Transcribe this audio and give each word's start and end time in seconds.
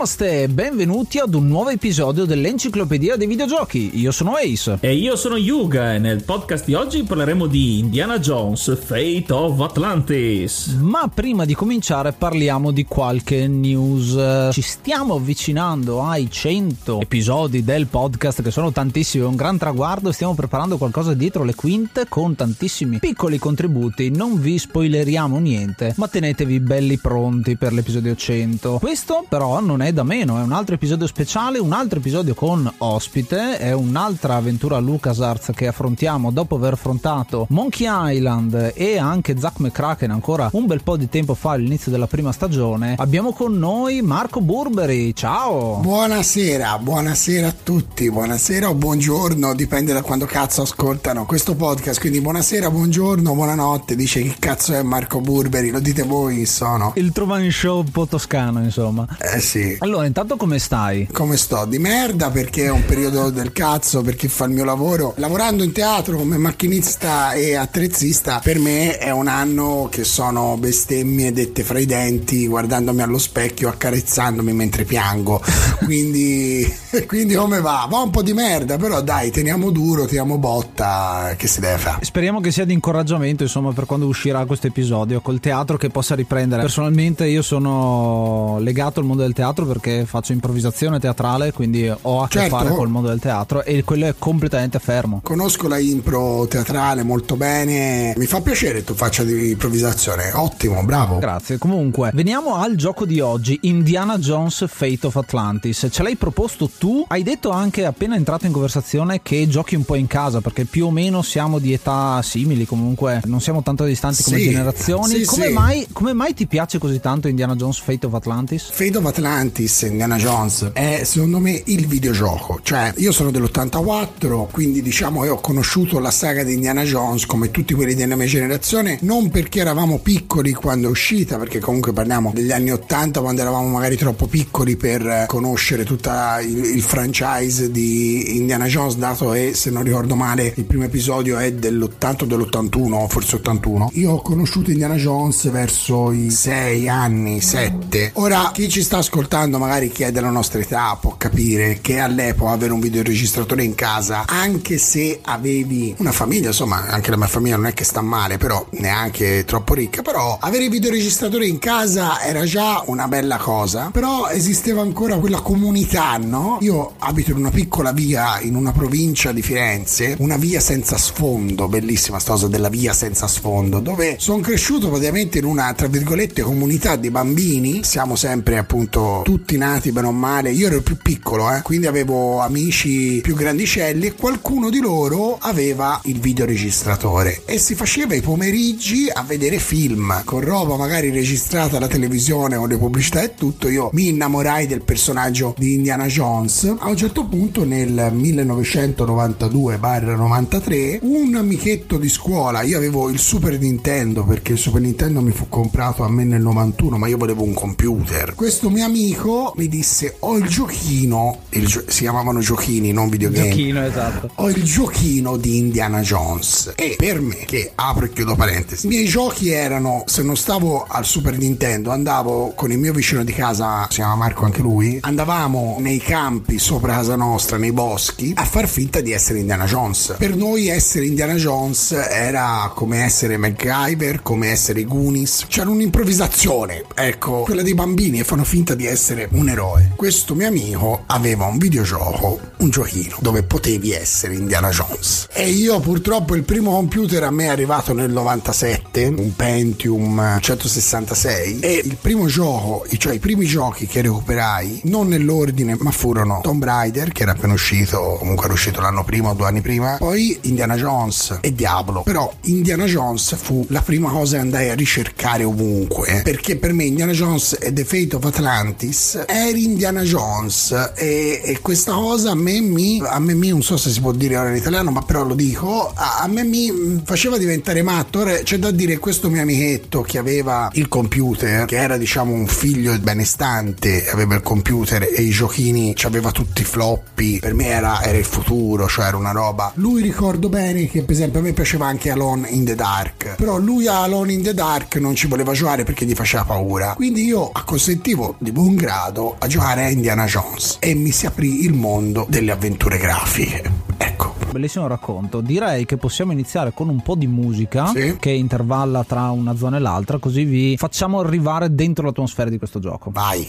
Namaste 0.00 0.44
e 0.44 0.48
benvenuti 0.48 1.18
ad 1.18 1.34
un 1.34 1.46
nuovo 1.46 1.68
episodio 1.68 2.24
dell'Enciclopedia 2.24 3.16
dei 3.16 3.26
Videogiochi. 3.26 3.98
Io 3.98 4.12
sono 4.12 4.32
Ace. 4.32 4.78
E 4.80 4.94
io 4.94 5.14
sono 5.14 5.36
Yuga 5.36 5.92
e 5.92 5.98
nel 5.98 6.24
podcast 6.24 6.64
di 6.64 6.72
oggi 6.72 7.02
parleremo 7.02 7.46
di 7.46 7.80
Indiana 7.80 8.18
Jones, 8.18 8.78
Fate 8.82 9.26
of 9.28 9.60
Atlantis. 9.60 10.68
Ma 10.80 11.10
prima 11.12 11.44
di 11.44 11.52
cominciare 11.52 12.12
parliamo 12.12 12.70
di 12.70 12.86
qualche 12.86 13.46
news. 13.46 14.52
Ci 14.54 14.62
stiamo 14.62 15.16
avvicinando 15.16 16.02
ai 16.02 16.30
100 16.30 17.02
episodi 17.02 17.62
del 17.62 17.86
podcast 17.86 18.40
che 18.40 18.50
sono 18.50 18.72
tantissimi, 18.72 19.24
è 19.24 19.26
un 19.26 19.36
gran 19.36 19.58
traguardo, 19.58 20.12
stiamo 20.12 20.32
preparando 20.32 20.78
qualcosa 20.78 21.12
dietro 21.12 21.44
le 21.44 21.54
quinte 21.54 22.06
con 22.08 22.34
tantissimi 22.34 23.00
piccoli 23.00 23.36
contributi. 23.36 24.08
Non 24.08 24.40
vi 24.40 24.56
spoileriamo 24.56 25.38
niente, 25.38 25.92
ma 25.98 26.08
tenetevi 26.08 26.58
belli 26.58 26.96
pronti 26.96 27.58
per 27.58 27.74
l'episodio 27.74 28.16
100. 28.16 28.78
Questo 28.78 29.26
però 29.28 29.60
non 29.60 29.82
è 29.82 29.88
da 29.92 30.02
meno, 30.02 30.38
è 30.38 30.42
un 30.42 30.52
altro 30.52 30.74
episodio 30.74 31.06
speciale, 31.06 31.58
un 31.58 31.72
altro 31.72 31.98
episodio 31.98 32.34
con 32.34 32.70
ospite, 32.78 33.58
è 33.58 33.72
un'altra 33.72 34.36
avventura 34.36 34.78
LucasArts 34.78 35.50
che 35.54 35.66
affrontiamo 35.66 36.30
dopo 36.30 36.56
aver 36.56 36.74
affrontato 36.74 37.46
Monkey 37.50 37.86
Island 38.16 38.72
e 38.74 38.98
anche 38.98 39.38
Zack 39.38 39.60
McCracken 39.60 40.10
ancora 40.10 40.48
un 40.52 40.66
bel 40.66 40.82
po' 40.82 40.96
di 40.96 41.08
tempo 41.08 41.34
fa 41.34 41.52
all'inizio 41.52 41.90
della 41.90 42.06
prima 42.06 42.32
stagione. 42.32 42.94
Abbiamo 42.98 43.32
con 43.32 43.58
noi 43.58 44.02
Marco 44.02 44.40
Burberi, 44.40 45.14
ciao! 45.14 45.78
Buonasera, 45.80 46.78
buonasera 46.78 47.48
a 47.48 47.54
tutti, 47.62 48.10
buonasera 48.10 48.68
o 48.68 48.74
buongiorno, 48.74 49.54
dipende 49.54 49.92
da 49.92 50.02
quando 50.02 50.26
cazzo 50.26 50.62
ascoltano 50.62 51.26
questo 51.26 51.54
podcast, 51.54 52.00
quindi 52.00 52.20
buonasera, 52.20 52.70
buongiorno, 52.70 53.34
buonanotte, 53.34 53.96
dice 53.96 54.22
che 54.22 54.36
cazzo 54.38 54.74
è 54.74 54.82
Marco 54.82 55.20
Burberi, 55.20 55.70
lo 55.70 55.80
dite 55.80 56.02
voi, 56.02 56.46
sono. 56.46 56.92
Il 56.96 57.12
Truman 57.12 57.50
Show 57.50 57.80
un 57.80 57.90
po' 57.90 58.06
toscano, 58.06 58.62
insomma. 58.62 59.06
Eh 59.18 59.40
sì. 59.40 59.76
Allora, 59.82 60.04
intanto 60.04 60.36
come 60.36 60.58
stai? 60.58 61.08
Come 61.10 61.38
sto? 61.38 61.64
Di 61.64 61.78
merda 61.78 62.30
perché 62.30 62.64
è 62.64 62.70
un 62.70 62.84
periodo 62.84 63.30
del 63.30 63.50
cazzo 63.50 64.02
per 64.02 64.14
chi 64.14 64.28
fa 64.28 64.44
il 64.44 64.50
mio 64.50 64.64
lavoro. 64.64 65.14
Lavorando 65.16 65.62
in 65.62 65.72
teatro 65.72 66.18
come 66.18 66.36
macchinista 66.36 67.32
e 67.32 67.54
attrezzista, 67.54 68.40
per 68.44 68.58
me 68.58 68.98
è 68.98 69.10
un 69.10 69.26
anno 69.26 69.88
che 69.90 70.04
sono 70.04 70.58
bestemmie 70.58 71.32
dette 71.32 71.64
fra 71.64 71.78
i 71.78 71.86
denti, 71.86 72.46
guardandomi 72.46 73.00
allo 73.00 73.16
specchio, 73.16 73.70
accarezzandomi 73.70 74.52
mentre 74.52 74.84
piango. 74.84 75.40
Quindi, 75.82 76.70
quindi 77.08 77.34
come 77.34 77.60
va? 77.60 77.86
Va 77.90 78.02
un 78.02 78.10
po' 78.10 78.22
di 78.22 78.34
merda, 78.34 78.76
però 78.76 79.00
dai, 79.00 79.30
teniamo 79.30 79.70
duro, 79.70 80.04
teniamo 80.04 80.36
botta, 80.36 81.34
che 81.38 81.46
si 81.46 81.58
deve 81.58 81.78
fare. 81.78 82.04
Speriamo 82.04 82.40
che 82.40 82.52
sia 82.52 82.66
di 82.66 82.74
incoraggiamento, 82.74 83.42
insomma, 83.42 83.72
per 83.72 83.86
quando 83.86 84.06
uscirà 84.06 84.44
questo 84.44 84.66
episodio, 84.66 85.22
col 85.22 85.40
teatro 85.40 85.78
che 85.78 85.88
possa 85.88 86.14
riprendere. 86.14 86.60
Personalmente 86.60 87.26
io 87.26 87.40
sono 87.40 88.58
legato 88.60 89.00
al 89.00 89.06
mondo 89.06 89.22
del 89.22 89.32
teatro 89.32 89.64
perché 89.72 90.04
faccio 90.04 90.32
improvvisazione 90.32 90.98
teatrale, 90.98 91.52
quindi 91.52 91.88
ho 91.88 92.22
a 92.22 92.28
che 92.28 92.40
Certo. 92.40 92.56
fare 92.56 92.70
col 92.70 92.88
mondo 92.88 93.08
del 93.08 93.20
teatro 93.20 93.62
e 93.62 93.84
quello 93.84 94.06
è 94.06 94.14
completamente 94.18 94.78
fermo. 94.80 95.20
Conosco 95.22 95.68
la 95.68 95.78
impro 95.78 96.46
teatrale 96.48 97.02
molto 97.04 97.36
bene, 97.36 98.12
mi 98.16 98.26
fa 98.26 98.40
piacere 98.40 98.78
che 98.80 98.84
tu 98.84 98.94
faccia 98.94 99.22
di 99.22 99.50
improvvisazione, 99.50 100.32
ottimo, 100.34 100.82
bravo. 100.82 101.18
Grazie. 101.18 101.58
Comunque, 101.58 102.10
veniamo 102.14 102.56
al 102.56 102.74
gioco 102.74 103.04
di 103.04 103.20
oggi, 103.20 103.58
Indiana 103.62 104.18
Jones 104.18 104.64
Fate 104.68 105.06
of 105.06 105.16
Atlantis. 105.16 105.86
Ce 105.90 106.02
l'hai 106.02 106.16
proposto 106.16 106.68
tu? 106.76 107.04
Hai 107.06 107.22
detto 107.22 107.50
anche 107.50 107.84
appena 107.84 108.16
entrato 108.16 108.46
in 108.46 108.52
conversazione 108.52 109.20
che 109.22 109.46
giochi 109.48 109.74
un 109.76 109.84
po' 109.84 109.94
in 109.94 110.06
casa, 110.08 110.40
perché 110.40 110.64
più 110.64 110.86
o 110.86 110.90
meno 110.90 111.22
siamo 111.22 111.58
di 111.58 111.72
età 111.72 112.20
simili, 112.22 112.66
comunque 112.66 113.20
non 113.26 113.40
siamo 113.40 113.62
tanto 113.62 113.84
distanti 113.84 114.22
come 114.24 114.38
Sì, 114.38 114.44
generazioni. 114.50 115.14
sì, 115.14 115.24
come, 115.24 115.46
sì. 115.46 115.52
Mai, 115.52 115.86
come 115.92 116.12
mai 116.12 116.34
ti 116.34 116.46
piace 116.46 116.78
così 116.78 116.98
tanto 117.00 117.28
Indiana 117.28 117.54
Jones 117.54 117.78
Fate 117.78 118.06
of 118.06 118.14
Atlantis? 118.14 118.68
Fate 118.70 118.96
of 118.96 119.04
Atlantis, 119.04 119.59
Indiana 119.66 120.16
Jones, 120.16 120.70
è 120.72 121.02
secondo 121.04 121.38
me 121.38 121.60
il 121.66 121.86
videogioco. 121.86 122.60
Cioè, 122.62 122.92
io 122.96 123.12
sono 123.12 123.30
dell'84, 123.30 124.48
quindi 124.50 124.82
diciamo 124.82 125.22
che 125.22 125.28
ho 125.28 125.40
conosciuto 125.40 125.98
la 125.98 126.10
saga 126.10 126.42
di 126.42 126.54
Indiana 126.54 126.82
Jones 126.82 127.26
come 127.26 127.50
tutti 127.50 127.74
quelli 127.74 127.94
della 127.94 128.16
mia 128.16 128.26
generazione, 128.26 128.98
non 129.02 129.30
perché 129.30 129.60
eravamo 129.60 129.98
piccoli 129.98 130.52
quando 130.52 130.88
è 130.88 130.90
uscita, 130.90 131.38
perché 131.38 131.58
comunque 131.58 131.92
parliamo 131.92 132.32
degli 132.34 132.52
anni 132.52 132.70
80 132.70 133.20
quando 133.20 133.40
eravamo 133.40 133.68
magari 133.68 133.96
troppo 133.96 134.26
piccoli 134.26 134.76
per 134.76 135.06
eh, 135.06 135.24
conoscere 135.26 135.84
tutto 135.84 136.10
il, 136.42 136.64
il 136.64 136.82
franchise 136.82 137.70
di 137.70 138.36
Indiana 138.36 138.66
Jones, 138.66 138.96
dato 138.96 139.30
che 139.30 139.54
se 139.54 139.70
non 139.70 139.82
ricordo 139.82 140.14
male 140.14 140.52
il 140.56 140.64
primo 140.64 140.84
episodio 140.84 141.38
è 141.38 141.52
dell'80 141.52 142.22
o 142.22 142.26
dell'81, 142.26 143.08
forse 143.08 143.36
81. 143.36 143.90
Io 143.94 144.12
ho 144.12 144.22
conosciuto 144.22 144.70
Indiana 144.70 144.94
Jones 144.94 145.50
verso 145.50 146.12
i 146.12 146.30
6 146.30 146.88
anni, 146.88 147.40
7. 147.40 148.12
Ora 148.14 148.50
chi 148.52 148.68
ci 148.68 148.82
sta 148.82 148.98
ascoltando 148.98 149.49
magari 149.58 149.90
chi 149.90 150.02
è 150.02 150.12
della 150.12 150.30
nostra 150.30 150.60
età 150.60 150.96
può 151.00 151.14
capire 151.16 151.78
che 151.80 151.98
all'epoca 151.98 152.52
avere 152.52 152.72
un 152.72 152.80
videoregistratore 152.80 153.64
in 153.64 153.74
casa, 153.74 154.24
anche 154.26 154.78
se 154.78 155.20
avevi 155.22 155.94
una 155.98 156.12
famiglia, 156.12 156.48
insomma 156.48 156.86
anche 156.88 157.10
la 157.10 157.16
mia 157.16 157.26
famiglia 157.26 157.56
non 157.56 157.66
è 157.66 157.74
che 157.74 157.84
sta 157.84 158.00
male, 158.00 158.38
però 158.38 158.64
neanche 158.72 159.44
troppo 159.44 159.74
ricca, 159.74 160.02
però 160.02 160.38
avere 160.40 160.64
il 160.64 160.70
videoregistratore 160.70 161.46
in 161.46 161.58
casa 161.58 162.20
era 162.22 162.44
già 162.44 162.82
una 162.86 163.08
bella 163.08 163.36
cosa, 163.36 163.90
però 163.92 164.28
esisteva 164.28 164.82
ancora 164.82 165.16
quella 165.18 165.40
comunità, 165.40 166.16
no? 166.18 166.58
Io 166.60 166.94
abito 166.98 167.30
in 167.30 167.38
una 167.38 167.50
piccola 167.50 167.92
via 167.92 168.40
in 168.40 168.54
una 168.54 168.72
provincia 168.72 169.32
di 169.32 169.42
Firenze, 169.42 170.16
una 170.18 170.36
via 170.36 170.60
senza 170.60 170.96
sfondo, 170.96 171.68
bellissima 171.68 172.18
sta 172.18 172.32
cosa 172.32 172.48
della 172.48 172.68
via 172.68 172.92
senza 172.92 173.26
sfondo, 173.26 173.80
dove 173.80 174.16
sono 174.18 174.40
cresciuto 174.40 174.88
praticamente 174.88 175.38
in 175.38 175.44
una, 175.44 175.72
tra 175.74 175.88
virgolette, 175.88 176.42
comunità 176.42 176.96
di 176.96 177.10
bambini, 177.10 177.80
siamo 177.82 178.16
sempre 178.16 178.58
appunto 178.58 179.22
tutti 179.24 179.39
nati 179.56 179.92
bene 179.92 180.06
o 180.06 180.12
male, 180.12 180.50
io 180.50 180.66
ero 180.66 180.76
il 180.76 180.82
più 180.82 180.96
piccolo, 180.96 181.52
eh, 181.52 181.62
quindi 181.62 181.86
avevo 181.86 182.40
amici 182.40 183.20
più 183.22 183.34
grandicelli 183.34 184.06
e 184.06 184.14
qualcuno 184.14 184.70
di 184.70 184.80
loro 184.80 185.36
aveva 185.40 186.00
il 186.04 186.20
videoregistratore 186.20 187.42
e 187.44 187.58
si 187.58 187.74
faceva 187.74 188.14
i 188.14 188.20
pomeriggi 188.20 189.08
a 189.12 189.22
vedere 189.22 189.58
film 189.58 190.22
con 190.24 190.40
roba 190.40 190.76
magari 190.76 191.10
registrata 191.10 191.76
alla 191.76 191.88
televisione 191.88 192.56
con 192.56 192.68
le 192.68 192.76
pubblicità 192.76 193.22
e 193.22 193.34
tutto. 193.34 193.68
Io 193.68 193.90
mi 193.92 194.08
innamorai 194.08 194.66
del 194.66 194.82
personaggio 194.82 195.54
di 195.58 195.74
Indiana 195.74 196.06
Jones. 196.06 196.74
A 196.78 196.88
un 196.88 196.96
certo 196.96 197.26
punto 197.26 197.64
nel 197.64 198.12
1992-93 198.14 200.98
un 201.02 201.34
amichetto 201.34 201.98
di 201.98 202.08
scuola, 202.08 202.62
io 202.62 202.76
avevo 202.76 203.10
il 203.10 203.18
Super 203.18 203.58
Nintendo 203.58 204.24
perché 204.24 204.52
il 204.52 204.58
Super 204.58 204.80
Nintendo 204.80 205.20
mi 205.20 205.32
fu 205.32 205.48
comprato 205.48 206.02
a 206.02 206.08
me 206.08 206.24
nel 206.24 206.42
91 206.42 206.98
ma 206.98 207.08
io 207.08 207.16
volevo 207.16 207.42
un 207.42 207.54
computer. 207.54 208.34
Questo 208.34 208.70
mio 208.70 208.84
amico 208.84 209.29
amico 209.30 209.52
mi 209.56 209.68
disse 209.68 210.16
ho 210.20 210.36
il 210.36 210.48
giochino, 210.48 211.42
il 211.50 211.66
gio- 211.66 211.84
si 211.86 212.00
chiamavano 212.00 212.40
giochini, 212.40 212.92
non 212.92 213.08
videogame. 213.08 213.48
Giochino, 213.48 213.84
esatto. 213.84 214.30
Ho 214.34 214.48
il 214.48 214.62
giochino 214.62 215.36
di 215.36 215.58
Indiana 215.58 216.00
Jones 216.00 216.72
e 216.76 216.96
per 216.98 217.20
me, 217.20 217.44
che 217.46 217.72
apro 217.74 218.06
e 218.06 218.12
chiudo 218.12 218.34
parentesi, 218.34 218.86
i 218.86 218.88
miei 218.88 219.06
giochi 219.06 219.50
erano, 219.50 220.02
se 220.06 220.22
non 220.22 220.36
stavo 220.36 220.84
al 220.86 221.04
Super 221.04 221.38
Nintendo, 221.38 221.90
andavo 221.90 222.52
con 222.54 222.72
il 222.72 222.78
mio 222.78 222.92
vicino 222.92 223.24
di 223.24 223.32
casa, 223.32 223.86
si 223.88 223.96
chiama 223.96 224.16
Marco 224.16 224.44
anche 224.44 224.60
lui, 224.60 224.98
andavamo 225.00 225.76
nei 225.78 225.98
campi 225.98 226.58
sopra 226.58 226.94
casa 226.94 227.16
nostra, 227.16 227.56
nei 227.56 227.72
boschi, 227.72 228.32
a 228.34 228.44
far 228.44 228.68
finta 228.68 229.00
di 229.00 229.12
essere 229.12 229.38
Indiana 229.38 229.64
Jones. 229.64 230.16
Per 230.18 230.34
noi 230.34 230.68
essere 230.68 231.06
Indiana 231.06 231.34
Jones 231.34 231.92
era 231.92 232.70
come 232.74 233.04
essere 233.04 233.36
MacGyver, 233.36 234.22
come 234.22 234.48
essere 234.48 234.84
Goonies, 234.84 235.46
c'era 235.48 235.70
un'improvvisazione, 235.70 236.84
ecco, 236.94 237.42
quella 237.42 237.62
dei 237.62 237.74
bambini 237.74 238.20
e 238.20 238.24
fanno 238.24 238.44
finta 238.44 238.74
di 238.74 238.86
essere 238.86 239.09
un 239.30 239.48
eroe. 239.48 239.92
Questo 239.96 240.34
mio 240.34 240.46
amico 240.46 241.02
aveva 241.06 241.46
un 241.46 241.58
videogioco, 241.58 242.40
un 242.58 242.70
giochino, 242.70 243.16
dove 243.20 243.42
potevi 243.42 243.92
essere 243.92 244.34
Indiana 244.34 244.68
Jones. 244.68 245.26
E 245.32 245.48
io 245.48 245.80
purtroppo 245.80 246.34
il 246.34 246.44
primo 246.44 246.72
computer 246.72 247.24
a 247.24 247.30
me 247.30 247.44
è 247.44 247.48
arrivato 247.48 247.92
nel 247.92 248.10
97, 248.10 249.06
un 249.16 249.34
Pentium 249.34 250.38
166, 250.40 251.60
e 251.60 251.82
il 251.84 251.96
primo 252.00 252.26
gioco, 252.26 252.86
cioè 252.98 253.14
i 253.14 253.18
primi 253.18 253.46
giochi 253.46 253.86
che 253.86 254.02
recuperai, 254.02 254.82
non 254.84 255.08
nell'ordine, 255.08 255.76
ma 255.80 255.90
furono 255.90 256.40
Tomb 256.42 256.62
Raider, 256.62 257.12
che 257.12 257.22
era 257.22 257.32
appena 257.32 257.52
uscito, 257.52 258.16
comunque 258.18 258.44
era 258.44 258.54
uscito 258.54 258.80
l'anno 258.80 259.04
prima 259.04 259.30
o 259.30 259.34
due 259.34 259.46
anni 259.46 259.60
prima, 259.60 259.96
poi 259.98 260.38
Indiana 260.42 260.76
Jones 260.76 261.38
e 261.40 261.52
Diablo. 261.52 262.02
Però 262.02 262.32
Indiana 262.42 262.84
Jones 262.84 263.36
fu 263.36 263.64
la 263.70 263.82
prima 263.82 264.10
cosa 264.10 264.36
che 264.36 264.42
andai 264.42 264.68
a 264.68 264.74
ricercare 264.74 265.44
ovunque, 265.44 266.20
perché 266.22 266.56
per 266.56 266.72
me 266.72 266.84
Indiana 266.84 267.12
Jones 267.12 267.56
e 267.60 267.72
The 267.72 267.84
Fate 267.84 268.16
of 268.16 268.24
Atlantis 268.24 268.99
eri 269.26 269.64
Indiana 269.64 270.02
Jones 270.02 270.92
e, 270.94 271.40
e 271.42 271.58
questa 271.62 271.92
cosa 271.92 272.32
a 272.32 272.34
me 272.34 272.60
mi, 272.60 273.00
a 273.02 273.18
me 273.18 273.34
mi, 273.34 273.48
non 273.48 273.62
so 273.62 273.76
se 273.78 273.90
si 273.90 274.00
può 274.00 274.12
dire 274.12 274.36
ora 274.36 274.50
in 274.50 274.56
italiano, 274.56 274.90
ma 274.90 275.00
però 275.00 275.24
lo 275.24 275.34
dico, 275.34 275.90
a, 275.94 276.18
a 276.20 276.26
me 276.26 276.44
mi 276.44 277.00
faceva 277.04 277.38
diventare 277.38 277.82
matto. 277.82 278.20
Ora 278.20 278.34
c'è 278.42 278.58
da 278.58 278.70
dire 278.70 278.98
questo 278.98 279.30
mio 279.30 279.40
amichetto 279.40 280.02
che 280.02 280.18
aveva 280.18 280.68
il 280.74 280.88
computer, 280.88 281.64
che 281.64 281.76
era 281.76 281.96
diciamo 281.96 282.32
un 282.34 282.46
figlio 282.46 282.96
benestante, 282.98 284.08
aveva 284.10 284.34
il 284.34 284.42
computer 284.42 285.02
e 285.02 285.22
i 285.22 285.30
giochini, 285.30 285.94
aveva 286.02 286.30
tutti 286.30 286.60
i 286.60 286.64
floppy, 286.64 287.38
per 287.38 287.54
me 287.54 287.68
era, 287.68 288.02
era 288.02 288.18
il 288.18 288.24
futuro, 288.24 288.86
cioè 288.86 289.06
era 289.06 289.16
una 289.16 289.32
roba. 289.32 289.72
Lui 289.76 290.02
ricordo 290.02 290.50
bene 290.50 290.86
che 290.86 291.02
per 291.02 291.14
esempio 291.14 291.40
a 291.40 291.42
me 291.42 291.52
piaceva 291.52 291.86
anche 291.86 292.10
Alone 292.10 292.48
in 292.50 292.64
the 292.64 292.74
Dark, 292.74 293.36
però 293.36 293.56
lui 293.58 293.86
a 293.86 294.02
Alone 294.02 294.32
in 294.32 294.42
the 294.42 294.52
Dark 294.52 294.96
non 294.96 295.14
ci 295.14 295.26
voleva 295.26 295.52
giocare 295.52 295.84
perché 295.84 296.04
gli 296.04 296.14
faceva 296.14 296.44
paura. 296.44 296.92
Quindi 296.94 297.24
io 297.24 297.50
acconsentivo 297.50 298.34
di 298.38 298.52
buon 298.52 298.74
grado 298.74 298.88
a 298.92 299.46
giocare 299.46 299.84
a 299.84 299.90
Indiana 299.90 300.24
Jones 300.24 300.78
e 300.80 300.94
mi 300.94 301.10
si 301.12 301.26
aprì 301.26 301.62
il 301.64 301.72
mondo 301.72 302.26
delle 302.28 302.50
avventure 302.50 302.98
grafiche. 302.98 303.62
Ecco. 303.96 304.34
Bellissimo 304.50 304.88
racconto. 304.88 305.40
Direi 305.40 305.84
che 305.86 305.96
possiamo 305.96 306.32
iniziare 306.32 306.72
con 306.74 306.88
un 306.88 307.00
po' 307.00 307.14
di 307.14 307.28
musica 307.28 307.86
Sì. 307.86 308.16
che 308.18 308.30
intervalla 308.30 309.04
tra 309.04 309.30
una 309.30 309.54
zona 309.54 309.76
e 309.76 309.80
l'altra, 309.80 310.18
così 310.18 310.42
vi 310.44 310.76
facciamo 310.76 311.20
arrivare 311.20 311.72
dentro 311.72 312.04
l'atmosfera 312.04 312.50
di 312.50 312.58
questo 312.58 312.80
gioco. 312.80 313.10
Vai. 313.12 313.48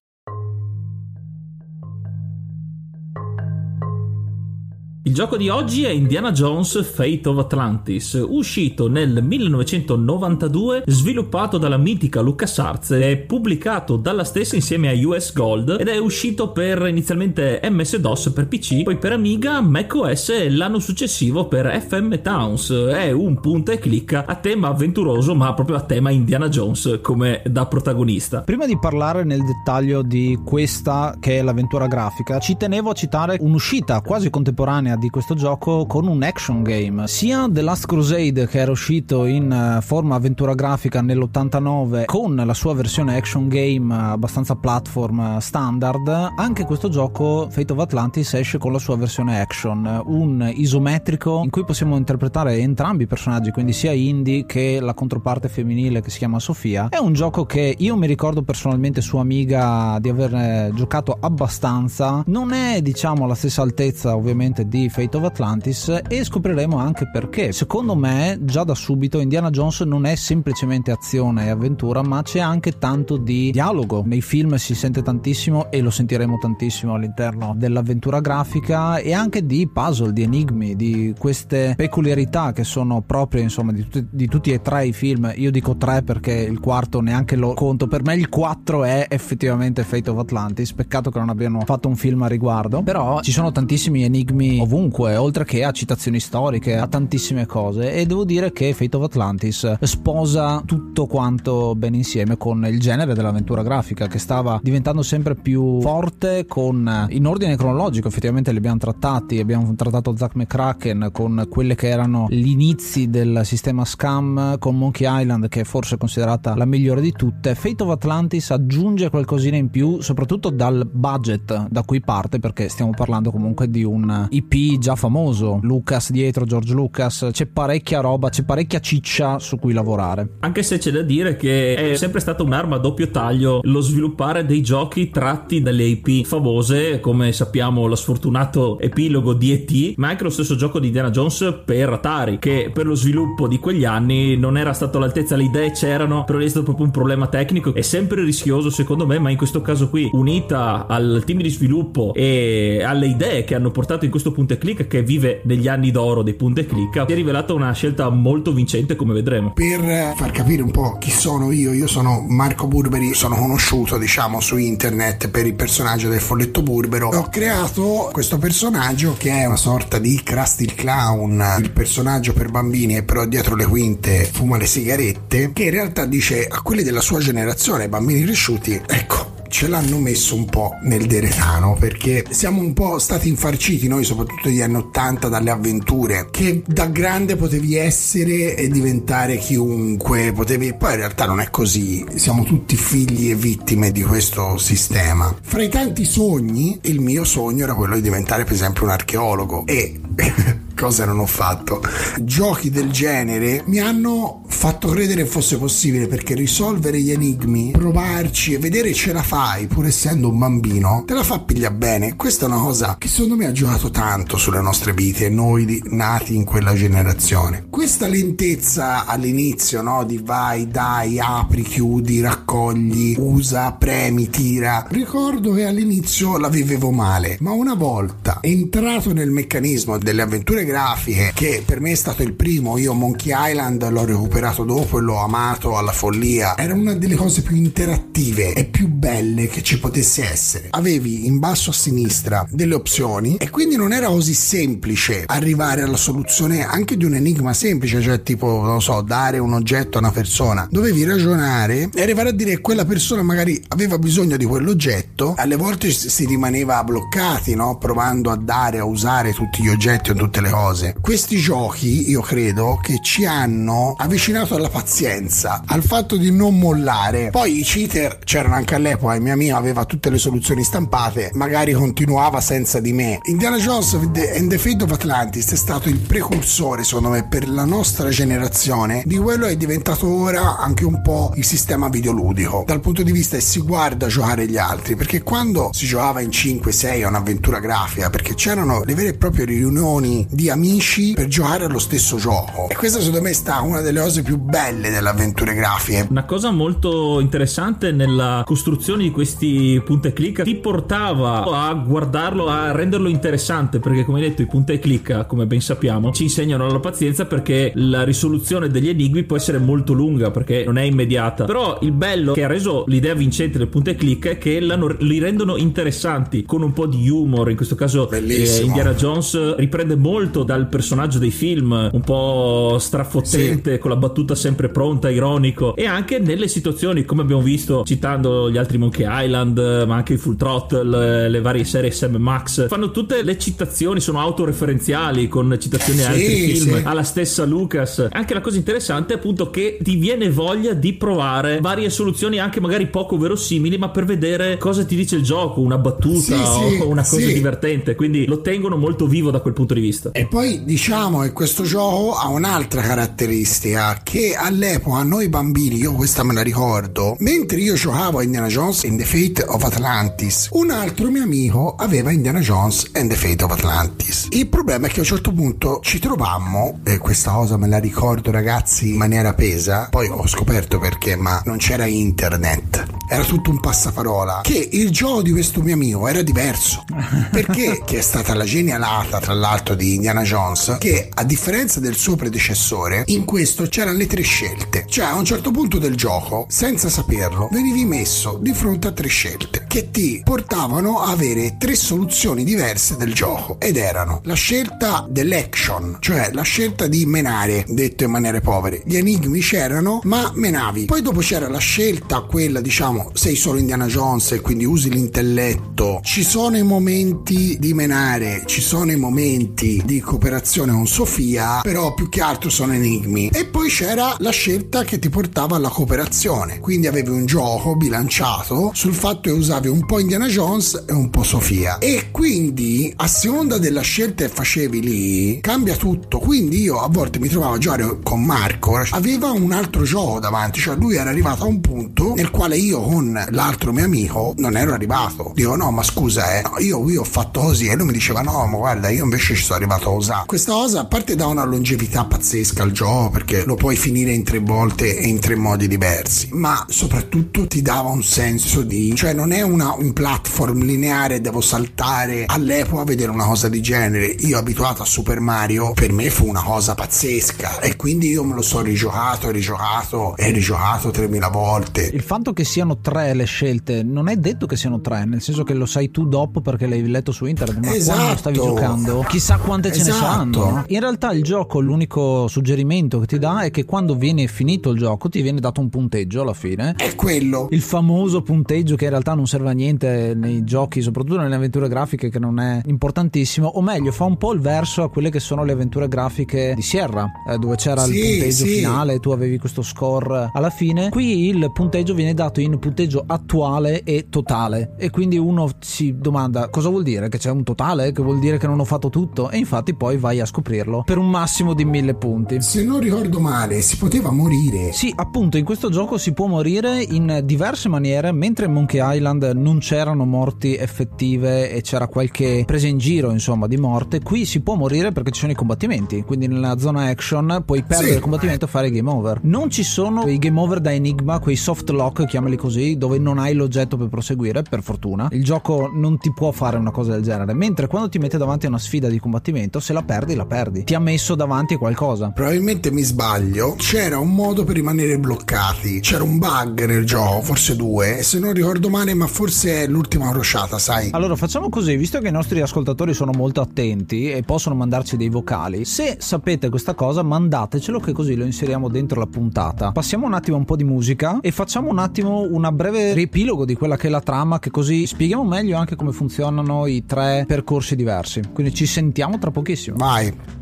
Il 5.03 5.15
gioco 5.15 5.35
di 5.35 5.49
oggi 5.49 5.83
è 5.83 5.89
Indiana 5.89 6.31
Jones 6.31 6.83
Fate 6.83 7.21
of 7.27 7.39
Atlantis, 7.39 8.23
uscito 8.23 8.87
nel 8.87 9.23
1992, 9.23 10.83
sviluppato 10.85 11.57
dalla 11.57 11.77
mitica 11.77 12.21
LucasArts 12.21 12.91
e 12.91 13.17
pubblicato 13.17 13.95
dalla 13.95 14.23
stessa 14.23 14.53
insieme 14.53 14.89
a 14.89 15.07
US 15.07 15.33
Gold 15.33 15.77
ed 15.79 15.87
è 15.87 15.97
uscito 15.97 16.51
per 16.51 16.85
inizialmente 16.85 17.59
MS-DOS 17.63 18.29
per 18.29 18.47
PC, 18.47 18.83
poi 18.83 18.97
per 18.97 19.13
Amiga, 19.13 19.59
macOS 19.59 20.29
e 20.29 20.51
l'anno 20.51 20.77
successivo 20.77 21.47
per 21.47 21.81
FM 21.81 22.21
Towns. 22.21 22.69
È 22.69 23.09
un 23.09 23.39
punta 23.39 23.71
e 23.71 23.79
clicca 23.79 24.27
a 24.27 24.35
tema 24.35 24.67
avventuroso, 24.67 25.33
ma 25.33 25.51
proprio 25.55 25.77
a 25.77 25.81
tema 25.81 26.11
Indiana 26.11 26.47
Jones 26.47 26.99
come 27.01 27.41
da 27.47 27.65
protagonista. 27.65 28.41
Prima 28.41 28.67
di 28.67 28.77
parlare 28.77 29.23
nel 29.23 29.41
dettaglio 29.43 30.03
di 30.03 30.39
questa 30.45 31.15
che 31.19 31.39
è 31.39 31.41
l'avventura 31.41 31.87
grafica, 31.87 32.37
ci 32.37 32.55
tenevo 32.55 32.91
a 32.91 32.93
citare 32.93 33.37
un'uscita 33.39 34.01
quasi 34.01 34.29
contemporanea 34.29 34.89
di 34.95 35.09
questo 35.09 35.35
gioco 35.35 35.85
con 35.85 36.07
un 36.07 36.23
action 36.23 36.63
game, 36.63 37.07
sia 37.07 37.47
The 37.49 37.61
Last 37.61 37.85
Crusade 37.85 38.47
che 38.47 38.59
era 38.59 38.71
uscito 38.71 39.25
in 39.25 39.51
eh, 39.51 39.81
forma 39.81 40.15
avventura 40.15 40.53
grafica 40.53 41.01
nell'89 41.01 42.05
con 42.05 42.35
la 42.35 42.53
sua 42.53 42.73
versione 42.73 43.15
action 43.15 43.47
game 43.47 43.93
abbastanza 43.93 44.55
platform 44.55 45.37
standard, 45.39 46.33
anche 46.35 46.65
questo 46.65 46.89
gioco 46.89 47.47
Fate 47.49 47.73
of 47.73 47.79
Atlantis 47.79 48.33
esce 48.33 48.57
con 48.57 48.71
la 48.71 48.79
sua 48.79 48.95
versione 48.95 49.39
action, 49.39 50.01
un 50.05 50.51
isometrico 50.53 51.41
in 51.43 51.49
cui 51.49 51.65
possiamo 51.65 51.95
interpretare 51.97 52.57
entrambi 52.57 53.03
i 53.03 53.07
personaggi, 53.07 53.51
quindi 53.51 53.73
sia 53.73 53.91
Indy 53.91 54.45
che 54.45 54.79
la 54.79 54.93
controparte 54.93 55.49
femminile 55.49 56.01
che 56.01 56.09
si 56.09 56.17
chiama 56.17 56.39
Sofia. 56.39 56.89
È 56.89 56.97
un 56.97 57.13
gioco 57.13 57.45
che 57.45 57.75
io 57.77 57.95
mi 57.95 58.07
ricordo 58.07 58.41
personalmente 58.41 59.01
su 59.01 59.17
Amiga 59.17 59.97
di 59.99 60.09
aver 60.09 60.33
eh, 60.33 60.71
giocato 60.73 61.17
abbastanza, 61.19 62.23
non 62.27 62.53
è 62.53 62.81
diciamo 62.81 63.25
alla 63.25 63.35
stessa 63.35 63.61
altezza 63.61 64.15
ovviamente 64.15 64.67
di 64.67 64.80
Fate 64.89 65.17
of 65.17 65.23
Atlantis 65.23 66.01
e 66.07 66.23
scopriremo 66.23 66.77
anche 66.77 67.09
perché. 67.09 67.51
Secondo 67.51 67.95
me, 67.95 68.37
già 68.41 68.63
da 68.63 68.75
subito 68.75 69.19
Indiana 69.19 69.49
Jones 69.49 69.81
non 69.81 70.05
è 70.05 70.15
semplicemente 70.15 70.91
azione 70.91 71.45
e 71.45 71.49
avventura, 71.49 72.01
ma 72.01 72.21
c'è 72.21 72.39
anche 72.39 72.77
tanto 72.77 73.17
di 73.17 73.51
dialogo. 73.51 74.03
Nei 74.05 74.21
film 74.21 74.55
si 74.55 74.75
sente 74.75 75.01
tantissimo 75.01 75.71
e 75.71 75.81
lo 75.81 75.89
sentiremo 75.89 76.37
tantissimo 76.37 76.93
all'interno 76.93 77.53
dell'avventura 77.55 78.19
grafica 78.19 78.97
e 78.97 79.13
anche 79.13 79.45
di 79.45 79.69
puzzle, 79.71 80.13
di 80.13 80.23
enigmi, 80.23 80.75
di 80.75 81.13
queste 81.17 81.73
peculiarità 81.75 82.51
che 82.51 82.63
sono 82.63 83.01
proprie, 83.01 83.43
insomma, 83.43 83.71
di, 83.71 83.83
tutti- 83.87 84.07
di 84.09 84.27
tutti 84.27 84.51
e 84.51 84.61
tre 84.61 84.87
i 84.87 84.93
film. 84.93 85.31
Io 85.35 85.51
dico 85.51 85.75
tre 85.75 86.03
perché 86.03 86.33
il 86.33 86.59
quarto 86.59 87.01
neanche 87.01 87.35
lo 87.35 87.53
conto. 87.53 87.87
Per 87.87 88.03
me 88.03 88.15
il 88.15 88.29
4 88.29 88.83
è 88.83 89.05
effettivamente 89.09 89.83
Fate 89.83 90.09
of 90.09 90.17
Atlantis. 90.19 90.73
Peccato 90.73 91.11
che 91.11 91.19
non 91.19 91.29
abbiano 91.29 91.61
fatto 91.65 91.87
un 91.87 91.95
film 91.95 92.21
a 92.23 92.27
riguardo. 92.27 92.81
Però 92.81 93.21
ci 93.21 93.31
sono 93.31 93.51
tantissimi 93.51 94.03
enigmi 94.03 94.59
ovunque 94.71 95.17
oltre 95.17 95.43
che 95.43 95.65
a 95.65 95.71
citazioni 95.71 96.21
storiche, 96.21 96.77
a 96.77 96.87
tantissime 96.87 97.45
cose. 97.45 97.93
E 97.93 98.05
devo 98.05 98.23
dire 98.23 98.53
che 98.53 98.73
Fate 98.73 98.95
of 98.95 99.03
Atlantis 99.03 99.79
sposa 99.81 100.63
tutto 100.65 101.07
quanto 101.07 101.75
ben 101.75 101.93
insieme 101.93 102.37
con 102.37 102.65
il 102.65 102.79
genere 102.79 103.13
dell'avventura 103.13 103.63
grafica 103.63 104.07
che 104.07 104.17
stava 104.17 104.59
diventando 104.63 105.01
sempre 105.01 105.35
più 105.35 105.81
forte 105.81 106.45
con 106.47 107.07
in 107.09 107.25
ordine 107.25 107.57
cronologico 107.57 108.07
effettivamente 108.07 108.51
li 108.51 108.57
abbiamo 108.57 108.77
trattati 108.77 109.39
abbiamo 109.39 109.73
trattato 109.75 110.15
Zack 110.15 110.35
McCracken 110.35 111.09
con 111.11 111.47
quelle 111.49 111.75
che 111.75 111.87
erano 111.87 112.27
gli 112.29 112.47
inizi 112.47 113.09
del 113.09 113.41
sistema 113.43 113.83
Scam 113.83 114.57
con 114.59 114.77
Monkey 114.77 115.21
Island 115.21 115.49
che 115.49 115.61
è 115.61 115.63
forse 115.63 115.97
considerata 115.97 116.55
la 116.55 116.65
migliore 116.65 117.01
di 117.01 117.11
tutte 117.11 117.55
Fate 117.55 117.83
of 117.83 117.89
Atlantis 117.89 118.51
aggiunge 118.51 119.09
qualcosina 119.09 119.57
in 119.57 119.69
più 119.69 120.01
soprattutto 120.01 120.49
dal 120.49 120.87
budget 120.89 121.67
da 121.67 121.83
cui 121.83 121.99
parte 121.99 122.39
perché 122.39 122.69
stiamo 122.69 122.91
parlando 122.91 123.31
comunque 123.31 123.69
di 123.69 123.83
un 123.83 124.27
IP 124.29 124.60
già 124.77 124.95
famoso 124.95 125.59
Lucas 125.63 126.11
dietro 126.11 126.45
George 126.45 126.73
Lucas 126.73 127.29
c'è 127.31 127.45
parecchia 127.45 127.99
roba 127.99 128.29
c'è 128.29 128.43
parecchia 128.43 128.79
ciccia 128.79 129.39
su 129.39 129.57
cui 129.57 129.73
lavorare 129.73 130.37
anche 130.41 130.61
se 130.61 130.77
c'è 130.77 130.91
da 130.91 131.01
dire 131.01 131.35
che 131.35 131.75
è 131.75 131.95
sempre 131.95 132.19
stata 132.19 132.43
un'arma 132.43 132.75
a 132.75 132.79
doppio 132.79 133.09
taglio 133.09 133.61
lo 133.63 133.81
sviluppare 133.81 134.45
dei 134.45 134.61
giochi 134.61 135.09
tratti 135.09 135.61
dalle 135.61 135.83
IP 135.83 136.25
famose 136.25 136.99
come 136.99 137.31
sappiamo 137.31 137.87
lo 137.87 137.95
sfortunato 137.95 138.79
epilogo 138.79 139.33
di 139.33 139.51
E.T. 139.51 139.93
ma 139.97 140.09
anche 140.09 140.23
lo 140.23 140.29
stesso 140.29 140.55
gioco 140.55 140.79
di 140.79 140.87
Indiana 140.87 141.09
Jones 141.09 141.61
per 141.65 141.89
Atari 141.89 142.37
che 142.37 142.69
per 142.73 142.85
lo 142.85 142.95
sviluppo 142.95 143.47
di 143.47 143.57
quegli 143.57 143.85
anni 143.85 144.37
non 144.37 144.57
era 144.57 144.73
stato 144.73 144.97
all'altezza 144.97 145.35
le 145.35 145.43
idee 145.43 145.71
c'erano 145.71 146.23
però 146.23 146.37
è 146.39 146.47
stato 146.47 146.65
proprio 146.65 146.85
un 146.85 146.91
problema 146.91 147.27
tecnico 147.27 147.73
è 147.73 147.81
sempre 147.81 148.23
rischioso 148.23 148.69
secondo 148.69 149.07
me 149.07 149.17
ma 149.17 149.29
in 149.29 149.37
questo 149.37 149.61
caso 149.61 149.89
qui 149.89 150.09
unita 150.13 150.85
al 150.87 151.23
team 151.25 151.41
di 151.41 151.49
sviluppo 151.49 152.13
e 152.13 152.83
alle 152.85 153.07
idee 153.07 153.43
che 153.43 153.55
hanno 153.55 153.71
portato 153.71 154.05
in 154.05 154.11
questo 154.11 154.31
punto 154.31 154.50
e 154.53 154.57
click 154.57 154.87
che 154.87 155.01
vive 155.03 155.41
negli 155.45 155.67
anni 155.67 155.91
d'oro 155.91 156.23
dei 156.23 156.33
punti 156.33 156.61
e 156.61 156.65
click 156.65 157.03
si 157.05 157.11
è 157.11 157.15
rivelata 157.15 157.53
una 157.53 157.71
scelta 157.73 158.09
molto 158.09 158.53
vincente 158.53 158.95
come 158.95 159.13
vedremo. 159.13 159.53
Per 159.53 160.13
far 160.15 160.31
capire 160.31 160.61
un 160.61 160.71
po' 160.71 160.97
chi 160.97 161.11
sono 161.11 161.51
io 161.51 161.73
io 161.73 161.87
sono 161.87 162.25
Marco 162.27 162.67
Burberi 162.67 163.13
sono 163.13 163.35
conosciuto 163.35 163.97
diciamo 163.97 164.39
su 164.39 164.57
internet 164.57 165.29
per 165.29 165.45
il 165.45 165.55
personaggio 165.55 166.09
del 166.09 166.19
folletto 166.19 166.61
burbero. 166.61 167.09
Ho 167.09 167.29
creato 167.29 168.09
questo 168.11 168.37
personaggio 168.37 169.15
che 169.17 169.31
è 169.31 169.45
una 169.45 169.57
sorta 169.57 169.99
di 169.99 170.21
Krusty 170.23 170.65
Clown 170.65 171.43
il 171.59 171.71
personaggio 171.71 172.33
per 172.33 172.49
bambini 172.49 172.97
e 172.97 173.03
però 173.03 173.25
dietro 173.25 173.55
le 173.55 173.65
quinte 173.65 174.29
fuma 174.31 174.57
le 174.57 174.65
sigarette 174.65 175.51
che 175.53 175.63
in 175.63 175.71
realtà 175.71 176.05
dice 176.05 176.47
a 176.47 176.61
quelli 176.61 176.83
della 176.83 177.01
sua 177.01 177.19
generazione 177.19 177.89
bambini 177.89 178.23
cresciuti 178.23 178.81
ecco 178.85 179.40
ce 179.51 179.67
l'hanno 179.67 179.99
messo 179.99 180.33
un 180.33 180.45
po' 180.45 180.77
nel 180.83 181.05
deretano 181.05 181.75
perché 181.77 182.23
siamo 182.29 182.61
un 182.61 182.71
po' 182.71 182.97
stati 182.99 183.27
infarciti 183.27 183.89
noi 183.89 184.05
soprattutto 184.05 184.47
negli 184.47 184.61
anni 184.61 184.77
80 184.77 185.27
dalle 185.27 185.51
avventure 185.51 186.29
che 186.31 186.63
da 186.65 186.85
grande 186.85 187.35
potevi 187.35 187.75
essere 187.75 188.55
e 188.55 188.69
diventare 188.69 189.37
chiunque. 189.37 190.31
Potevi 190.31 190.73
poi 190.73 190.91
in 190.91 190.97
realtà 190.97 191.25
non 191.25 191.41
è 191.41 191.49
così. 191.49 192.05
Siamo 192.15 192.43
tutti 192.43 192.77
figli 192.77 193.29
e 193.29 193.35
vittime 193.35 193.91
di 193.91 194.01
questo 194.03 194.57
sistema. 194.57 195.35
Fra 195.41 195.61
i 195.61 195.69
tanti 195.69 196.05
sogni 196.05 196.79
il 196.83 197.01
mio 197.01 197.25
sogno 197.25 197.63
era 197.63 197.73
quello 197.73 197.95
di 197.95 198.01
diventare 198.01 198.45
per 198.45 198.53
esempio 198.53 198.83
un 198.83 198.91
archeologo 198.91 199.65
e 199.65 199.99
cosa 200.81 201.05
non 201.05 201.19
ho 201.19 201.27
fatto. 201.27 201.83
Giochi 202.21 202.71
del 202.71 202.89
genere 202.89 203.61
mi 203.67 203.79
hanno 203.79 204.41
fatto 204.47 204.87
credere 204.87 205.25
fosse 205.25 205.59
possibile 205.59 206.07
perché 206.07 206.33
risolvere 206.33 206.99
gli 206.99 207.11
enigmi, 207.11 207.69
provarci 207.71 208.53
e 208.53 208.57
vedere 208.57 208.91
ce 208.91 209.13
la 209.13 209.21
fai, 209.21 209.67
pur 209.67 209.85
essendo 209.85 210.29
un 210.29 210.39
bambino, 210.39 211.03
te 211.05 211.13
la 211.13 211.23
fa 211.23 211.39
piglia 211.39 211.69
bene. 211.69 212.15
Questa 212.15 212.45
è 212.45 212.49
una 212.49 212.59
cosa 212.59 212.95
che 212.97 213.07
secondo 213.07 213.35
me 213.35 213.45
ha 213.45 213.51
giocato 213.51 213.91
tanto 213.91 214.37
sulle 214.37 214.59
nostre 214.59 214.93
vite, 214.93 215.29
noi 215.29 215.81
nati 215.85 216.35
in 216.35 216.45
quella 216.45 216.73
generazione. 216.73 217.67
Questa 217.69 218.07
lentezza 218.07 219.05
all'inizio, 219.05 219.83
no? 219.83 220.03
Di 220.03 220.19
vai, 220.23 220.67
dai, 220.67 221.19
apri, 221.19 221.61
chiudi, 221.61 222.21
raccogli, 222.21 223.15
usa, 223.19 223.71
premi, 223.73 224.29
tira. 224.31 224.87
Ricordo 224.89 225.53
che 225.53 225.65
all'inizio 225.65 226.39
la 226.39 226.49
vivevo 226.49 226.89
male, 226.89 227.37
ma 227.41 227.51
una 227.51 227.75
volta 227.75 228.39
entrato 228.41 229.13
nel 229.13 229.29
meccanismo 229.29 229.99
delle 229.99 230.23
avventure 230.23 230.65
grafiche 230.71 231.31
che 231.35 231.63
per 231.65 231.81
me 231.81 231.91
è 231.91 231.95
stato 231.95 232.23
il 232.23 232.33
primo. 232.33 232.77
Io 232.77 232.93
Monkey 232.93 233.33
Island 233.35 233.87
l'ho 233.89 234.05
recuperato 234.05 234.63
dopo 234.63 234.97
e 234.97 235.01
l'ho 235.01 235.17
amato 235.17 235.77
alla 235.77 235.91
follia. 235.91 236.57
Era 236.57 236.73
una 236.73 236.93
delle 236.93 237.15
cose 237.15 237.41
più 237.41 237.55
interattive 237.55 238.53
e 238.53 238.65
più 238.65 238.87
belle 238.87 239.47
che 239.47 239.61
ci 239.61 239.79
potesse 239.79 240.29
essere. 240.29 240.67
Avevi 240.71 241.27
in 241.27 241.39
basso 241.39 241.71
a 241.71 241.73
sinistra 241.73 242.47
delle 242.49 242.73
opzioni 242.73 243.35
e 243.35 243.49
quindi 243.49 243.75
non 243.75 243.91
era 243.91 244.07
così 244.07 244.33
semplice 244.33 245.25
arrivare 245.27 245.81
alla 245.81 245.97
soluzione 245.97 246.65
anche 246.65 246.95
di 246.95 247.05
un 247.05 247.15
enigma 247.15 247.53
semplice 247.53 248.01
cioè 248.01 248.23
tipo 248.23 248.61
non 248.61 248.81
so 248.81 249.01
dare 249.01 249.37
un 249.39 249.53
oggetto 249.53 249.97
a 249.97 250.01
una 250.01 250.11
persona. 250.11 250.67
Dovevi 250.71 251.03
ragionare 251.03 251.89
e 251.93 252.01
arrivare 252.01 252.29
a 252.29 252.33
dire 252.33 252.51
che 252.51 252.61
quella 252.61 252.85
persona 252.85 253.21
magari 253.21 253.61
aveva 253.69 253.97
bisogno 253.97 254.37
di 254.37 254.45
quell'oggetto. 254.45 255.33
Alle 255.37 255.57
volte 255.57 255.91
si 255.91 256.25
rimaneva 256.25 256.83
bloccati 256.83 257.55
no? 257.55 257.77
provando 257.77 258.31
a 258.31 258.37
dare 258.37 258.79
a 258.79 258.85
usare 258.85 259.33
tutti 259.33 259.61
gli 259.61 259.69
oggetti 259.69 260.11
o 260.11 260.13
tutte 260.13 260.39
le 260.39 260.49
cose 260.49 260.60
cose. 260.61 260.95
Questi 261.01 261.37
giochi, 261.37 262.09
io 262.09 262.21
credo, 262.21 262.79
che 262.81 262.99
ci 263.01 263.25
hanno 263.25 263.95
avvicinato 263.97 264.55
alla 264.55 264.69
pazienza, 264.69 265.63
al 265.65 265.83
fatto 265.83 266.17
di 266.17 266.31
non 266.31 266.59
mollare. 266.59 267.29
Poi 267.31 267.59
i 267.59 267.63
cheater 267.63 268.19
c'erano 268.19 268.55
anche 268.55 268.75
all'epoca, 268.75 269.15
il 269.15 269.21
mio 269.21 269.33
amico 269.33 269.55
aveva 269.55 269.85
tutte 269.85 270.11
le 270.11 270.19
soluzioni 270.19 270.63
stampate, 270.63 271.31
magari 271.33 271.73
continuava 271.73 272.39
senza 272.41 272.79
di 272.79 272.93
me. 272.93 273.19
Indiana 273.23 273.57
Jones 273.57 273.93
and 273.93 274.49
the 274.49 274.57
Fate 274.59 274.83
of 274.83 274.91
Atlantis 274.91 275.51
è 275.51 275.55
stato 275.55 275.89
il 275.89 275.97
precursore, 275.97 276.83
secondo 276.83 277.09
me, 277.09 277.27
per 277.27 277.49
la 277.49 277.65
nostra 277.65 278.09
generazione 278.09 279.01
di 279.05 279.17
quello 279.17 279.47
che 279.47 279.53
è 279.53 279.57
diventato 279.57 280.07
ora 280.07 280.57
anche 280.57 280.85
un 280.85 281.01
po' 281.01 281.33
il 281.35 281.45
sistema 281.45 281.89
videoludico. 281.89 282.63
Dal 282.67 282.81
punto 282.81 283.01
di 283.01 283.11
vista 283.11 283.39
si 283.39 283.61
guarda 283.61 284.07
giocare 284.07 284.47
gli 284.47 284.57
altri, 284.57 284.95
perché 284.95 285.23
quando 285.23 285.71
si 285.73 285.87
giocava 285.87 286.21
in 286.21 286.29
5-6 286.29 287.03
a 287.03 287.07
un'avventura 287.07 287.59
grafica, 287.59 288.11
perché 288.11 288.35
c'erano 288.35 288.83
le 288.85 288.93
vere 288.93 289.09
e 289.09 289.17
proprie 289.17 289.45
riunioni 289.45 290.27
di 290.29 290.49
amici 290.51 291.13
per 291.13 291.27
giocare 291.27 291.65
allo 291.65 291.79
stesso 291.79 292.17
gioco. 292.17 292.69
E 292.69 292.75
questa 292.75 292.99
secondo 292.99 293.21
me 293.21 293.29
è 293.29 293.33
stata 293.33 293.61
una 293.61 293.81
delle 293.81 293.99
cose 294.01 294.21
più 294.21 294.37
belle 294.37 294.89
delle 294.89 295.09
avventure 295.09 295.53
grafiche. 295.53 296.07
Una 296.09 296.25
cosa 296.25 296.51
molto 296.51 297.19
interessante 297.19 297.91
nella 297.91 298.43
costruzione 298.45 299.03
di 299.03 299.11
questi 299.11 299.81
punta 299.83 300.09
e 300.09 300.13
click 300.13 300.43
ti 300.43 300.55
portava 300.55 301.43
a 301.43 301.73
guardarlo, 301.73 302.47
a 302.47 302.71
renderlo 302.71 303.09
interessante, 303.09 303.79
perché 303.79 304.03
come 304.05 304.21
hai 304.21 304.29
detto 304.29 304.41
i 304.41 304.47
punta 304.47 304.73
e 304.73 304.79
click, 304.79 305.25
come 305.27 305.45
ben 305.45 305.61
sappiamo, 305.61 306.11
ci 306.11 306.23
insegnano 306.23 306.69
la 306.69 306.79
pazienza 306.79 307.25
perché 307.25 307.71
la 307.75 308.03
risoluzione 308.03 308.69
degli 308.69 308.89
enigmi 308.89 309.23
può 309.23 309.35
essere 309.37 309.57
molto 309.57 309.93
lunga 309.93 310.31
perché 310.31 310.63
non 310.65 310.77
è 310.77 310.83
immediata. 310.83 311.45
Però 311.45 311.79
il 311.81 311.91
bello 311.91 312.33
che 312.33 312.43
ha 312.43 312.47
reso 312.47 312.83
l'idea 312.87 313.13
vincente 313.13 313.57
del 313.57 313.67
punta 313.67 313.91
e 313.91 313.95
click 313.95 314.27
è 314.27 314.37
che 314.37 314.59
li 314.59 315.19
rendono 315.19 315.57
interessanti 315.57 316.43
con 316.43 316.61
un 316.61 316.73
po' 316.73 316.85
di 316.85 317.09
humor, 317.09 317.49
in 317.49 317.55
questo 317.55 317.75
caso 317.75 318.09
eh, 318.09 318.61
Indiana 318.63 318.93
Jones 318.93 319.55
riprende 319.55 319.95
molto 319.95 320.30
molto 320.31 320.43
dal 320.43 320.67
personaggio 320.67 321.19
dei 321.19 321.29
film, 321.29 321.89
un 321.91 322.01
po' 322.01 322.77
strafottente, 322.79 323.73
sì. 323.73 323.77
con 323.79 323.91
la 323.91 323.97
battuta 323.97 324.33
sempre 324.33 324.69
pronta, 324.69 325.09
ironico, 325.09 325.75
e 325.75 325.85
anche 325.85 326.19
nelle 326.19 326.47
situazioni, 326.47 327.03
come 327.03 327.21
abbiamo 327.21 327.41
visto 327.41 327.83
citando 327.85 328.49
gli 328.49 328.57
altri 328.57 328.77
Monkey 328.77 329.05
Island, 329.07 329.57
ma 329.85 329.95
anche 329.95 330.13
i 330.13 330.17
Full 330.17 330.37
Throttle, 330.37 331.29
le 331.29 331.41
varie 331.41 331.65
serie 331.65 331.91
Sam 331.91 332.15
Max, 332.15 332.67
fanno 332.67 332.91
tutte 332.91 333.21
le 333.23 333.37
citazioni, 333.37 333.99
sono 333.99 334.21
autoreferenziali 334.21 335.27
con 335.27 335.57
citazioni 335.59 335.99
sì, 335.99 336.05
a 336.05 336.09
altri 336.09 336.53
film, 336.53 336.77
sì. 336.77 336.81
alla 336.85 337.03
stessa 337.03 337.43
Lucas. 337.43 338.07
Anche 338.09 338.33
la 338.33 338.41
cosa 338.41 338.57
interessante 338.57 339.13
è 339.13 339.17
appunto 339.17 339.49
che 339.49 339.79
ti 339.81 339.97
viene 339.97 340.29
voglia 340.29 340.73
di 340.73 340.93
provare 340.93 341.59
varie 341.59 341.89
soluzioni, 341.89 342.39
anche 342.39 342.61
magari 342.61 342.87
poco 342.87 343.17
verosimili, 343.17 343.77
ma 343.77 343.89
per 343.89 344.05
vedere 344.05 344.57
cosa 344.57 344.85
ti 344.85 344.95
dice 344.95 345.17
il 345.17 345.23
gioco, 345.23 345.59
una 345.59 345.77
battuta 345.77 346.57
o 346.57 346.87
una 346.87 347.05
cosa 347.05 347.25
divertente. 347.25 347.95
Quindi 347.95 348.25
lo 348.25 348.39
tengono 348.39 348.77
molto 348.77 349.07
vivo 349.07 349.29
da 349.29 349.41
quel 349.41 349.53
punto 349.53 349.73
di 349.73 349.81
vista. 349.81 350.11
E 350.21 350.27
poi 350.27 350.63
diciamo 350.63 351.21
che 351.21 351.31
questo 351.31 351.63
gioco 351.63 352.13
ha 352.13 352.27
un'altra 352.27 352.83
caratteristica 352.83 354.01
che 354.03 354.35
all'epoca 354.35 355.01
noi 355.01 355.29
bambini, 355.29 355.77
io 355.77 355.93
questa 355.93 356.21
me 356.21 356.31
la 356.31 356.43
ricordo, 356.43 357.15
mentre 357.21 357.57
io 357.57 357.73
giocavo 357.73 358.19
a 358.19 358.23
Indiana 358.23 358.45
Jones 358.45 358.83
and 358.83 358.99
the 358.99 359.03
Fate 359.03 359.43
of 359.47 359.63
Atlantis, 359.63 360.49
un 360.51 360.69
altro 360.69 361.09
mio 361.09 361.23
amico 361.23 361.73
aveva 361.75 362.11
Indiana 362.11 362.39
Jones 362.39 362.91
and 362.93 363.09
the 363.09 363.15
Fate 363.15 363.43
of 363.43 363.49
Atlantis. 363.49 364.27
Il 364.29 364.47
problema 364.47 364.85
è 364.85 364.89
che 364.91 364.97
a 364.97 364.99
un 364.99 365.07
certo 365.07 365.33
punto 365.33 365.79
ci 365.81 365.97
trovammo, 365.97 366.81
e 366.83 366.99
questa 366.99 367.31
cosa 367.31 367.57
me 367.57 367.67
la 367.67 367.79
ricordo 367.79 368.29
ragazzi 368.29 368.89
in 368.89 368.97
maniera 368.97 369.33
pesa, 369.33 369.87
poi 369.89 370.07
ho 370.07 370.27
scoperto 370.27 370.77
perché, 370.77 371.15
ma 371.15 371.41
non 371.45 371.57
c'era 371.57 371.87
internet, 371.87 372.85
era 373.09 373.23
tutto 373.23 373.49
un 373.49 373.59
passaparola, 373.59 374.41
che 374.43 374.69
il 374.71 374.91
gioco 374.91 375.23
di 375.23 375.31
questo 375.31 375.63
mio 375.63 375.73
amico 375.73 376.07
era 376.07 376.21
diverso, 376.21 376.85
perché 377.31 377.81
che 377.83 377.97
è 377.97 378.01
stata 378.01 378.35
la 378.35 378.45
genialata 378.45 379.19
tra 379.19 379.33
l'altro 379.33 379.73
di 379.73 379.95
Indiana 379.95 380.09
Indiana 380.11 380.23
Jones 380.23 380.75
che 380.77 381.09
a 381.13 381.23
differenza 381.23 381.79
del 381.79 381.95
suo 381.95 382.17
predecessore 382.17 383.03
in 383.07 383.23
questo 383.23 383.63
c'erano 383.67 383.97
le 383.97 384.07
tre 384.07 384.21
scelte. 384.21 384.85
Cioè 384.87 385.05
a 385.05 385.15
un 385.15 385.23
certo 385.23 385.51
punto 385.51 385.77
del 385.77 385.95
gioco 385.95 386.45
senza 386.49 386.89
saperlo 386.89 387.47
venivi 387.49 387.85
messo 387.85 388.37
di 388.41 388.53
fronte 388.53 388.87
a 388.87 388.91
tre 388.91 389.07
scelte 389.07 389.63
che 389.67 389.89
ti 389.89 390.21
portavano 390.21 390.99
a 390.99 391.11
avere 391.11 391.55
tre 391.57 391.75
soluzioni 391.75 392.43
diverse 392.43 392.97
del 392.97 393.13
gioco 393.13 393.55
ed 393.59 393.77
erano 393.77 394.19
la 394.25 394.33
scelta 394.33 395.05
dell'action 395.09 395.97
cioè 396.01 396.31
la 396.33 396.41
scelta 396.41 396.87
di 396.87 397.05
menare 397.05 397.63
detto 397.69 398.03
in 398.03 398.11
maniere 398.11 398.41
povere 398.41 398.81
gli 398.83 398.97
enigmi 398.97 399.39
c'erano 399.39 400.01
ma 400.03 400.29
menavi. 400.35 400.85
Poi 400.85 401.01
dopo 401.01 401.21
c'era 401.21 401.47
la 401.47 401.59
scelta 401.59 402.19
quella 402.21 402.59
diciamo 402.59 403.11
sei 403.13 403.35
solo 403.35 403.59
Indiana 403.59 403.85
Jones 403.85 404.33
e 404.33 404.41
quindi 404.41 404.65
usi 404.65 404.89
l'intelletto. 404.89 406.01
Ci 406.03 406.23
sono 406.23 406.57
i 406.57 406.63
momenti 406.63 407.57
di 407.57 407.73
menare 407.73 408.43
ci 408.45 408.59
sono 408.59 408.91
i 408.91 408.97
momenti 408.97 409.81
di 409.85 410.00
cooperazione 410.01 410.71
con 410.71 410.87
Sofia 410.87 411.61
però 411.61 411.93
più 411.93 412.09
che 412.09 412.21
altro 412.21 412.49
sono 412.49 412.73
enigmi. 412.73 413.29
E 413.29 413.45
poi 413.45 413.69
c'era 413.69 414.15
la 414.19 414.31
scelta 414.31 414.83
che 414.83 414.99
ti 414.99 415.09
portava 415.09 415.55
alla 415.55 415.69
cooperazione. 415.69 416.59
Quindi 416.59 416.87
avevi 416.87 417.09
un 417.09 417.25
gioco 417.25 417.75
bilanciato 417.75 418.71
sul 418.73 418.93
fatto 418.93 419.21
che 419.21 419.31
usavi 419.31 419.67
un 419.67 419.85
po' 419.85 419.99
Indiana 419.99 420.27
Jones 420.27 420.83
e 420.87 420.93
un 420.93 421.09
po' 421.09 421.23
Sofia. 421.23 421.77
E 421.77 422.09
quindi 422.11 422.91
a 422.95 423.07
seconda 423.07 423.57
della 423.57 423.81
scelta 423.81 424.25
che 424.25 424.29
facevi 424.29 424.81
lì 424.81 425.39
cambia 425.41 425.75
tutto. 425.75 426.19
Quindi 426.19 426.61
io 426.61 426.79
a 426.79 426.87
volte 426.89 427.19
mi 427.19 427.27
trovavo 427.27 427.55
a 427.55 427.57
giocare 427.57 427.99
con 428.03 428.23
Marco 428.23 428.79
aveva 428.91 429.31
un 429.31 429.51
altro 429.51 429.83
gioco 429.83 430.19
davanti 430.19 430.59
cioè 430.59 430.75
lui 430.75 430.95
era 430.95 431.09
arrivato 431.09 431.43
a 431.43 431.47
un 431.47 431.59
punto 431.59 432.13
nel 432.15 432.31
quale 432.31 432.57
io 432.57 432.81
con 432.81 433.25
l'altro 433.29 433.71
mio 433.71 433.85
amico 433.85 434.33
non 434.37 434.57
ero 434.57 434.73
arrivato. 434.73 435.31
Dico 435.35 435.55
no 435.55 435.71
ma 435.71 435.83
scusa 435.83 436.37
eh 436.37 436.43
io, 436.63 436.89
io 436.89 437.01
ho 437.01 437.05
fatto 437.05 437.41
così 437.41 437.67
e 437.67 437.75
lui 437.75 437.87
mi 437.87 437.93
diceva 437.93 438.21
no 438.21 438.45
ma 438.45 438.57
guarda 438.57 438.89
io 438.89 439.03
invece 439.03 439.35
ci 439.35 439.43
sono 439.43 439.57
arrivato 439.57 439.90
a 439.91 439.95
usare 439.95 440.23
questa 440.25 440.51
cosa 440.53 440.81
a 440.81 440.85
parte 440.85 441.15
dà 441.15 441.25
una 441.27 441.43
longevità 441.43 442.05
pazzesca 442.05 442.63
al 442.63 442.71
gioco 442.71 443.09
perché 443.09 443.43
lo 443.45 443.55
puoi 443.55 443.75
finire 443.75 444.11
in 444.11 444.23
tre 444.23 444.39
volte 444.39 444.97
e 444.97 445.07
in 445.07 445.19
tre 445.19 445.35
modi 445.35 445.67
diversi 445.67 446.29
ma 446.31 446.65
soprattutto 446.69 447.47
ti 447.47 447.61
dava 447.61 447.89
un 447.89 448.03
senso 448.03 448.61
di 448.61 448.93
cioè 448.95 449.13
non 449.13 449.31
è 449.31 449.41
una, 449.41 449.73
un 449.75 449.93
platform 449.93 450.63
lineare 450.63 451.21
devo 451.21 451.41
saltare 451.41 452.25
all'epoca 452.27 452.81
a 452.81 452.85
vedere 452.85 453.11
una 453.11 453.25
cosa 453.25 453.49
di 453.49 453.61
genere 453.61 454.05
io 454.05 454.37
abituato 454.37 454.81
a 454.81 454.85
Super 454.85 455.19
Mario 455.19 455.71
per 455.73 455.91
me 455.91 456.09
fu 456.09 456.27
una 456.27 456.43
cosa 456.43 456.73
pazzesca 456.75 457.59
e 457.59 457.75
quindi 457.75 458.09
io 458.09 458.23
me 458.23 458.33
lo 458.35 458.41
so 458.41 458.61
rigiocato 458.61 459.27
e 459.29 459.31
rigiocato 459.31 460.15
e 460.17 460.29
rigiocato 460.31 460.89
3000 460.91 461.27
volte 461.29 461.89
il 461.93 462.01
fatto 462.01 462.33
che 462.33 462.43
siano 462.43 462.77
tre 462.79 463.13
le 463.13 463.25
scelte 463.25 463.83
non 463.83 464.07
è 464.09 464.15
detto 464.15 464.45
che 464.45 464.55
siano 464.55 464.79
tre 464.81 465.05
nel 465.05 465.21
senso 465.21 465.43
che 465.43 465.53
lo 465.53 465.65
sai 465.65 465.91
tu 465.91 466.07
dopo 466.07 466.41
perché 466.41 466.65
l'hai 466.67 466.87
letto 466.87 467.11
su 467.11 467.25
internet 467.25 467.63
ma 467.65 467.73
Esatto. 467.73 467.97
quando 467.99 468.17
stavi 468.17 468.35
giocando 468.37 469.05
chissà 469.07 469.37
quante 469.37 469.71
ce 469.71 469.80
ne 469.83 469.89
Esatto. 469.89 470.05
saranno 470.05 470.49
no? 470.51 470.63
in 470.67 470.79
realtà 470.79 471.11
il 471.11 471.23
gioco 471.23 471.59
l'unico 471.59 472.27
suggerimento 472.27 472.99
che 472.99 473.05
ti 473.07 473.19
dà 473.19 473.41
è 473.41 473.51
che 473.51 473.65
quando 473.65 473.95
viene 473.95 474.27
finito 474.27 474.71
il 474.71 474.77
gioco 474.79 475.09
ti 475.09 475.21
viene 475.21 475.39
dato 475.39 475.61
un 475.61 475.69
punteggio 475.69 476.21
alla 476.21 476.33
fine 476.33 476.73
è 476.77 476.95
quello 476.95 477.47
il 477.51 477.61
famoso 477.61 478.21
punteggio 478.21 478.75
che 478.75 478.85
in 478.85 478.89
realtà 478.91 479.13
non 479.13 479.27
serve 479.27 479.49
a 479.49 479.53
niente 479.53 480.13
nei 480.15 480.43
giochi, 480.43 480.81
soprattutto 480.81 481.19
nelle 481.19 481.35
avventure 481.35 481.67
grafiche, 481.67 482.09
che 482.09 482.19
non 482.19 482.39
è 482.39 482.61
importantissimo, 482.65 483.47
o 483.47 483.61
meglio, 483.61 483.91
fa 483.91 484.05
un 484.05 484.17
po' 484.17 484.33
il 484.33 484.39
verso 484.39 484.83
a 484.83 484.89
quelle 484.89 485.09
che 485.09 485.19
sono 485.19 485.43
le 485.43 485.51
avventure 485.53 485.87
grafiche 485.87 486.53
di 486.55 486.61
Sierra, 486.61 487.09
eh, 487.27 487.37
dove 487.37 487.55
c'era 487.55 487.83
il 487.85 487.91
Sì, 487.93 487.99
punteggio 487.99 488.45
sì. 488.45 488.55
finale, 488.55 488.99
tu 488.99 489.09
avevi 489.11 489.37
questo 489.37 489.61
score 489.61 490.29
alla 490.33 490.49
fine. 490.49 490.89
Qui 490.89 491.27
il 491.29 491.51
punteggio 491.53 491.93
viene 491.93 492.13
dato 492.13 492.39
in 492.39 492.57
punteggio 492.59 493.03
attuale 493.05 493.83
e 493.83 494.07
totale, 494.09 494.73
e 494.77 494.89
quindi 494.89 495.17
uno 495.17 495.49
si 495.59 495.95
domanda 495.97 496.49
cosa 496.49 496.69
vuol 496.69 496.83
dire? 496.83 497.09
Che 497.09 497.17
c'è 497.17 497.29
un 497.31 497.43
totale? 497.43 497.91
Che 497.91 498.01
vuol 498.01 498.19
dire 498.19 498.37
che 498.37 498.47
non 498.47 498.59
ho 498.59 498.65
fatto 498.65 498.89
tutto? 498.89 499.29
E 499.29 499.37
infatti 499.37 499.70
poi 499.73 499.97
vai 499.97 500.19
a 500.19 500.25
scoprirlo 500.25 500.83
per 500.85 500.97
un 500.97 501.09
massimo 501.09 501.53
di 501.53 501.65
mille 501.65 501.93
punti. 501.95 502.41
se 502.41 502.63
non 502.63 502.79
ricordo 502.79 503.19
male 503.19 503.61
si 503.61 503.77
poteva 503.77 504.11
morire 504.11 504.71
Sì, 504.73 504.91
appunto, 504.95 505.37
in 505.37 505.45
questo 505.45 505.69
gioco 505.69 505.97
si 505.97 506.13
può 506.13 506.27
morire 506.27 506.81
in 506.81 507.21
diverse 507.23 507.69
maniere, 507.69 508.11
mentre 508.11 508.45
in 508.45 508.53
Monkey 508.53 508.79
Island 508.97 509.23
non 509.35 509.59
c'erano 509.59 510.05
morti 510.05 510.55
effettive 510.55 511.51
e 511.51 511.61
c'era 511.61 511.87
qualche 511.87 512.43
presa 512.45 512.67
in 512.67 512.77
giro, 512.77 513.11
insomma, 513.11 513.47
di 513.47 513.57
morte, 513.57 514.01
qui 514.01 514.25
si 514.25 514.41
può 514.41 514.55
morire 514.55 514.91
perché 514.91 515.11
ci 515.11 515.19
sono 515.21 515.31
i 515.31 515.35
combattimenti, 515.35 516.03
quindi 516.03 516.27
nella 516.27 516.57
zona 516.57 516.85
action 516.87 517.43
puoi 517.45 517.63
perdere 517.63 517.89
Sì. 517.91 517.95
il 517.95 518.01
combattimento 518.01 518.45
e 518.45 518.47
fare 518.47 518.69
game 518.71 518.89
over. 518.89 519.19
Non 519.23 519.49
ci 519.49 519.63
sono 519.63 520.03
i 520.07 520.17
game 520.17 520.39
over 520.39 520.59
da 520.59 520.71
enigma, 520.73 521.19
quei 521.19 521.35
soft 521.35 521.69
lock, 521.69 522.05
chiamali 522.05 522.35
così, 522.35 522.77
dove 522.77 522.97
non 522.97 523.17
hai 523.19 523.33
l'oggetto 523.33 523.77
per 523.77 523.87
proseguire, 523.87 524.41
per 524.43 524.61
fortuna. 524.63 525.07
Il 525.11 525.23
gioco 525.23 525.69
non 525.73 525.97
ti 525.97 526.11
può 526.13 526.31
fare 526.31 526.57
una 526.57 526.71
cosa 526.71 526.91
del 526.93 527.01
genere, 527.03 527.33
mentre 527.33 527.67
quando 527.67 527.89
ti 527.89 527.99
mette 527.99 528.17
davanti 528.17 528.45
a 528.45 528.49
una 528.49 528.57
sfida 528.59 528.87
di 528.89 528.99
combattimento, 528.99 529.59
se 529.61 529.73
la 529.73 529.83
perdi, 529.83 530.15
la 530.15 530.25
perdi. 530.25 530.63
Ti 530.63 530.73
ha 530.73 530.79
messo 530.79 531.15
davanti 531.15 531.53
a 531.53 531.57
qualcosa. 531.57 532.09
Probabilmente 532.09 532.71
mi 532.71 532.81
sbaglio, 532.81 533.55
c'era 533.57 533.99
un 533.99 534.13
modo 534.13 534.43
per 534.43 534.55
rimanere 534.55 534.97
bloccati, 534.97 535.79
c'era 535.79 536.03
un 536.03 536.17
bug 536.17 536.65
nel 536.65 536.85
gioco, 536.85 537.21
forse 537.21 537.55
due, 537.55 538.03
se 538.03 538.19
non 538.19 538.33
ricordo 538.33 538.69
male, 538.69 538.93
ma 538.93 539.07
forse 539.07 539.63
è 539.63 539.67
l'ultima 539.67 540.09
crociata, 540.11 540.57
sai? 540.57 540.89
Allora 540.91 541.15
facciamo 541.15 541.49
così, 541.49 541.75
visto 541.75 541.99
che 541.99 542.07
i 542.07 542.11
nostri 542.11 542.41
ascoltatori 542.41 542.93
sono 542.93 543.11
molto 543.11 543.41
attenti 543.41 544.11
e 544.11 544.23
possono 544.23 544.55
mandarci 544.55 544.97
dei 544.97 545.09
vocali, 545.09 545.65
se 545.65 545.97
sapete 545.99 546.49
questa 546.49 546.73
cosa 546.73 547.03
mandatecelo 547.03 547.79
che 547.79 547.91
così 547.93 548.15
lo 548.15 548.25
inseriamo 548.25 548.67
dentro 548.67 548.99
la 548.99 549.07
puntata. 549.07 549.71
Passiamo 549.71 550.07
un 550.07 550.13
attimo 550.13 550.37
un 550.37 550.45
po' 550.45 550.55
di 550.55 550.63
musica 550.63 551.19
e 551.21 551.31
facciamo 551.31 551.69
un 551.69 551.79
attimo 551.79 552.21
una 552.21 552.51
breve 552.51 552.93
riepilogo 552.93 553.45
di 553.45 553.55
quella 553.55 553.77
che 553.77 553.87
è 553.87 553.89
la 553.89 554.01
trama, 554.01 554.39
che 554.39 554.49
così 554.49 554.87
spieghiamo 554.87 555.23
meglio 555.23 555.57
anche 555.57 555.75
come 555.75 555.91
funzionano 555.91 556.65
i 556.65 556.85
tre 556.85 557.25
percorsi 557.27 557.75
diversi. 557.75 558.21
Quindi 558.33 558.53
ci 558.53 558.65
sentiamo 558.65 559.17
tra 559.17 559.29
pochissimo. 559.29 559.50
Vai. 559.75 560.11
Ti 560.11 560.40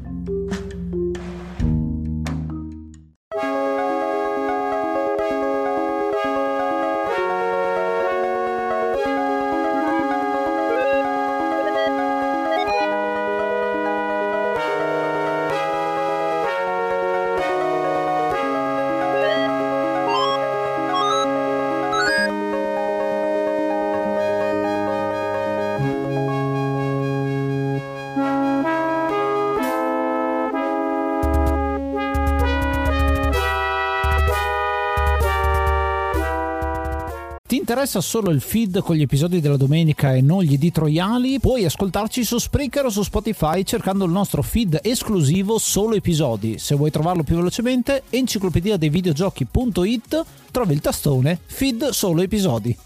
interessa 37.89 38.02
solo 38.02 38.30
il 38.30 38.39
feed 38.39 38.82
con 38.82 38.95
gli 38.95 39.02
episodi 39.02 39.39
della 39.39 39.58
domenica 39.58 40.13
e 40.13 40.21
non 40.21 40.43
gli 40.43 40.54
editoriali? 40.54 41.39
Puoi 41.39 41.65
ascoltarci 41.65 42.23
su 42.23 42.38
Spreaker 42.38 42.86
o 42.86 42.89
su 42.89 43.02
Spotify 43.02 43.63
cercando 43.63 44.06
il 44.06 44.12
nostro 44.12 44.43
feed 44.43 44.80
esclusivo 44.84 45.58
solo 45.58 45.95
episodi. 45.95 46.60
Se 46.60 46.75
vuoi 46.75 46.91
trovarlo 46.91 47.23
più 47.23 47.36
velocemente, 47.38 48.04
enciclopedia 48.12 48.78
dei 48.78 48.89
videogiochi.it 48.89 50.25
trovi 50.52 50.73
il 50.73 50.82
tastone 50.82 51.39
feed 51.43 51.89
solo 51.89 52.21
episodi. 52.21 52.78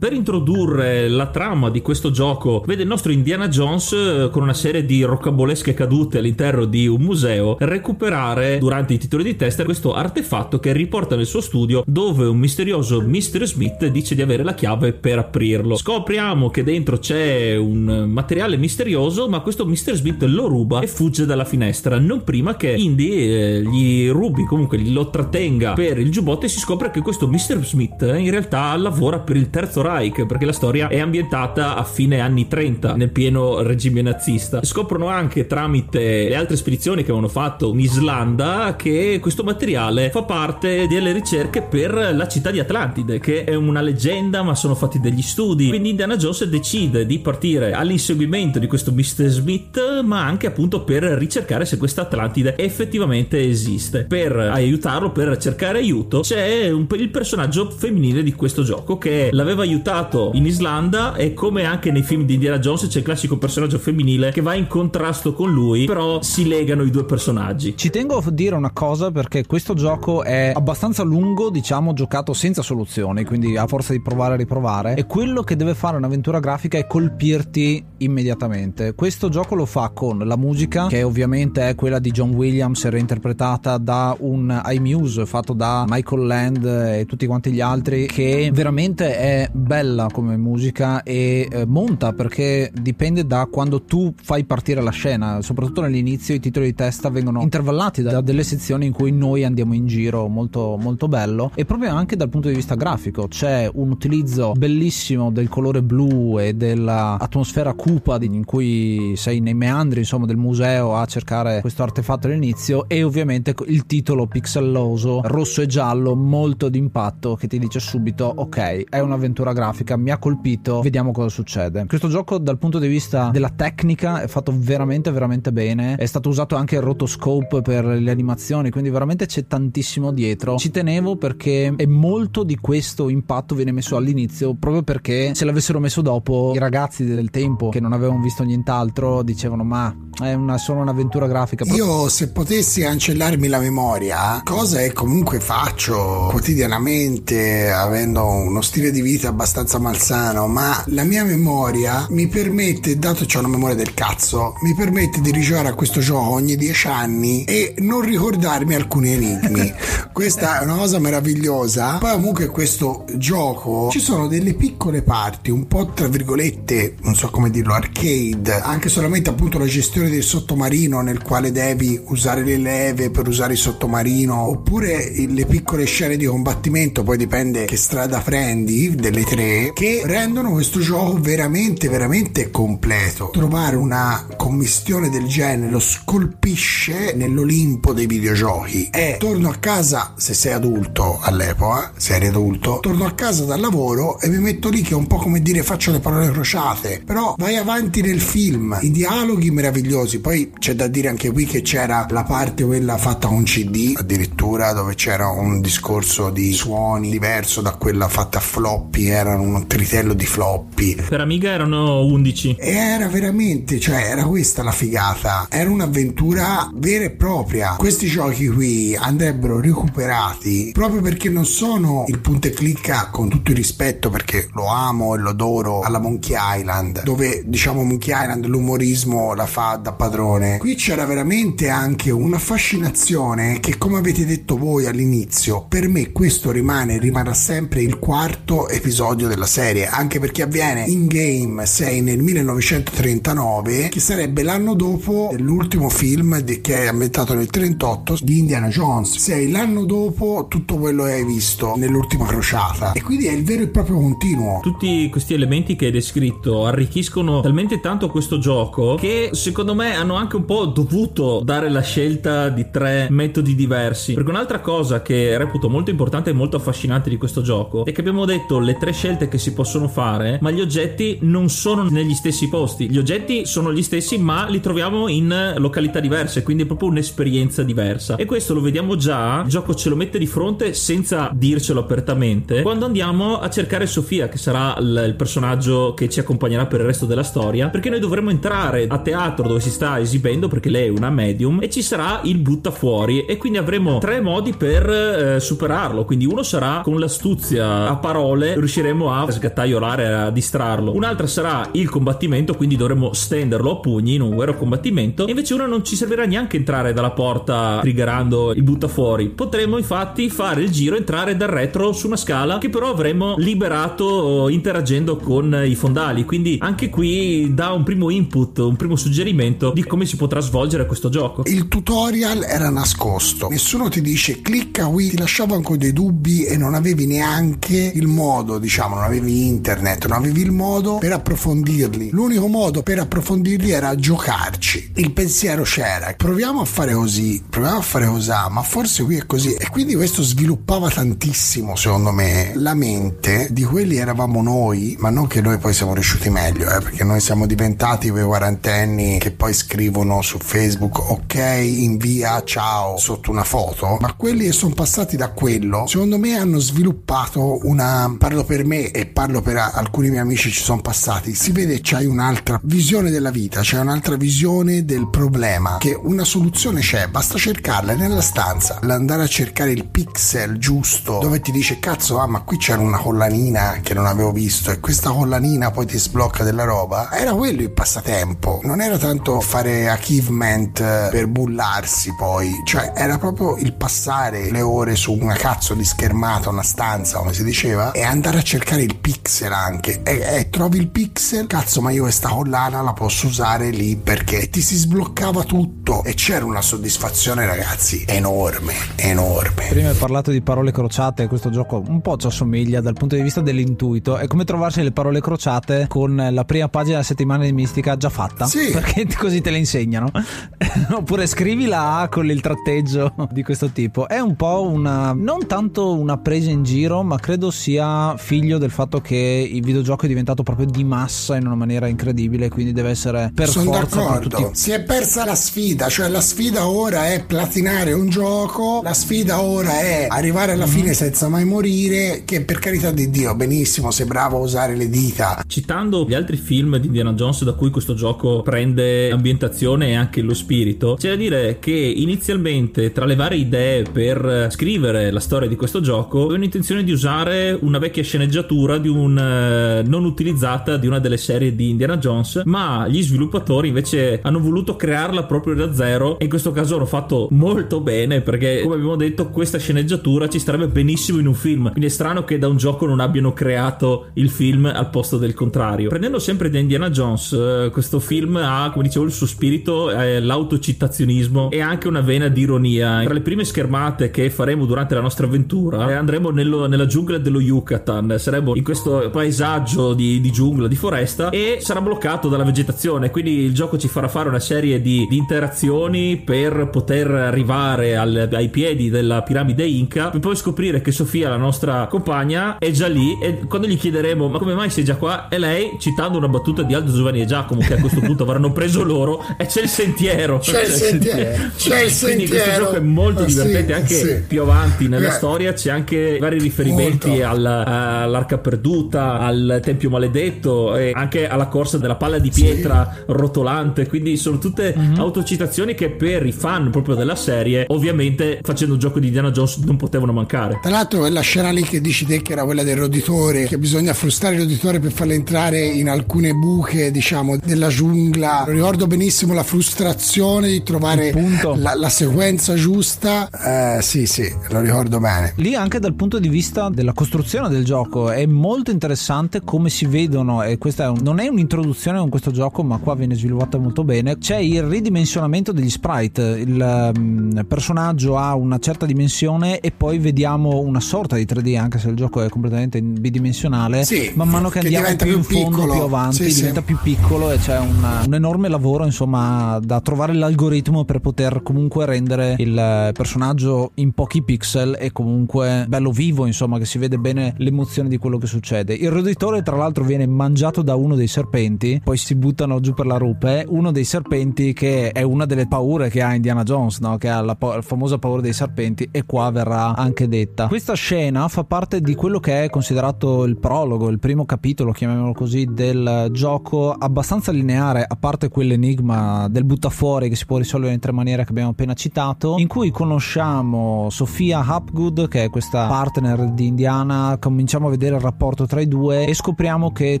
Per 0.12 0.20
introdurre 0.20 1.08
la 1.08 1.28
trama 1.28 1.70
di 1.70 1.80
questo 1.80 2.10
gioco, 2.10 2.62
vede 2.66 2.82
il 2.82 2.88
nostro 2.88 3.12
Indiana 3.12 3.48
Jones 3.48 3.92
eh, 3.92 4.28
con 4.30 4.42
una 4.42 4.52
serie 4.52 4.84
di 4.84 5.02
rocambolesche 5.04 5.72
cadute 5.72 6.18
all'interno 6.18 6.66
di 6.66 6.86
un 6.86 7.00
museo 7.00 7.56
recuperare 7.58 8.58
durante 8.58 8.92
i 8.92 8.98
titoli 8.98 9.24
di 9.24 9.36
testa 9.36 9.64
questo 9.64 9.94
artefatto 9.94 10.60
che 10.60 10.74
riporta 10.74 11.16
nel 11.16 11.24
suo 11.24 11.40
studio 11.40 11.82
dove 11.86 12.26
un 12.26 12.36
misterioso 12.36 13.00
Mr. 13.00 13.46
Smith 13.46 13.86
dice 13.86 14.14
di 14.14 14.20
avere 14.20 14.42
la 14.42 14.52
chiave 14.52 14.92
per 14.92 15.16
aprirlo. 15.16 15.76
Scopriamo 15.76 16.50
che 16.50 16.62
dentro 16.62 16.98
c'è 16.98 17.56
un 17.56 18.04
materiale 18.06 18.58
misterioso, 18.58 19.30
ma 19.30 19.40
questo 19.40 19.64
Mr. 19.64 19.94
Smith 19.94 20.22
lo 20.24 20.46
ruba 20.46 20.80
e 20.80 20.88
fugge 20.88 21.24
dalla 21.24 21.46
finestra, 21.46 21.98
non 21.98 22.22
prima 22.22 22.54
che 22.56 22.68
Indy 22.72 23.10
eh, 23.12 23.62
gli 23.62 24.10
rubi, 24.10 24.44
comunque 24.44 24.76
lo 24.76 25.08
trattenga 25.08 25.72
per 25.72 25.98
il 25.98 26.10
giubbotto 26.10 26.44
e 26.44 26.50
si 26.50 26.58
scopre 26.58 26.90
che 26.90 27.00
questo 27.00 27.26
Mr. 27.26 27.64
Smith 27.64 28.02
in 28.02 28.30
realtà 28.30 28.76
lavora 28.76 29.18
per 29.18 29.36
il 29.36 29.48
Terzo 29.48 29.80
Reich, 29.80 30.00
perché 30.10 30.44
la 30.44 30.52
storia 30.52 30.88
è 30.88 30.98
ambientata 30.98 31.76
a 31.76 31.84
fine 31.84 32.20
anni 32.20 32.48
30, 32.48 32.94
nel 32.96 33.10
pieno 33.10 33.62
regime 33.62 34.02
nazista. 34.02 34.64
Scoprono 34.64 35.06
anche 35.06 35.46
tramite 35.46 36.28
le 36.28 36.34
altre 36.34 36.56
spedizioni 36.56 37.02
che 37.02 37.10
avevano 37.10 37.28
fatto 37.28 37.70
in 37.72 37.78
Islanda 37.80 38.74
che 38.76 39.18
questo 39.20 39.44
materiale 39.44 40.10
fa 40.10 40.22
parte 40.24 40.86
delle 40.88 41.12
ricerche 41.12 41.62
per 41.62 42.12
la 42.14 42.26
città 42.26 42.50
di 42.50 42.58
Atlantide, 42.58 43.20
che 43.20 43.44
è 43.44 43.54
una 43.54 43.80
leggenda, 43.80 44.42
ma 44.42 44.54
sono 44.54 44.74
fatti 44.74 44.98
degli 44.98 45.22
studi. 45.22 45.68
Quindi 45.68 45.90
Indiana 45.90 46.16
Jones 46.16 46.44
decide 46.44 47.06
di 47.06 47.18
partire 47.20 47.72
all'inseguimento 47.72 48.58
di 48.58 48.66
questo 48.66 48.92
Mr. 48.92 49.26
Smith, 49.26 50.00
ma 50.02 50.24
anche 50.24 50.46
appunto 50.46 50.82
per 50.82 51.02
ricercare 51.04 51.64
se 51.64 51.76
questa 51.76 52.02
Atlantide 52.02 52.56
effettivamente 52.56 53.40
esiste. 53.40 54.04
Per 54.04 54.36
aiutarlo, 54.36 55.10
per 55.10 55.36
cercare 55.36 55.78
aiuto, 55.78 56.20
c'è 56.20 56.70
un- 56.70 56.86
il 56.96 57.10
personaggio 57.10 57.70
femminile 57.70 58.22
di 58.22 58.32
questo 58.32 58.62
gioco 58.62 58.98
che 58.98 59.28
l'aveva 59.32 59.62
aiutato 59.62 59.90
aiutato 59.92 60.30
in 60.34 60.46
Islanda 60.46 61.14
e 61.14 61.34
come 61.34 61.64
anche 61.64 61.90
nei 61.90 62.02
film 62.02 62.24
di 62.24 62.34
Indiana 62.34 62.58
Jones 62.58 62.86
c'è 62.88 62.98
il 62.98 63.04
classico 63.04 63.36
personaggio 63.36 63.78
femminile 63.78 64.30
che 64.32 64.40
va 64.40 64.54
in 64.54 64.66
contrasto 64.66 65.34
con 65.34 65.52
lui, 65.52 65.84
però 65.84 66.22
si 66.22 66.48
legano 66.48 66.82
i 66.82 66.90
due 66.90 67.04
personaggi. 67.04 67.76
Ci 67.76 67.90
tengo 67.90 68.16
a 68.16 68.30
dire 68.30 68.54
una 68.54 68.72
cosa 68.72 69.10
perché 69.10 69.46
questo 69.46 69.74
gioco 69.74 70.22
è 70.22 70.52
abbastanza 70.54 71.02
lungo, 71.02 71.50
diciamo, 71.50 71.92
giocato 71.92 72.32
senza 72.32 72.62
soluzioni, 72.62 73.24
quindi 73.24 73.56
a 73.56 73.66
forza 73.66 73.92
di 73.92 74.00
provare 74.00 74.34
e 74.34 74.36
riprovare, 74.38 74.94
e 74.94 75.06
quello 75.06 75.42
che 75.42 75.56
deve 75.56 75.74
fare 75.74 75.96
un'avventura 75.96 76.40
grafica 76.40 76.78
è 76.78 76.86
colpirti 76.86 77.84
immediatamente. 77.98 78.94
Questo 78.94 79.28
gioco 79.28 79.54
lo 79.54 79.66
fa 79.66 79.90
con 79.90 80.18
la 80.18 80.36
musica, 80.36 80.86
che 80.86 81.02
ovviamente 81.02 81.68
è 81.68 81.74
quella 81.74 81.98
di 81.98 82.10
John 82.10 82.30
Williams, 82.30 82.86
reinterpretata 82.86 83.76
da 83.78 84.16
un 84.20 84.60
iMuse 84.70 85.26
fatto 85.26 85.52
da 85.52 85.84
Michael 85.86 86.26
Land 86.26 86.64
e 86.64 87.04
tutti 87.06 87.26
quanti 87.26 87.50
gli 87.50 87.60
altri, 87.60 88.06
che 88.06 88.50
veramente 88.52 89.16
è 89.16 89.50
bella 89.72 90.08
come 90.12 90.36
musica 90.36 91.02
e 91.02 91.48
eh, 91.50 91.64
monta 91.64 92.12
perché 92.12 92.70
dipende 92.78 93.26
da 93.26 93.48
quando 93.50 93.80
tu 93.84 94.12
fai 94.22 94.44
partire 94.44 94.82
la 94.82 94.90
scena, 94.90 95.40
soprattutto 95.40 95.80
all'inizio 95.80 96.34
i 96.34 96.40
titoli 96.40 96.66
di 96.66 96.74
testa 96.74 97.08
vengono 97.08 97.40
intervallati 97.40 98.02
da 98.02 98.20
delle 98.20 98.42
sezioni 98.42 98.84
in 98.84 98.92
cui 98.92 99.12
noi 99.12 99.44
andiamo 99.44 99.72
in 99.72 99.86
giro, 99.86 100.28
molto, 100.28 100.76
molto 100.78 101.08
bello, 101.08 101.52
e 101.54 101.64
proprio 101.64 101.94
anche 101.94 102.16
dal 102.16 102.28
punto 102.28 102.48
di 102.48 102.54
vista 102.54 102.74
grafico 102.74 103.28
c'è 103.28 103.66
un 103.72 103.90
utilizzo 103.90 104.52
bellissimo 104.52 105.30
del 105.30 105.48
colore 105.48 105.82
blu 105.82 106.38
e 106.38 106.52
dell'atmosfera 106.52 107.72
cupa 107.72 108.18
in 108.20 108.44
cui 108.44 109.14
sei 109.16 109.40
nei 109.40 109.54
meandri 109.54 110.00
insomma 110.00 110.26
del 110.26 110.36
museo 110.36 110.96
a 110.96 111.06
cercare 111.06 111.62
questo 111.62 111.82
artefatto 111.82 112.26
all'inizio 112.26 112.86
e 112.88 113.02
ovviamente 113.02 113.54
il 113.68 113.86
titolo 113.86 114.26
pixelloso 114.26 115.22
rosso 115.24 115.62
e 115.62 115.66
giallo 115.66 116.14
molto 116.14 116.68
d'impatto 116.68 117.36
che 117.36 117.46
ti 117.46 117.58
dice 117.58 117.80
subito 117.80 118.30
ok 118.36 118.84
è 118.90 118.98
un'avventura 118.98 119.52
grafica 119.52 119.60
mi 119.96 120.10
ha 120.10 120.18
colpito 120.18 120.80
vediamo 120.80 121.12
cosa 121.12 121.28
succede. 121.28 121.86
Questo 121.86 122.08
gioco 122.08 122.38
dal 122.38 122.58
punto 122.58 122.78
di 122.78 122.88
vista 122.88 123.30
della 123.30 123.50
tecnica 123.50 124.22
è 124.22 124.26
fatto 124.26 124.52
veramente 124.54 125.10
veramente 125.10 125.52
bene. 125.52 125.96
È 125.96 126.06
stato 126.06 126.28
usato 126.28 126.56
anche 126.56 126.76
il 126.76 126.82
rotoscope 126.82 127.62
per 127.62 127.84
le 127.84 128.10
animazioni 128.10 128.70
quindi 128.70 128.90
veramente 128.90 129.26
c'è 129.26 129.46
tantissimo 129.46 130.10
dietro. 130.12 130.56
Ci 130.56 130.70
tenevo 130.70 131.16
perché 131.16 131.72
è 131.76 131.86
molto 131.86 132.42
di 132.42 132.56
questo 132.56 133.08
impatto 133.08 133.54
viene 133.54 133.72
messo 133.72 133.96
all'inizio 133.96 134.54
proprio 134.54 134.82
perché 134.82 135.34
se 135.34 135.44
l'avessero 135.44 135.78
messo 135.78 136.02
dopo 136.02 136.52
i 136.54 136.58
ragazzi 136.58 137.04
del 137.04 137.30
tempo 137.30 137.68
che 137.68 137.80
non 137.80 137.92
avevano 137.92 138.20
visto 138.20 138.42
nient'altro 138.42 139.22
dicevano 139.22 139.64
ma 139.64 139.94
è 140.20 140.32
una, 140.34 140.58
solo 140.58 140.80
un'avventura 140.80 141.26
grafica 141.26 141.64
io 141.64 142.08
se 142.08 142.30
potessi 142.30 142.82
cancellarmi 142.82 143.48
la 143.48 143.58
memoria 143.58 144.40
cosa 144.44 144.78
che 144.78 144.92
comunque 144.92 145.40
faccio 145.40 146.28
quotidianamente 146.30 147.70
avendo 147.70 148.26
uno 148.26 148.60
stile 148.60 148.90
di 148.90 149.00
vita 149.00 149.28
abbastanza 149.28 149.51
malsano 149.78 150.46
ma 150.46 150.82
la 150.88 151.04
mia 151.04 151.24
memoria 151.24 152.06
mi 152.10 152.26
permette 152.26 152.98
dato 152.98 153.24
che 153.24 153.36
ho 153.36 153.40
una 153.40 153.48
memoria 153.48 153.76
del 153.76 153.94
cazzo 153.94 154.54
mi 154.62 154.74
permette 154.74 155.20
di 155.20 155.30
rigiocare 155.30 155.68
a 155.68 155.74
questo 155.74 156.00
gioco 156.00 156.30
ogni 156.30 156.56
dieci 156.56 156.86
anni 156.86 157.44
e 157.44 157.74
non 157.78 158.00
ricordarmi 158.00 158.74
alcuni 158.74 159.12
enigmi. 159.12 159.72
Questa 160.12 160.60
è 160.60 160.64
una 160.64 160.76
cosa 160.76 160.98
meravigliosa. 160.98 161.98
Poi 161.98 162.12
comunque 162.12 162.46
questo 162.48 163.04
gioco 163.16 163.88
ci 163.90 164.00
sono 164.00 164.28
delle 164.28 164.54
piccole 164.54 165.02
parti 165.02 165.50
un 165.50 165.66
po' 165.66 165.90
tra 165.94 166.06
virgolette 166.06 166.96
non 167.02 167.14
so 167.14 167.30
come 167.30 167.50
dirlo 167.50 167.74
arcade 167.74 168.60
anche 168.60 168.88
solamente 168.88 169.30
appunto 169.30 169.58
la 169.58 169.66
gestione 169.66 170.10
del 170.10 170.22
sottomarino 170.22 171.00
nel 171.00 171.22
quale 171.22 171.50
devi 171.50 172.00
usare 172.06 172.44
le 172.44 172.56
leve 172.58 173.10
per 173.10 173.26
usare 173.26 173.54
il 173.54 173.58
sottomarino 173.58 174.48
oppure 174.48 175.12
le 175.14 175.46
piccole 175.46 175.84
scene 175.84 176.16
di 176.16 176.26
combattimento 176.26 177.02
poi 177.02 177.16
dipende 177.16 177.64
che 177.64 177.76
strada 177.76 178.20
prendi 178.20 178.94
delle 178.94 179.24
tre 179.24 179.41
che 179.74 180.02
rendono 180.04 180.52
questo 180.52 180.80
gioco 180.80 181.18
veramente 181.20 181.88
veramente 181.88 182.50
completo. 182.50 183.30
Trovare 183.32 183.76
una 183.76 184.26
commistione 184.36 185.10
del 185.10 185.26
genere 185.26 185.70
lo 185.70 185.80
scolpisce 185.80 187.14
nell'Olimpo 187.14 187.92
dei 187.92 188.06
videogiochi. 188.06 188.88
E 188.92 189.16
torno 189.18 189.48
a 189.48 189.56
casa 189.56 190.14
se 190.16 190.34
sei 190.34 190.52
adulto 190.52 191.18
all'epoca 191.20 191.92
se 191.96 192.14
eri 192.14 192.26
adulto 192.26 192.78
torno 192.80 193.04
a 193.04 193.12
casa 193.12 193.44
dal 193.44 193.60
lavoro 193.60 194.18
e 194.20 194.28
mi 194.28 194.38
metto 194.38 194.68
lì 194.68 194.82
che 194.82 194.92
è 194.92 194.96
un 194.96 195.06
po' 195.06 195.16
come 195.16 195.40
dire 195.40 195.62
faccio 195.62 195.92
le 195.92 196.00
parole 196.00 196.30
crociate. 196.30 197.02
Però 197.04 197.34
vai 197.38 197.56
avanti 197.56 198.02
nel 198.02 198.20
film 198.20 198.78
i 198.80 198.90
dialoghi 198.90 199.50
meravigliosi. 199.50 200.20
Poi 200.20 200.52
c'è 200.58 200.74
da 200.74 200.86
dire 200.86 201.08
anche 201.08 201.30
qui 201.30 201.46
che 201.46 201.62
c'era 201.62 202.06
la 202.10 202.24
parte 202.24 202.64
quella 202.64 202.96
fatta 202.96 203.28
con 203.28 203.44
CD 203.44 203.94
addirittura 203.96 204.72
dove 204.72 204.94
c'era 204.94 205.28
un 205.28 205.60
discorso 205.60 206.30
di 206.30 206.52
suoni 206.52 207.10
diverso 207.10 207.60
da 207.60 207.72
quella 207.72 208.08
fatta 208.08 208.38
a 208.38 208.40
floppy 208.40 209.10
erano 209.32 209.56
un 209.56 209.66
tritello 209.66 210.14
di 210.14 210.26
floppy. 210.26 210.94
Per 211.08 211.20
Amiga 211.20 211.50
erano 211.50 212.04
11 212.04 212.56
e 212.58 212.70
era 212.70 213.08
veramente 213.08 213.78
cioè 213.80 214.10
era 214.10 214.24
questa 214.24 214.62
la 214.62 214.72
figata. 214.72 215.46
Era 215.50 215.70
un'avventura 215.70 216.70
vera 216.74 217.04
e 217.04 217.10
propria. 217.10 217.76
Questi 217.76 218.06
giochi 218.06 218.48
qui 218.48 218.96
andrebbero 218.96 219.60
recuperati 219.60 220.70
proprio 220.72 221.00
perché 221.00 221.28
non 221.28 221.46
sono 221.46 222.04
il 222.08 222.20
punto 222.20 222.48
e 222.48 222.50
clicca 222.50 223.08
con 223.10 223.28
tutto 223.28 223.50
il 223.50 223.56
rispetto 223.56 224.10
perché 224.10 224.48
lo 224.54 224.66
amo 224.66 225.14
e 225.14 225.18
lo 225.18 225.30
adoro 225.30 225.80
alla 225.80 225.98
Monkey 225.98 226.36
Island 226.38 227.02
dove 227.02 227.42
diciamo 227.44 227.82
Monkey 227.82 228.14
Island 228.14 228.46
l'umorismo 228.46 229.34
la 229.34 229.46
fa 229.46 229.78
da 229.82 229.92
padrone. 229.92 230.58
Qui 230.58 230.74
c'era 230.74 231.04
veramente 231.04 231.68
anche 231.68 232.10
una 232.10 232.38
fascinazione 232.38 233.60
che 233.60 233.78
come 233.78 233.98
avete 233.98 234.24
detto 234.24 234.56
voi 234.56 234.86
all'inizio 234.86 235.66
per 235.68 235.88
me 235.88 236.12
questo 236.12 236.50
rimane 236.50 236.98
rimarrà 236.98 237.34
sempre 237.34 237.82
il 237.82 237.98
quarto 237.98 238.68
episodio 238.68 239.21
della 239.28 239.46
serie 239.46 239.86
anche 239.86 240.18
perché 240.18 240.42
avviene 240.42 240.84
in 240.86 241.06
game 241.06 241.64
6 241.64 242.00
nel 242.00 242.22
1939 242.22 243.88
che 243.88 244.00
sarebbe 244.00 244.42
l'anno 244.42 244.74
dopo 244.74 245.34
l'ultimo 245.38 245.88
film 245.88 246.40
di, 246.40 246.60
che 246.60 246.84
è 246.84 246.86
ambientato 246.86 247.34
nel 247.34 247.48
38 247.48 248.18
di 248.22 248.38
Indiana 248.38 248.68
Jones. 248.68 249.16
Sei 249.16 249.50
l'anno 249.50 249.84
dopo 249.84 250.46
tutto 250.48 250.76
quello 250.76 251.04
che 251.04 251.12
hai 251.12 251.24
visto 251.24 251.74
nell'ultima 251.76 252.26
crociata. 252.26 252.92
E 252.92 253.02
quindi 253.02 253.26
è 253.26 253.32
il 253.32 253.44
vero 253.44 253.62
e 253.62 253.68
proprio 253.68 253.96
continuo. 253.96 254.60
Tutti 254.62 255.08
questi 255.10 255.34
elementi 255.34 255.76
che 255.76 255.86
hai 255.86 255.90
descritto 255.90 256.66
arricchiscono 256.66 257.40
talmente 257.40 257.80
tanto 257.80 258.08
questo 258.08 258.38
gioco 258.38 258.94
che 258.96 259.30
secondo 259.32 259.74
me 259.74 259.94
hanno 259.94 260.14
anche 260.14 260.36
un 260.36 260.44
po' 260.44 260.66
dovuto 260.66 261.40
dare 261.44 261.70
la 261.70 261.82
scelta 261.82 262.48
di 262.48 262.66
tre 262.70 263.08
metodi 263.10 263.54
diversi. 263.54 264.14
Perché 264.14 264.30
un'altra 264.30 264.60
cosa 264.60 265.02
che 265.02 265.36
reputo 265.36 265.68
molto 265.68 265.90
importante 265.90 266.30
e 266.30 266.32
molto 266.32 266.56
affascinante 266.56 267.10
di 267.10 267.16
questo 267.16 267.42
gioco 267.42 267.84
è 267.84 267.92
che 267.92 268.00
abbiamo 268.00 268.24
detto 268.24 268.58
le 268.58 268.76
tre 268.76 268.92
scelte 268.92 269.11
che 269.16 269.38
si 269.38 269.52
possono 269.52 269.88
fare 269.88 270.38
ma 270.40 270.50
gli 270.50 270.60
oggetti 270.60 271.18
non 271.22 271.48
sono 271.48 271.84
negli 271.84 272.14
stessi 272.14 272.48
posti. 272.48 272.90
Gli 272.90 272.98
oggetti 272.98 273.46
sono 273.46 273.72
gli 273.72 273.82
stessi 273.82 274.18
ma 274.18 274.46
li 274.48 274.60
troviamo 274.60 275.08
in 275.08 275.54
località 275.56 276.00
diverse 276.00 276.42
quindi 276.42 276.64
è 276.64 276.66
proprio 276.66 276.88
un'esperienza 276.88 277.62
diversa. 277.62 278.16
E 278.16 278.24
questo 278.24 278.54
lo 278.54 278.60
vediamo 278.60 278.96
già 278.96 279.42
il 279.44 279.50
gioco 279.50 279.74
ce 279.74 279.88
lo 279.88 279.96
mette 279.96 280.18
di 280.18 280.26
fronte 280.26 280.74
senza 280.74 281.30
dircelo 281.32 281.80
apertamente 281.80 282.62
quando 282.62 282.84
andiamo 282.84 283.38
a 283.38 283.48
cercare 283.50 283.86
Sofia 283.86 284.28
che 284.28 284.38
sarà 284.38 284.76
il 284.78 285.14
personaggio 285.16 285.94
che 285.94 286.08
ci 286.08 286.20
accompagnerà 286.20 286.66
per 286.66 286.80
il 286.80 286.86
resto 286.86 287.06
della 287.06 287.22
storia 287.22 287.68
perché 287.68 287.90
noi 287.90 288.00
dovremo 288.00 288.30
entrare 288.30 288.86
a 288.88 288.98
teatro 288.98 289.46
dove 289.46 289.60
si 289.60 289.70
sta 289.70 289.98
esibendo 289.98 290.48
perché 290.48 290.68
lei 290.68 290.86
è 290.86 290.90
una 290.90 291.10
medium 291.10 291.60
e 291.62 291.70
ci 291.70 291.82
sarà 291.82 292.20
il 292.24 292.38
butta 292.38 292.70
fuori 292.70 293.24
e 293.24 293.36
quindi 293.36 293.58
avremo 293.58 293.98
tre 293.98 294.20
modi 294.20 294.52
per 294.52 294.88
eh, 294.88 295.40
superarlo. 295.40 296.04
Quindi 296.04 296.26
uno 296.26 296.42
sarà 296.42 296.80
con 296.82 296.98
l'astuzia 296.98 297.88
a 297.88 297.96
parole 297.96 298.54
riusciremo 298.54 299.01
a 299.10 299.30
sgattaiolare 299.30 300.06
a 300.06 300.30
distrarlo. 300.30 300.94
Un'altra 300.94 301.26
sarà 301.26 301.68
il 301.72 301.88
combattimento 301.88 302.54
quindi 302.54 302.76
dovremo 302.76 303.12
stenderlo 303.12 303.72
a 303.72 303.76
pugni 303.76 304.14
in 304.14 304.22
un 304.22 304.36
vero 304.36 304.56
combattimento. 304.56 305.26
E 305.26 305.30
invece 305.30 305.54
una 305.54 305.66
non 305.66 305.84
ci 305.84 305.96
servirà 305.96 306.24
neanche 306.24 306.56
entrare 306.56 306.92
dalla 306.92 307.10
porta 307.10 307.78
triggerando 307.80 308.52
il 308.52 308.62
butta 308.62 308.88
fuori. 308.88 309.28
Potremo 309.28 309.78
infatti 309.78 310.28
fare 310.28 310.62
il 310.62 310.70
giro 310.70 310.96
entrare 310.96 311.36
dal 311.36 311.48
retro 311.48 311.92
su 311.92 312.06
una 312.06 312.16
scala 312.16 312.58
che 312.58 312.68
però 312.68 312.90
avremo 312.90 313.34
liberato 313.38 314.48
interagendo 314.48 315.16
con 315.16 315.62
i 315.64 315.74
fondali. 315.74 316.24
Quindi 316.24 316.58
anche 316.60 316.88
qui 316.88 317.52
dà 317.54 317.72
un 317.72 317.82
primo 317.82 318.10
input 318.10 318.58
un 318.58 318.76
primo 318.76 318.96
suggerimento 318.96 319.72
di 319.72 319.84
come 319.84 320.04
si 320.04 320.16
potrà 320.16 320.40
svolgere 320.40 320.86
questo 320.86 321.08
gioco. 321.08 321.42
Il 321.46 321.68
tutorial 321.68 322.44
era 322.44 322.70
nascosto. 322.70 323.48
Nessuno 323.48 323.88
ti 323.88 324.00
dice 324.00 324.40
clicca 324.40 324.86
qui 324.86 325.08
ti 325.10 325.18
lasciava 325.18 325.54
ancora 325.54 325.78
dei 325.78 325.92
dubbi 325.92 326.44
e 326.44 326.56
non 326.56 326.74
avevi 326.74 327.06
neanche 327.06 327.92
il 327.94 328.06
modo 328.06 328.58
diciamo 328.58 328.91
non 328.94 329.04
avevi 329.04 329.46
internet 329.46 330.06
non 330.06 330.18
avevi 330.18 330.40
il 330.40 330.52
modo 330.52 330.98
per 330.98 331.12
approfondirli. 331.12 332.10
L'unico 332.10 332.46
modo 332.46 332.82
per 332.82 332.98
approfondirli 332.98 333.70
era 333.70 333.94
giocarci. 333.94 334.92
Il 334.96 335.12
pensiero 335.12 335.62
c'era. 335.62 336.14
Proviamo 336.16 336.60
a 336.60 336.64
fare 336.64 336.92
così 336.92 337.42
proviamo 337.48 337.78
a 337.78 337.82
fare 337.82 338.06
così 338.06 338.30
ma 338.50 338.62
forse 338.62 339.02
qui 339.04 339.16
è 339.16 339.26
così. 339.26 339.50
Sì, 339.50 339.54
e 339.54 339.68
quindi 339.70 339.94
questo 339.94 340.22
sviluppava 340.22 340.88
tantissimo, 340.88 341.74
secondo 341.74 342.12
me, 342.12 342.52
la 342.54 342.74
mente 342.74 343.48
di 343.50 343.64
quelli 343.64 343.96
eravamo 343.96 344.40
noi, 344.40 344.96
ma 345.00 345.10
non 345.10 345.26
che 345.26 345.40
noi 345.40 345.58
poi 345.58 345.74
siamo 345.74 345.94
riusciti 345.94 346.30
meglio, 346.30 346.70
eh, 346.70 346.80
perché 346.80 347.02
noi 347.02 347.20
siamo 347.20 347.46
diventati 347.46 348.08
quei 348.10 348.24
quarantenni 348.24 349.18
che 349.18 349.32
poi 349.32 349.52
scrivono 349.52 350.22
su 350.22 350.38
Facebook 350.38 351.10
ok, 351.10 351.34
invia 351.34 352.42
ciao 352.44 352.96
sotto 352.98 353.30
una 353.30 353.44
foto, 353.44 353.96
ma 354.00 354.14
quelli 354.14 354.44
che 354.44 354.52
sono 354.52 354.74
passati 354.74 355.16
da 355.16 355.30
quello, 355.30 355.86
secondo 355.86 356.18
me 356.18 356.36
hanno 356.36 356.58
sviluppato 356.58 357.58
una, 357.66 358.14
parlo 358.16 358.44
per 358.44 358.64
me 358.64 358.71
e 358.80 359.06
parlo 359.06 359.42
per 359.42 359.56
alcuni 359.56 360.08
miei 360.08 360.22
amici 360.22 360.50
ci 360.50 360.62
sono 360.62 360.80
passati, 360.80 361.34
si 361.34 361.52
vede 361.52 361.80
c'hai 361.82 362.06
un'altra 362.06 362.58
visione 362.64 363.10
della 363.10 363.30
vita, 363.30 363.60
c'è 363.60 363.78
un'altra 363.78 364.16
visione 364.16 364.84
del 364.84 365.08
problema, 365.10 365.76
che 365.78 365.98
una 366.00 366.24
soluzione 366.24 366.80
c'è, 366.80 367.08
basta 367.08 367.36
cercarla 367.36 367.94
nella 367.94 368.22
stanza, 368.22 368.78
andare 368.80 369.24
a 369.24 369.26
cercare 369.26 369.72
il 369.72 369.86
pixel 369.86 370.56
giusto 370.58 371.18
dove 371.20 371.40
ti 371.40 371.50
dice 371.50 371.78
cazzo 371.78 372.18
ah 372.18 372.26
ma 372.26 372.40
qui 372.40 372.56
c'era 372.56 372.80
una 372.80 372.98
collanina 372.98 373.80
che 373.82 373.94
non 373.94 374.06
avevo 374.06 374.32
visto 374.32 374.70
e 374.70 374.80
questa 374.80 375.10
collanina 375.10 375.70
poi 375.70 375.86
ti 375.86 375.98
sblocca 375.98 376.42
della 376.42 376.64
roba, 376.64 377.10
era 377.12 377.32
quello 377.34 377.60
il 377.60 377.70
passatempo, 377.70 378.60
non 378.62 378.80
era 378.80 378.96
tanto 378.96 379.40
fare 379.40 379.88
achievement 379.90 381.10
per 381.10 381.26
bullarsi 381.26 382.14
poi, 382.16 382.62
cioè 382.64 382.92
era 382.94 383.18
proprio 383.18 383.56
il 383.56 383.74
passare 383.74 384.50
le 384.50 384.62
ore 384.62 384.96
su 384.96 385.12
una 385.12 385.34
cazzo 385.34 385.74
di 385.74 385.84
schermata, 385.84 386.48
una 386.48 386.62
stanza 386.62 387.18
come 387.18 387.34
si 387.34 387.44
diceva 387.44 387.92
e 387.92 388.02
andare 388.02 388.38
a 388.38 388.42
cercare 388.42 388.61
il 388.70 388.96
pixel 388.96 389.52
anche. 389.52 390.02
E, 390.02 390.38
e 390.38 390.50
trovi 390.50 390.78
il 390.78 390.88
pixel, 390.88 391.46
cazzo 391.46 391.80
ma 391.80 391.90
io 391.90 392.02
questa 392.02 392.28
collana 392.28 392.80
la 392.82 392.92
posso 392.92 393.26
usare 393.26 393.70
lì 393.70 393.96
perché 393.96 394.48
ti 394.48 394.60
si 394.60 394.76
sbloccava 394.76 395.42
tutto. 395.44 396.02
E 396.04 396.14
c'era 396.14 396.44
una 396.44 396.62
soddisfazione 396.62 397.46
ragazzi 397.46 398.04
enorme, 398.06 398.74
enorme. 398.96 399.66
Prima 399.68 399.90
hai 399.90 399.96
parlato 399.96 400.30
di 400.30 400.40
parole 400.42 400.72
crociate, 400.72 401.26
questo 401.26 401.50
gioco 401.50 401.82
un 401.86 402.00
po' 402.00 402.16
ci 402.16 402.26
assomiglia 402.26 402.80
dal 402.80 402.94
punto 402.94 403.16
di 403.16 403.22
vista 403.22 403.40
dell'intuito, 403.40 404.16
è 404.16 404.26
come 404.26 404.44
trovarsi 404.44 404.82
le 404.82 404.92
parole 404.92 405.20
crociate 405.20 405.86
con 405.88 406.28
la 406.30 406.44
prima 406.44 406.68
pagina 406.68 406.94
della 406.94 407.06
settimana 407.06 407.44
di 407.44 407.52
Mistica 407.52 407.96
già 407.96 408.08
fatta, 408.08 408.46
sì. 408.46 408.70
perché 408.70 409.06
così 409.16 409.40
te 409.40 409.50
le 409.50 409.58
insegnano, 409.58 410.10
oppure 410.92 411.26
scrivi 411.26 411.66
la 411.66 412.00
A 412.00 412.08
con 412.08 412.30
il 412.30 412.40
tratteggio 412.40 413.14
di 413.30 413.42
questo 413.42 413.70
tipo, 413.70 414.08
è 414.08 414.18
un 414.18 414.36
po' 414.36 414.68
una, 414.68 415.12
non 415.12 415.46
tanto 415.46 415.98
una 415.98 416.18
presa 416.18 416.50
in 416.50 416.62
giro, 416.62 417.02
ma 417.02 417.18
credo 417.18 417.50
sia 417.50 418.16
figlio 418.16 418.51
del 418.58 418.70
fatto 418.70 419.00
che 419.00 419.48
il 419.50 419.62
videogioco 419.62 420.04
è 420.04 420.08
diventato 420.08 420.42
proprio 420.42 420.66
di 420.66 420.84
massa 420.84 421.36
in 421.36 421.46
una 421.46 421.54
maniera 421.54 421.86
incredibile, 421.86 422.48
quindi 422.48 422.72
deve 422.72 422.90
essere 422.90 423.32
per 423.34 423.48
Sono 423.48 423.72
forza 423.72 423.96
d'accordo. 423.96 424.28
per 424.28 424.46
tutti. 424.46 424.58
Si 424.58 424.70
è 424.70 424.82
persa 424.82 425.24
la 425.24 425.34
sfida, 425.34 425.88
cioè 425.88 426.08
la 426.08 426.20
sfida 426.20 426.68
ora 426.68 427.08
è 427.08 427.24
platinare 427.24 427.92
un 427.92 428.08
gioco, 428.08 428.80
la 428.82 428.94
sfida 428.94 429.40
ora 429.40 429.80
è 429.80 430.06
arrivare 430.08 430.52
alla 430.52 430.66
mm-hmm. 430.66 430.74
fine 430.74 430.94
senza 430.94 431.28
mai 431.28 431.44
morire, 431.44 432.22
che 432.24 432.42
per 432.42 432.58
carità 432.58 432.90
di 432.90 433.10
Dio, 433.10 433.34
benissimo, 433.34 433.90
sei 433.90 434.06
bravo 434.06 434.36
a 434.36 434.40
usare 434.40 434.76
le 434.76 434.88
dita. 434.88 435.42
Citando 435.46 436.04
gli 436.06 436.14
altri 436.14 436.36
film 436.36 436.76
di 436.76 436.86
Indiana 436.86 437.12
Jones 437.12 437.44
da 437.44 437.52
cui 437.52 437.70
questo 437.70 437.94
gioco 437.94 438.42
prende 438.42 439.10
ambientazione 439.10 439.88
e 439.88 439.94
anche 439.94 440.20
lo 440.20 440.34
spirito, 440.34 440.96
c'è 440.98 441.08
da 441.10 441.16
dire 441.16 441.58
che 441.58 441.72
inizialmente 441.72 442.92
tra 442.92 443.04
le 443.04 443.16
varie 443.16 443.38
idee 443.38 443.82
per 443.82 444.48
scrivere 444.50 445.10
la 445.10 445.20
storia 445.20 445.48
di 445.48 445.56
questo 445.56 445.80
gioco 445.80 446.20
avevano 446.22 446.44
intenzione 446.44 446.84
di 446.84 446.92
usare 446.92 447.56
una 447.60 447.78
vecchia 447.78 448.02
sceneggiatura 448.02 448.40
di 448.46 448.88
un 448.88 449.18
eh, 449.18 449.82
non 449.86 450.04
utilizzata 450.04 450.76
di 450.76 450.86
una 450.86 450.98
delle 450.98 451.16
serie 451.16 451.54
di 451.54 451.70
Indiana 451.70 451.96
Jones, 451.96 452.42
ma 452.44 452.86
gli 452.88 453.02
sviluppatori 453.02 453.68
invece 453.68 454.20
hanno 454.22 454.40
voluto 454.40 454.76
crearla 454.76 455.24
proprio 455.24 455.54
da 455.54 455.72
zero 455.72 456.18
e 456.18 456.24
in 456.24 456.30
questo 456.30 456.52
caso 456.52 456.76
hanno 456.76 456.86
fatto 456.86 457.28
molto 457.30 457.80
bene 457.80 458.20
perché 458.20 458.60
come 458.62 458.74
abbiamo 458.74 458.96
detto 458.96 459.28
questa 459.30 459.58
sceneggiatura 459.58 460.28
ci 460.28 460.38
starebbe 460.38 460.68
benissimo 460.68 461.18
in 461.18 461.26
un 461.26 461.34
film, 461.34 461.70
quindi 461.70 461.86
è 461.86 461.90
strano 461.90 462.24
che 462.24 462.38
da 462.38 462.48
un 462.48 462.56
gioco 462.56 462.86
non 462.86 463.00
abbiano 463.00 463.32
creato 463.32 464.06
il 464.14 464.30
film 464.30 464.66
al 464.66 464.90
posto 464.90 465.16
del 465.18 465.34
contrario. 465.34 465.88
Prendendo 465.88 466.18
sempre 466.18 466.50
da 466.50 466.58
Indiana 466.58 466.90
Jones, 466.90 467.32
eh, 467.32 467.70
questo 467.72 468.00
film 468.00 468.36
ha, 468.36 468.70
come 468.72 468.84
dicevo, 468.84 469.04
il 469.04 469.12
suo 469.12 469.26
spirito, 469.26 469.90
eh, 469.90 470.20
l'autocitazionismo 470.20 471.50
e 471.50 471.60
anche 471.60 471.88
una 471.88 472.00
vena 472.00 472.28
di 472.28 472.40
ironia. 472.42 473.02
Tra 473.04 473.14
le 473.14 473.20
prime 473.20 473.44
schermate 473.44 474.10
che 474.10 474.30
faremo 474.30 474.66
durante 474.66 474.94
la 474.94 475.00
nostra 475.00 475.26
avventura 475.26 476.00
andremo 476.02 476.30
nello, 476.30 476.66
nella 476.66 476.86
giungla 476.86 477.18
dello 477.18 477.40
Yucatan, 477.40 478.16
saremo 478.32 478.56
in 478.56 478.64
questo 478.64 479.10
paesaggio 479.10 479.92
di, 479.92 480.20
di, 480.20 480.32
giungla, 480.32 480.66
di 480.66 480.76
foresta 480.76 481.28
e 481.28 481.58
sarà 481.60 481.82
bloccato 481.82 482.28
dalla 482.28 482.44
vegetazione. 482.44 483.10
Quindi 483.10 483.40
il 483.40 483.52
gioco 483.52 483.76
ci 483.76 483.88
farà 483.88 484.08
fare 484.08 484.28
una 484.28 484.40
serie 484.40 484.80
di, 484.80 485.06
di 485.08 485.16
interazioni 485.18 486.16
per 486.16 486.68
poter 486.70 487.10
arrivare 487.10 487.96
al, 487.96 488.30
ai 488.32 488.48
piedi 488.48 488.88
della 488.88 489.22
piramide 489.22 489.66
Inca 489.66 490.08
per 490.08 490.20
poi 490.20 490.36
scoprire 490.36 490.80
che 490.80 490.92
Sofia, 490.92 491.28
la 491.28 491.36
nostra 491.36 491.86
compagna, 491.86 492.56
è 492.58 492.70
già 492.70 492.86
lì 492.86 493.18
e 493.20 493.40
quando 493.46 493.66
gli 493.66 493.76
chiederemo 493.76 494.28
ma 494.28 494.38
come 494.38 494.54
mai 494.54 494.70
sei 494.70 494.84
già 494.84 494.96
qua? 494.96 495.28
E 495.28 495.38
lei, 495.38 495.76
citando 495.78 496.16
una 496.18 496.28
battuta 496.28 496.62
di 496.62 496.74
Aldo 496.74 496.92
Giovanni 496.92 497.20
e 497.20 497.26
Giacomo 497.26 497.60
che 497.60 497.74
a 497.74 497.80
questo 497.80 498.00
punto 498.00 498.22
avranno 498.22 498.52
preso 498.52 498.82
loro, 498.82 499.24
e 499.36 499.46
c'è 499.46 499.62
il 499.62 499.68
sentiero. 499.68 500.38
C'è, 500.38 500.52
c'è 500.52 500.62
il 500.62 500.70
sentiero. 500.70 501.42
C'è 501.56 501.82
il 501.82 501.90
sentiero. 501.90 502.14
Quindi 502.14 502.28
questo 502.28 502.50
gioco 502.52 502.76
è 502.76 502.80
molto 502.80 503.22
ah, 503.22 503.26
divertente. 503.26 503.72
Sì, 503.72 503.72
anche 503.72 503.94
sì. 503.94 504.22
più 504.26 504.42
avanti 504.42 504.88
nella 504.88 505.08
eh. 505.08 505.12
storia 505.12 505.52
c'è 505.52 505.70
anche 505.70 506.18
vari 506.18 506.38
riferimenti 506.38 507.22
alla, 507.22 508.00
all'arca 508.22 508.38
perduta, 508.38 509.18
al 509.18 509.60
tempio 509.62 509.90
maledetto 509.90 510.76
e 510.76 510.92
anche 510.94 511.28
alla 511.28 511.46
corsa 511.46 511.78
della 511.78 511.96
palla 511.96 512.18
di 512.18 512.30
pietra 512.30 512.94
sì. 512.94 513.02
rotolante. 513.06 513.86
Quindi 513.86 514.16
sono 514.16 514.38
tutte 514.38 514.74
mm-hmm. 514.76 514.98
autocitazioni 514.98 515.74
che 515.74 515.90
per 515.90 516.24
i 516.24 516.32
fan 516.32 516.70
proprio 516.70 516.94
della 516.94 517.16
serie, 517.16 517.64
ovviamente 517.68 518.40
facendo 518.42 518.74
un 518.74 518.80
gioco 518.80 518.98
di 518.98 519.06
Indiana 519.06 519.30
Jones 519.30 519.58
non 519.58 519.76
potevano 519.76 520.12
mancare. 520.12 520.58
Tra 520.62 520.70
l'altro 520.70 521.00
quella 521.00 521.20
scena 521.20 521.50
lì 521.50 521.62
che 521.62 521.80
dici 521.80 522.06
te 522.06 522.22
che 522.22 522.32
era 522.32 522.44
quella 522.44 522.62
del 522.62 522.76
roditore, 522.76 523.46
che 523.46 523.58
bisogna 523.58 523.92
frustrare 523.92 524.36
il 524.36 524.42
roditore 524.42 524.78
per 524.78 524.92
farlo 524.92 525.12
entrare 525.12 525.60
in 525.60 525.88
alcune 525.88 526.32
buche, 526.32 526.90
diciamo, 526.90 527.36
della 527.36 527.68
giungla. 527.68 528.44
Ricordo 528.46 528.86
benissimo 528.86 529.34
la 529.34 529.42
frustrazione 529.42 530.48
di 530.48 530.62
trovare 530.62 531.12
la, 531.56 531.74
la, 531.74 531.88
sequenza 531.88 532.54
giusta. 532.54 533.28
Eh, 533.28 533.82
sì, 533.82 534.06
sì, 534.06 534.32
lo 534.50 534.60
ricordo 534.60 535.00
bene. 535.00 535.32
Lì 535.36 535.54
anche 535.54 535.78
dal 535.78 535.94
punto 535.94 536.18
di 536.18 536.28
vista 536.28 536.68
della 536.68 536.92
costruzione 536.92 537.48
del 537.48 537.64
gioco 537.64 538.11
è 538.14 538.26
molto 538.26 538.70
interessante 538.70 539.42
come 539.42 539.68
si 539.68 539.86
vedono, 539.86 540.42
e 540.42 540.58
questa 540.58 540.84
è 540.84 540.88
un, 540.88 540.98
non 541.02 541.18
è 541.18 541.28
un'introduzione 541.28 541.98
con 541.98 542.08
questo 542.08 542.30
gioco, 542.30 542.62
ma 542.62 542.78
qua 542.78 542.94
viene 542.94 543.14
sviluppata 543.14 543.58
molto 543.58 543.84
bene. 543.84 544.18
C'è 544.18 544.36
il 544.36 544.62
ridimensionamento 544.62 545.52
degli 545.52 545.70
sprite. 545.70 546.22
Il 546.22 546.92
um, 546.94 547.44
personaggio 547.46 548.16
ha 548.16 548.34
una 548.34 548.58
certa 548.58 548.86
dimensione 548.86 549.60
e 549.60 549.70
poi 549.70 549.98
vediamo 549.98 550.60
una 550.60 550.80
sorta 550.80 551.16
di 551.16 551.24
3D, 551.24 551.58
anche 551.58 551.78
se 551.78 551.88
il 551.88 551.96
gioco 551.96 552.22
è 552.22 552.28
completamente 552.28 552.80
bidimensionale. 552.80 553.84
Sì, 553.84 554.12
man 554.14 554.28
mano 554.28 554.48
che, 554.48 554.60
che 554.60 554.76
andiamo 554.76 554.96
più, 554.96 555.16
in 555.16 555.22
fondo, 555.22 555.48
piccolo. 555.50 555.72
più 555.72 555.82
avanti, 555.82 556.30
sì, 556.30 556.34
diventa 556.34 556.60
sì. 556.60 556.66
più 556.66 556.78
piccolo 556.82 557.30
e 557.30 557.38
c'è 557.38 557.58
un, 557.58 558.02
un, 558.06 558.14
enorme 558.14 558.48
lavoro, 558.48 558.84
insomma, 558.84 559.58
da 559.62 559.80
trovare 559.80 560.12
l'algoritmo 560.14 560.84
per 560.84 561.00
poter 561.00 561.42
comunque 561.42 561.86
rendere 561.86 562.36
il 562.38 562.90
personaggio 562.92 563.72
in 563.74 563.92
pochi 563.92 564.22
pixel 564.22 564.76
e 564.78 564.92
comunque 564.92 565.64
bello 565.68 565.90
vivo, 565.90 566.26
insomma, 566.26 566.58
che 566.58 566.64
si 566.64 566.78
vede 566.78 566.98
bene 566.98 567.34
l'emozione 567.38 567.88
di 567.88 567.98
quello 568.02 568.18
che 568.18 568.26
succede. 568.26 568.74
Il 568.74 568.90
roditore, 568.90 569.42
tra 569.42 569.56
l'altro, 569.56 569.84
viene 569.84 570.06
mangiato 570.06 570.60
da 570.60 570.74
uno 570.74 570.94
dei 570.94 571.06
serpenti, 571.06 571.80
poi 571.82 571.96
si 571.96 572.14
buttano 572.16 572.60
giù 572.60 572.74
per 572.74 572.84
la 572.84 572.98
rupe. 572.98 573.46
Uno 573.48 573.70
dei 573.70 573.84
serpenti 573.84 574.52
che 574.52 574.90
è 574.90 575.02
una 575.02 575.24
delle 575.24 575.46
paure 575.48 575.88
che 575.88 576.02
ha 576.02 576.14
Indiana 576.14 576.42
Jones, 576.42 576.80
no? 576.80 576.98
che 576.98 577.08
ha 577.08 577.20
la, 577.22 577.36
pa- 577.36 577.54
la 577.54 577.62
famosa 577.62 577.98
paura 577.98 578.20
dei 578.20 578.32
serpenti, 578.32 578.88
e 578.90 579.04
qua 579.04 579.30
verrà 579.30 579.74
anche 579.74 580.08
detta. 580.08 580.48
Questa 580.48 580.74
scena 580.74 581.28
fa 581.28 581.44
parte 581.44 581.80
di 581.80 581.94
quello 581.94 582.18
che 582.18 582.44
è 582.44 582.50
considerato 582.50 583.24
il 583.24 583.38
prologo, 583.38 583.88
il 583.88 583.98
primo 584.00 584.24
capitolo, 584.24 584.72
chiamiamolo 584.72 585.12
così, 585.12 585.46
del 585.50 586.08
gioco 586.10 586.72
abbastanza 586.72 587.30
lineare, 587.30 587.84
a 587.86 587.96
parte 587.96 588.28
quell'enigma 588.28 589.28
del 589.28 589.44
buttafuori 589.44 590.08
che 590.08 590.16
si 590.16 590.26
può 590.26 590.38
risolvere 590.38 590.74
in 590.74 590.80
tre 590.80 590.92
maniere 590.92 591.24
che 591.24 591.30
abbiamo 591.30 591.50
appena 591.50 591.74
citato, 591.74 592.36
in 592.38 592.48
cui 592.48 592.70
conosciamo 592.70 593.88
Sofia 593.90 594.44
Hapgood, 594.44 595.08
che 595.08 595.24
è 595.24 595.30
questa 595.30 595.66
partner 595.66 596.30
di 596.32 596.46
Indiana, 596.46 597.16
cominciamo 597.20 597.68
a 597.68 597.70
vedere 597.70 597.81
il 597.86 598.00
rapporto 598.00 598.46
tra 598.46 598.60
i 598.60 598.68
due 598.68 599.06
e 599.06 599.14
scopriamo 599.14 599.72
che 599.72 600.00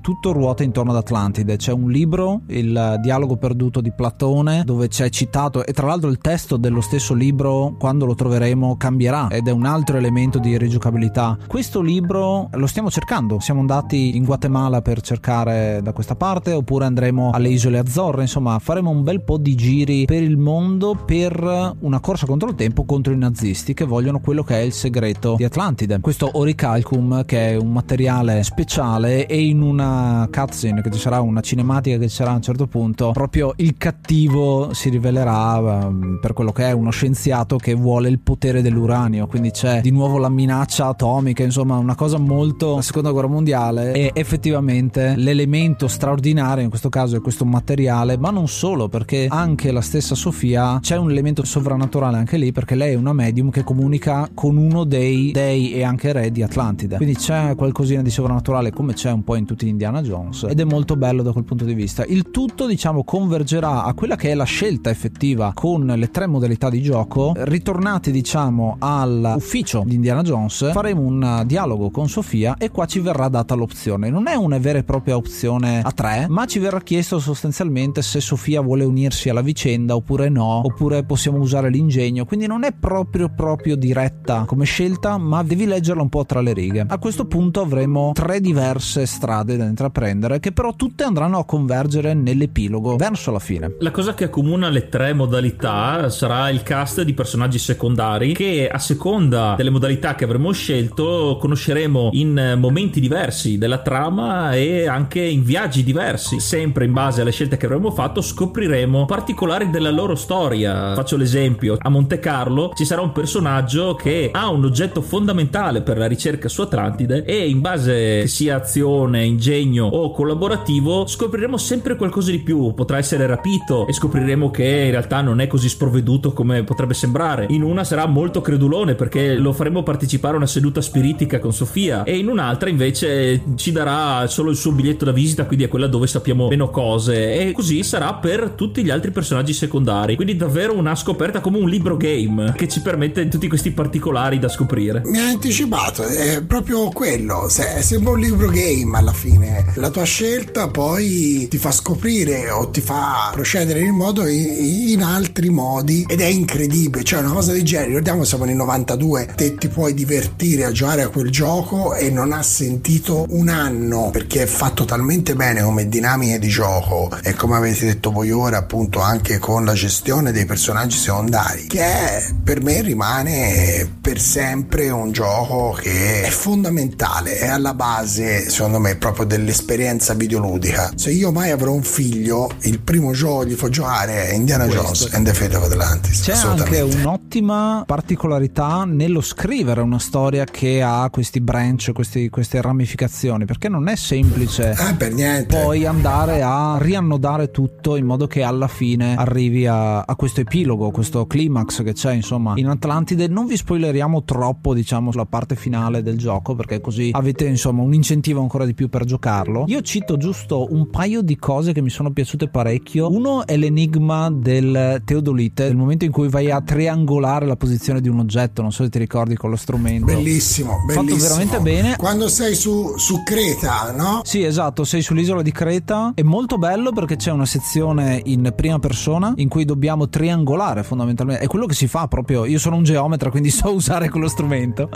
tutto 0.00 0.32
ruota 0.32 0.62
intorno 0.62 0.90
ad 0.90 0.98
Atlantide. 0.98 1.56
C'è 1.56 1.72
un 1.72 1.90
libro, 1.90 2.42
il 2.48 2.98
dialogo 3.00 3.36
perduto 3.36 3.80
di 3.80 3.92
Platone, 3.92 4.62
dove 4.64 4.88
c'è 4.88 5.08
citato, 5.10 5.64
e 5.64 5.72
tra 5.72 5.86
l'altro 5.86 6.10
il 6.10 6.18
testo 6.18 6.56
dello 6.56 6.80
stesso 6.80 7.14
libro, 7.14 7.76
quando 7.78 8.06
lo 8.06 8.14
troveremo, 8.14 8.76
cambierà 8.76 9.28
ed 9.28 9.48
è 9.48 9.50
un 9.50 9.66
altro 9.66 9.96
elemento 9.96 10.38
di 10.38 10.56
rigiocabilità. 10.56 11.38
Questo 11.46 11.80
libro 11.80 12.48
lo 12.52 12.66
stiamo 12.66 12.90
cercando, 12.90 13.40
siamo 13.40 13.60
andati 13.60 14.16
in 14.16 14.24
Guatemala 14.24 14.82
per 14.82 15.00
cercare 15.00 15.80
da 15.82 15.92
questa 15.92 16.16
parte, 16.16 16.52
oppure 16.52 16.84
andremo 16.84 17.30
alle 17.30 17.48
isole 17.48 17.78
Azzorre, 17.78 18.22
insomma 18.22 18.58
faremo 18.58 18.90
un 18.90 19.02
bel 19.02 19.22
po' 19.22 19.38
di 19.38 19.54
giri 19.54 20.04
per 20.04 20.22
il 20.22 20.36
mondo 20.36 20.94
per 20.94 21.76
una 21.80 22.00
corsa 22.00 22.26
contro 22.26 22.48
il 22.48 22.54
tempo 22.54 22.84
contro 22.84 23.12
i 23.12 23.16
nazisti 23.16 23.74
che 23.74 23.84
vogliono 23.84 24.20
quello 24.20 24.42
che 24.42 24.56
è 24.56 24.60
il 24.60 24.72
segreto 24.72 25.34
di 25.36 25.44
Atlantide. 25.44 26.00
Questo 26.00 26.30
Oricalcum 26.32 27.24
che 27.24 27.50
è 27.50 27.56
un 27.56 27.69
materiale 27.70 28.42
speciale 28.42 29.26
e 29.26 29.40
in 29.40 29.62
una 29.62 30.28
cutscene 30.30 30.82
che 30.82 30.90
ci 30.90 30.98
sarà 30.98 31.20
una 31.20 31.40
cinematica 31.40 31.98
che 31.98 32.08
ci 32.08 32.16
sarà 32.16 32.32
a 32.32 32.34
un 32.34 32.42
certo 32.42 32.66
punto 32.66 33.12
proprio 33.12 33.52
il 33.56 33.76
cattivo 33.76 34.72
si 34.72 34.88
rivelerà 34.88 35.58
um, 35.58 36.18
per 36.20 36.32
quello 36.32 36.52
che 36.52 36.68
è 36.68 36.72
uno 36.72 36.90
scienziato 36.90 37.56
che 37.56 37.74
vuole 37.74 38.08
il 38.08 38.18
potere 38.18 38.62
dell'uranio, 38.62 39.26
quindi 39.26 39.50
c'è 39.50 39.80
di 39.80 39.90
nuovo 39.90 40.18
la 40.18 40.28
minaccia 40.28 40.86
atomica, 40.86 41.42
insomma 41.42 41.76
una 41.76 41.94
cosa 41.94 42.18
molto 42.18 42.76
la 42.76 42.82
seconda 42.82 43.10
guerra 43.10 43.28
mondiale 43.28 43.92
e 43.92 44.10
effettivamente 44.14 45.14
l'elemento 45.16 45.88
straordinario 45.88 46.62
in 46.64 46.70
questo 46.70 46.88
caso 46.88 47.16
è 47.16 47.20
questo 47.20 47.44
materiale, 47.44 48.16
ma 48.16 48.30
non 48.30 48.48
solo 48.48 48.88
perché 48.88 49.26
anche 49.28 49.72
la 49.72 49.80
stessa 49.80 50.14
Sofia 50.14 50.78
c'è 50.80 50.96
un 50.96 51.10
elemento 51.10 51.44
sovrannaturale 51.44 52.16
anche 52.16 52.36
lì 52.36 52.52
perché 52.52 52.74
lei 52.74 52.92
è 52.92 52.96
una 52.96 53.12
medium 53.12 53.50
che 53.50 53.62
comunica 53.62 54.28
con 54.34 54.56
uno 54.56 54.84
dei 54.84 55.30
dei 55.32 55.72
e 55.72 55.82
anche 55.82 56.12
re 56.12 56.30
di 56.30 56.42
Atlantide. 56.42 56.96
Quindi 56.96 57.16
c'è 57.16 57.54
qualcosina 57.60 58.00
di 58.00 58.08
sovrannaturale 58.08 58.72
come 58.72 58.94
c'è 58.94 59.10
un 59.10 59.22
po' 59.22 59.34
in 59.34 59.44
tutti 59.44 59.66
gli 59.66 59.68
Indiana 59.68 60.00
Jones 60.00 60.46
ed 60.48 60.60
è 60.60 60.64
molto 60.64 60.96
bello 60.96 61.20
da 61.20 61.30
quel 61.30 61.44
punto 61.44 61.66
di 61.66 61.74
vista. 61.74 62.06
Il 62.06 62.30
tutto 62.30 62.66
diciamo 62.66 63.04
convergerà 63.04 63.84
a 63.84 63.92
quella 63.92 64.16
che 64.16 64.30
è 64.30 64.34
la 64.34 64.44
scelta 64.44 64.88
effettiva 64.88 65.52
con 65.54 65.84
le 65.84 66.10
tre 66.10 66.26
modalità 66.26 66.70
di 66.70 66.80
gioco. 66.80 67.34
Ritornati 67.36 68.10
diciamo 68.12 68.76
all'ufficio 68.78 69.82
di 69.84 69.94
Indiana 69.94 70.22
Jones 70.22 70.72
faremo 70.72 71.02
un 71.02 71.42
dialogo 71.44 71.90
con 71.90 72.08
Sofia 72.08 72.56
e 72.56 72.70
qua 72.70 72.86
ci 72.86 73.00
verrà 73.00 73.28
data 73.28 73.54
l'opzione. 73.54 74.08
Non 74.08 74.26
è 74.26 74.36
una 74.36 74.56
vera 74.56 74.78
e 74.78 74.82
propria 74.82 75.16
opzione 75.16 75.82
a 75.82 75.92
tre 75.92 76.28
ma 76.30 76.46
ci 76.46 76.60
verrà 76.60 76.80
chiesto 76.80 77.18
sostanzialmente 77.18 78.00
se 78.00 78.22
Sofia 78.22 78.62
vuole 78.62 78.84
unirsi 78.84 79.28
alla 79.28 79.42
vicenda 79.42 79.94
oppure 79.94 80.30
no 80.30 80.62
oppure 80.64 81.04
possiamo 81.04 81.36
usare 81.36 81.68
l'ingegno 81.68 82.24
quindi 82.24 82.46
non 82.46 82.64
è 82.64 82.72
proprio 82.72 83.28
proprio 83.28 83.76
diretta 83.76 84.44
come 84.46 84.64
scelta 84.64 85.18
ma 85.18 85.42
devi 85.42 85.66
leggerla 85.66 86.00
un 86.00 86.08
po' 86.08 86.24
tra 86.24 86.40
le 86.40 86.54
righe. 86.54 86.86
A 86.88 86.96
questo 86.96 87.26
punto 87.26 87.48
avremo 87.58 88.12
tre 88.14 88.40
diverse 88.40 89.06
strade 89.06 89.56
da 89.56 89.64
intraprendere 89.64 90.38
che 90.38 90.52
però 90.52 90.74
tutte 90.74 91.02
andranno 91.02 91.38
a 91.38 91.44
convergere 91.44 92.14
nell'epilogo 92.14 92.94
verso 92.96 93.32
la 93.32 93.40
fine. 93.40 93.74
La 93.80 93.90
cosa 93.90 94.14
che 94.14 94.24
accomuna 94.24 94.68
le 94.68 94.88
tre 94.88 95.12
modalità 95.12 96.08
sarà 96.08 96.50
il 96.50 96.62
cast 96.62 97.02
di 97.02 97.14
personaggi 97.14 97.58
secondari 97.58 98.34
che 98.34 98.68
a 98.68 98.78
seconda 98.78 99.54
delle 99.56 99.70
modalità 99.70 100.14
che 100.14 100.24
avremo 100.24 100.52
scelto 100.52 101.38
conosceremo 101.40 102.10
in 102.12 102.54
momenti 102.58 103.00
diversi 103.00 103.58
della 103.58 103.78
trama 103.78 104.52
e 104.52 104.86
anche 104.86 105.20
in 105.20 105.42
viaggi 105.42 105.82
diversi. 105.82 106.38
Sempre 106.40 106.84
in 106.84 106.92
base 106.92 107.22
alle 107.22 107.32
scelte 107.32 107.56
che 107.56 107.66
avremo 107.66 107.90
fatto 107.90 108.20
scopriremo 108.20 109.06
particolari 109.06 109.70
della 109.70 109.90
loro 109.90 110.14
storia. 110.14 110.94
Faccio 110.94 111.16
l'esempio, 111.16 111.76
a 111.80 111.88
Monte 111.88 112.18
Carlo 112.18 112.72
ci 112.74 112.84
sarà 112.84 113.00
un 113.00 113.12
personaggio 113.12 113.94
che 113.94 114.30
ha 114.32 114.48
un 114.50 114.64
oggetto 114.64 115.00
fondamentale 115.00 115.82
per 115.82 115.98
la 115.98 116.06
ricerca 116.06 116.48
su 116.48 116.62
Atlantide 116.62 117.24
e 117.24 117.39
in 117.44 117.60
base 117.60 118.20
che 118.20 118.28
sia 118.28 118.56
azione, 118.56 119.24
ingegno 119.24 119.86
o 119.86 120.12
collaborativo 120.12 121.06
scopriremo 121.06 121.56
sempre 121.56 121.96
qualcosa 121.96 122.30
di 122.30 122.38
più. 122.40 122.74
Potrà 122.74 122.98
essere 122.98 123.26
rapito 123.26 123.86
e 123.86 123.92
scopriremo 123.92 124.50
che 124.50 124.64
in 124.64 124.90
realtà 124.90 125.20
non 125.20 125.40
è 125.40 125.46
così 125.46 125.68
sprovveduto 125.68 126.32
come 126.32 126.64
potrebbe 126.64 126.94
sembrare. 126.94 127.46
In 127.50 127.62
una 127.62 127.84
sarà 127.84 128.06
molto 128.06 128.40
credulone 128.40 128.94
perché 128.94 129.34
lo 129.34 129.52
faremo 129.52 129.82
partecipare 129.82 130.34
a 130.34 130.36
una 130.38 130.46
seduta 130.46 130.80
spiritica 130.80 131.38
con 131.38 131.52
Sofia 131.52 132.04
e 132.04 132.16
in 132.16 132.28
un'altra 132.28 132.68
invece 132.68 133.42
ci 133.56 133.72
darà 133.72 134.26
solo 134.26 134.50
il 134.50 134.56
suo 134.56 134.72
biglietto 134.72 135.04
da 135.04 135.12
visita, 135.12 135.46
quindi 135.46 135.64
è 135.64 135.68
quella 135.68 135.86
dove 135.86 136.06
sappiamo 136.06 136.48
meno 136.48 136.70
cose 136.70 137.34
e 137.34 137.52
così 137.52 137.82
sarà 137.82 138.14
per 138.14 138.50
tutti 138.50 138.84
gli 138.84 138.90
altri 138.90 139.10
personaggi 139.10 139.52
secondari. 139.52 140.16
Quindi 140.16 140.36
davvero 140.36 140.76
una 140.76 140.94
scoperta 140.94 141.40
come 141.40 141.58
un 141.58 141.68
libro 141.68 141.96
game 141.96 142.52
che 142.56 142.68
ci 142.68 142.80
permette 142.80 143.28
tutti 143.28 143.48
questi 143.48 143.70
particolari 143.72 144.38
da 144.38 144.48
scoprire. 144.48 145.02
Mi 145.04 145.18
ha 145.18 145.28
anticipato, 145.28 146.04
è 146.04 146.42
proprio 146.42 146.88
quello, 146.90 147.29
se, 147.48 147.82
sembra 147.82 148.12
un 148.12 148.20
libro 148.20 148.48
game 148.48 148.96
alla 148.96 149.12
fine. 149.12 149.64
La 149.74 149.90
tua 149.90 150.04
scelta 150.04 150.68
poi 150.68 151.46
ti 151.48 151.58
fa 151.58 151.70
scoprire 151.70 152.50
o 152.50 152.70
ti 152.70 152.80
fa 152.80 153.30
procedere 153.32 153.80
in 153.80 153.94
modo 153.94 154.26
in, 154.26 155.02
altri 155.02 155.48
modi 155.48 156.04
ed 156.08 156.20
è 156.20 156.26
incredibile, 156.26 157.04
cioè 157.04 157.20
una 157.20 157.32
cosa 157.32 157.52
del 157.52 157.62
genere, 157.62 157.88
ricordiamo 157.88 158.24
siamo 158.24 158.44
nel 158.44 158.56
92, 158.56 159.32
te 159.34 159.54
ti 159.54 159.68
puoi 159.68 159.94
divertire 159.94 160.64
a 160.64 160.72
giocare 160.72 161.02
a 161.02 161.08
quel 161.08 161.30
gioco 161.30 161.94
e 161.94 162.10
non 162.10 162.32
ha 162.32 162.42
sentito 162.42 163.26
un 163.30 163.48
anno 163.48 164.10
perché 164.10 164.42
è 164.42 164.46
fatto 164.46 164.84
talmente 164.84 165.34
bene 165.34 165.62
come 165.62 165.88
dinamiche 165.88 166.38
di 166.38 166.48
gioco 166.48 167.10
e 167.22 167.34
come 167.34 167.56
avete 167.56 167.86
detto 167.86 168.10
voi 168.10 168.30
ora 168.30 168.58
appunto 168.58 169.00
anche 169.00 169.38
con 169.38 169.64
la 169.64 169.74
gestione 169.74 170.32
dei 170.32 170.44
personaggi 170.44 170.96
secondari 170.96 171.66
che 171.66 172.34
per 172.42 172.62
me 172.62 172.82
rimane 172.82 173.88
per 174.00 174.20
sempre 174.20 174.90
un 174.90 175.12
gioco 175.12 175.76
che 175.80 176.22
è 176.22 176.30
fondamentale, 176.30 177.19
è 177.24 177.48
alla 177.48 177.74
base 177.74 178.48
secondo 178.48 178.78
me 178.78 178.96
proprio 178.96 179.26
dell'esperienza 179.26 180.14
videoludica. 180.14 180.92
Se 180.94 181.10
io 181.10 181.32
mai 181.32 181.50
avrò 181.50 181.72
un 181.72 181.82
figlio, 181.82 182.50
il 182.62 182.80
primo 182.80 183.12
gioco 183.12 183.44
gli 183.44 183.54
fa 183.54 183.68
giocare 183.68 184.28
è 184.28 184.34
Indiana 184.34 184.64
Questo. 184.64 184.82
Jones 184.82 185.14
and 185.14 185.26
the 185.26 185.34
Fate 185.34 185.56
of 185.56 185.64
Atlantis. 185.64 186.22
C'è 186.22 186.32
anche 186.32 186.80
un'ottima 186.80 187.84
particolarità 187.86 188.84
nello 188.84 189.20
scrivere 189.20 189.80
una 189.80 189.98
storia 189.98 190.44
che 190.44 190.82
ha 190.82 191.08
questi 191.10 191.40
branch, 191.40 191.92
questi, 191.92 192.28
queste 192.28 192.60
ramificazioni, 192.60 193.44
perché 193.44 193.68
non 193.68 193.88
è 193.88 193.96
semplice 193.96 194.70
eh, 194.72 195.46
poi 195.46 195.86
andare 195.86 196.42
a 196.42 196.78
riannodare 196.78 197.50
tutto 197.50 197.96
in 197.96 198.06
modo 198.06 198.26
che 198.26 198.42
alla 198.42 198.68
fine 198.68 199.14
arrivi 199.16 199.66
a, 199.66 200.00
a 200.00 200.14
questo 200.16 200.40
epilogo, 200.40 200.90
questo 200.90 201.26
climax 201.26 201.82
che 201.82 201.92
c'è 201.92 202.12
insomma 202.12 202.54
in 202.56 202.68
Atlantide. 202.68 203.28
Non 203.28 203.46
vi 203.46 203.56
spoileriamo 203.56 204.24
troppo 204.24 204.74
diciamo 204.74 205.10
sulla 205.10 205.26
parte 205.26 205.56
finale 205.56 206.02
del 206.02 206.18
gioco 206.18 206.54
perché 206.54 206.80
così 206.80 207.09
avete 207.12 207.46
insomma 207.46 207.82
un 207.82 207.94
incentivo 207.94 208.40
ancora 208.40 208.64
di 208.64 208.74
più 208.74 208.88
per 208.88 209.04
giocarlo. 209.04 209.64
Io 209.68 209.80
cito 209.82 210.16
giusto 210.16 210.66
un 210.70 210.88
paio 210.90 211.22
di 211.22 211.36
cose 211.36 211.72
che 211.72 211.80
mi 211.80 211.90
sono 211.90 212.10
piaciute 212.12 212.48
parecchio. 212.48 213.10
Uno 213.10 213.46
è 213.46 213.56
l'enigma 213.56 214.30
del 214.30 215.02
teodolite, 215.04 215.64
nel 215.64 215.76
momento 215.76 216.04
in 216.04 216.10
cui 216.10 216.28
vai 216.28 216.50
a 216.50 216.60
triangolare 216.60 217.46
la 217.46 217.56
posizione 217.56 218.00
di 218.00 218.08
un 218.08 218.20
oggetto, 218.20 218.62
non 218.62 218.72
so 218.72 218.84
se 218.84 218.90
ti 218.90 218.98
ricordi 218.98 219.36
con 219.36 219.50
lo 219.50 219.56
strumento. 219.56 220.06
Bellissimo, 220.06 220.82
bellissimo. 220.86 221.08
Fatto 221.08 221.22
veramente 221.22 221.60
bene. 221.60 221.96
Quando 221.96 222.28
sei 222.28 222.54
su, 222.54 222.96
su 222.96 223.22
Creta, 223.22 223.92
no? 223.92 224.20
Sì, 224.24 224.42
esatto, 224.42 224.84
sei 224.84 225.02
sull'isola 225.02 225.42
di 225.42 225.52
Creta. 225.52 226.12
È 226.14 226.22
molto 226.22 226.58
bello 226.58 226.92
perché 226.92 227.16
c'è 227.16 227.30
una 227.30 227.46
sezione 227.46 228.20
in 228.24 228.52
prima 228.54 228.78
persona 228.78 229.32
in 229.36 229.48
cui 229.48 229.64
dobbiamo 229.64 230.08
triangolare 230.08 230.82
fondamentalmente. 230.82 231.42
È 231.42 231.46
quello 231.46 231.66
che 231.66 231.74
si 231.74 231.86
fa 231.86 232.06
proprio. 232.08 232.44
Io 232.44 232.58
sono 232.58 232.76
un 232.76 232.82
geometra, 232.84 233.30
quindi 233.30 233.50
so 233.50 233.72
usare 233.74 234.08
quello 234.08 234.28
strumento. 234.28 234.88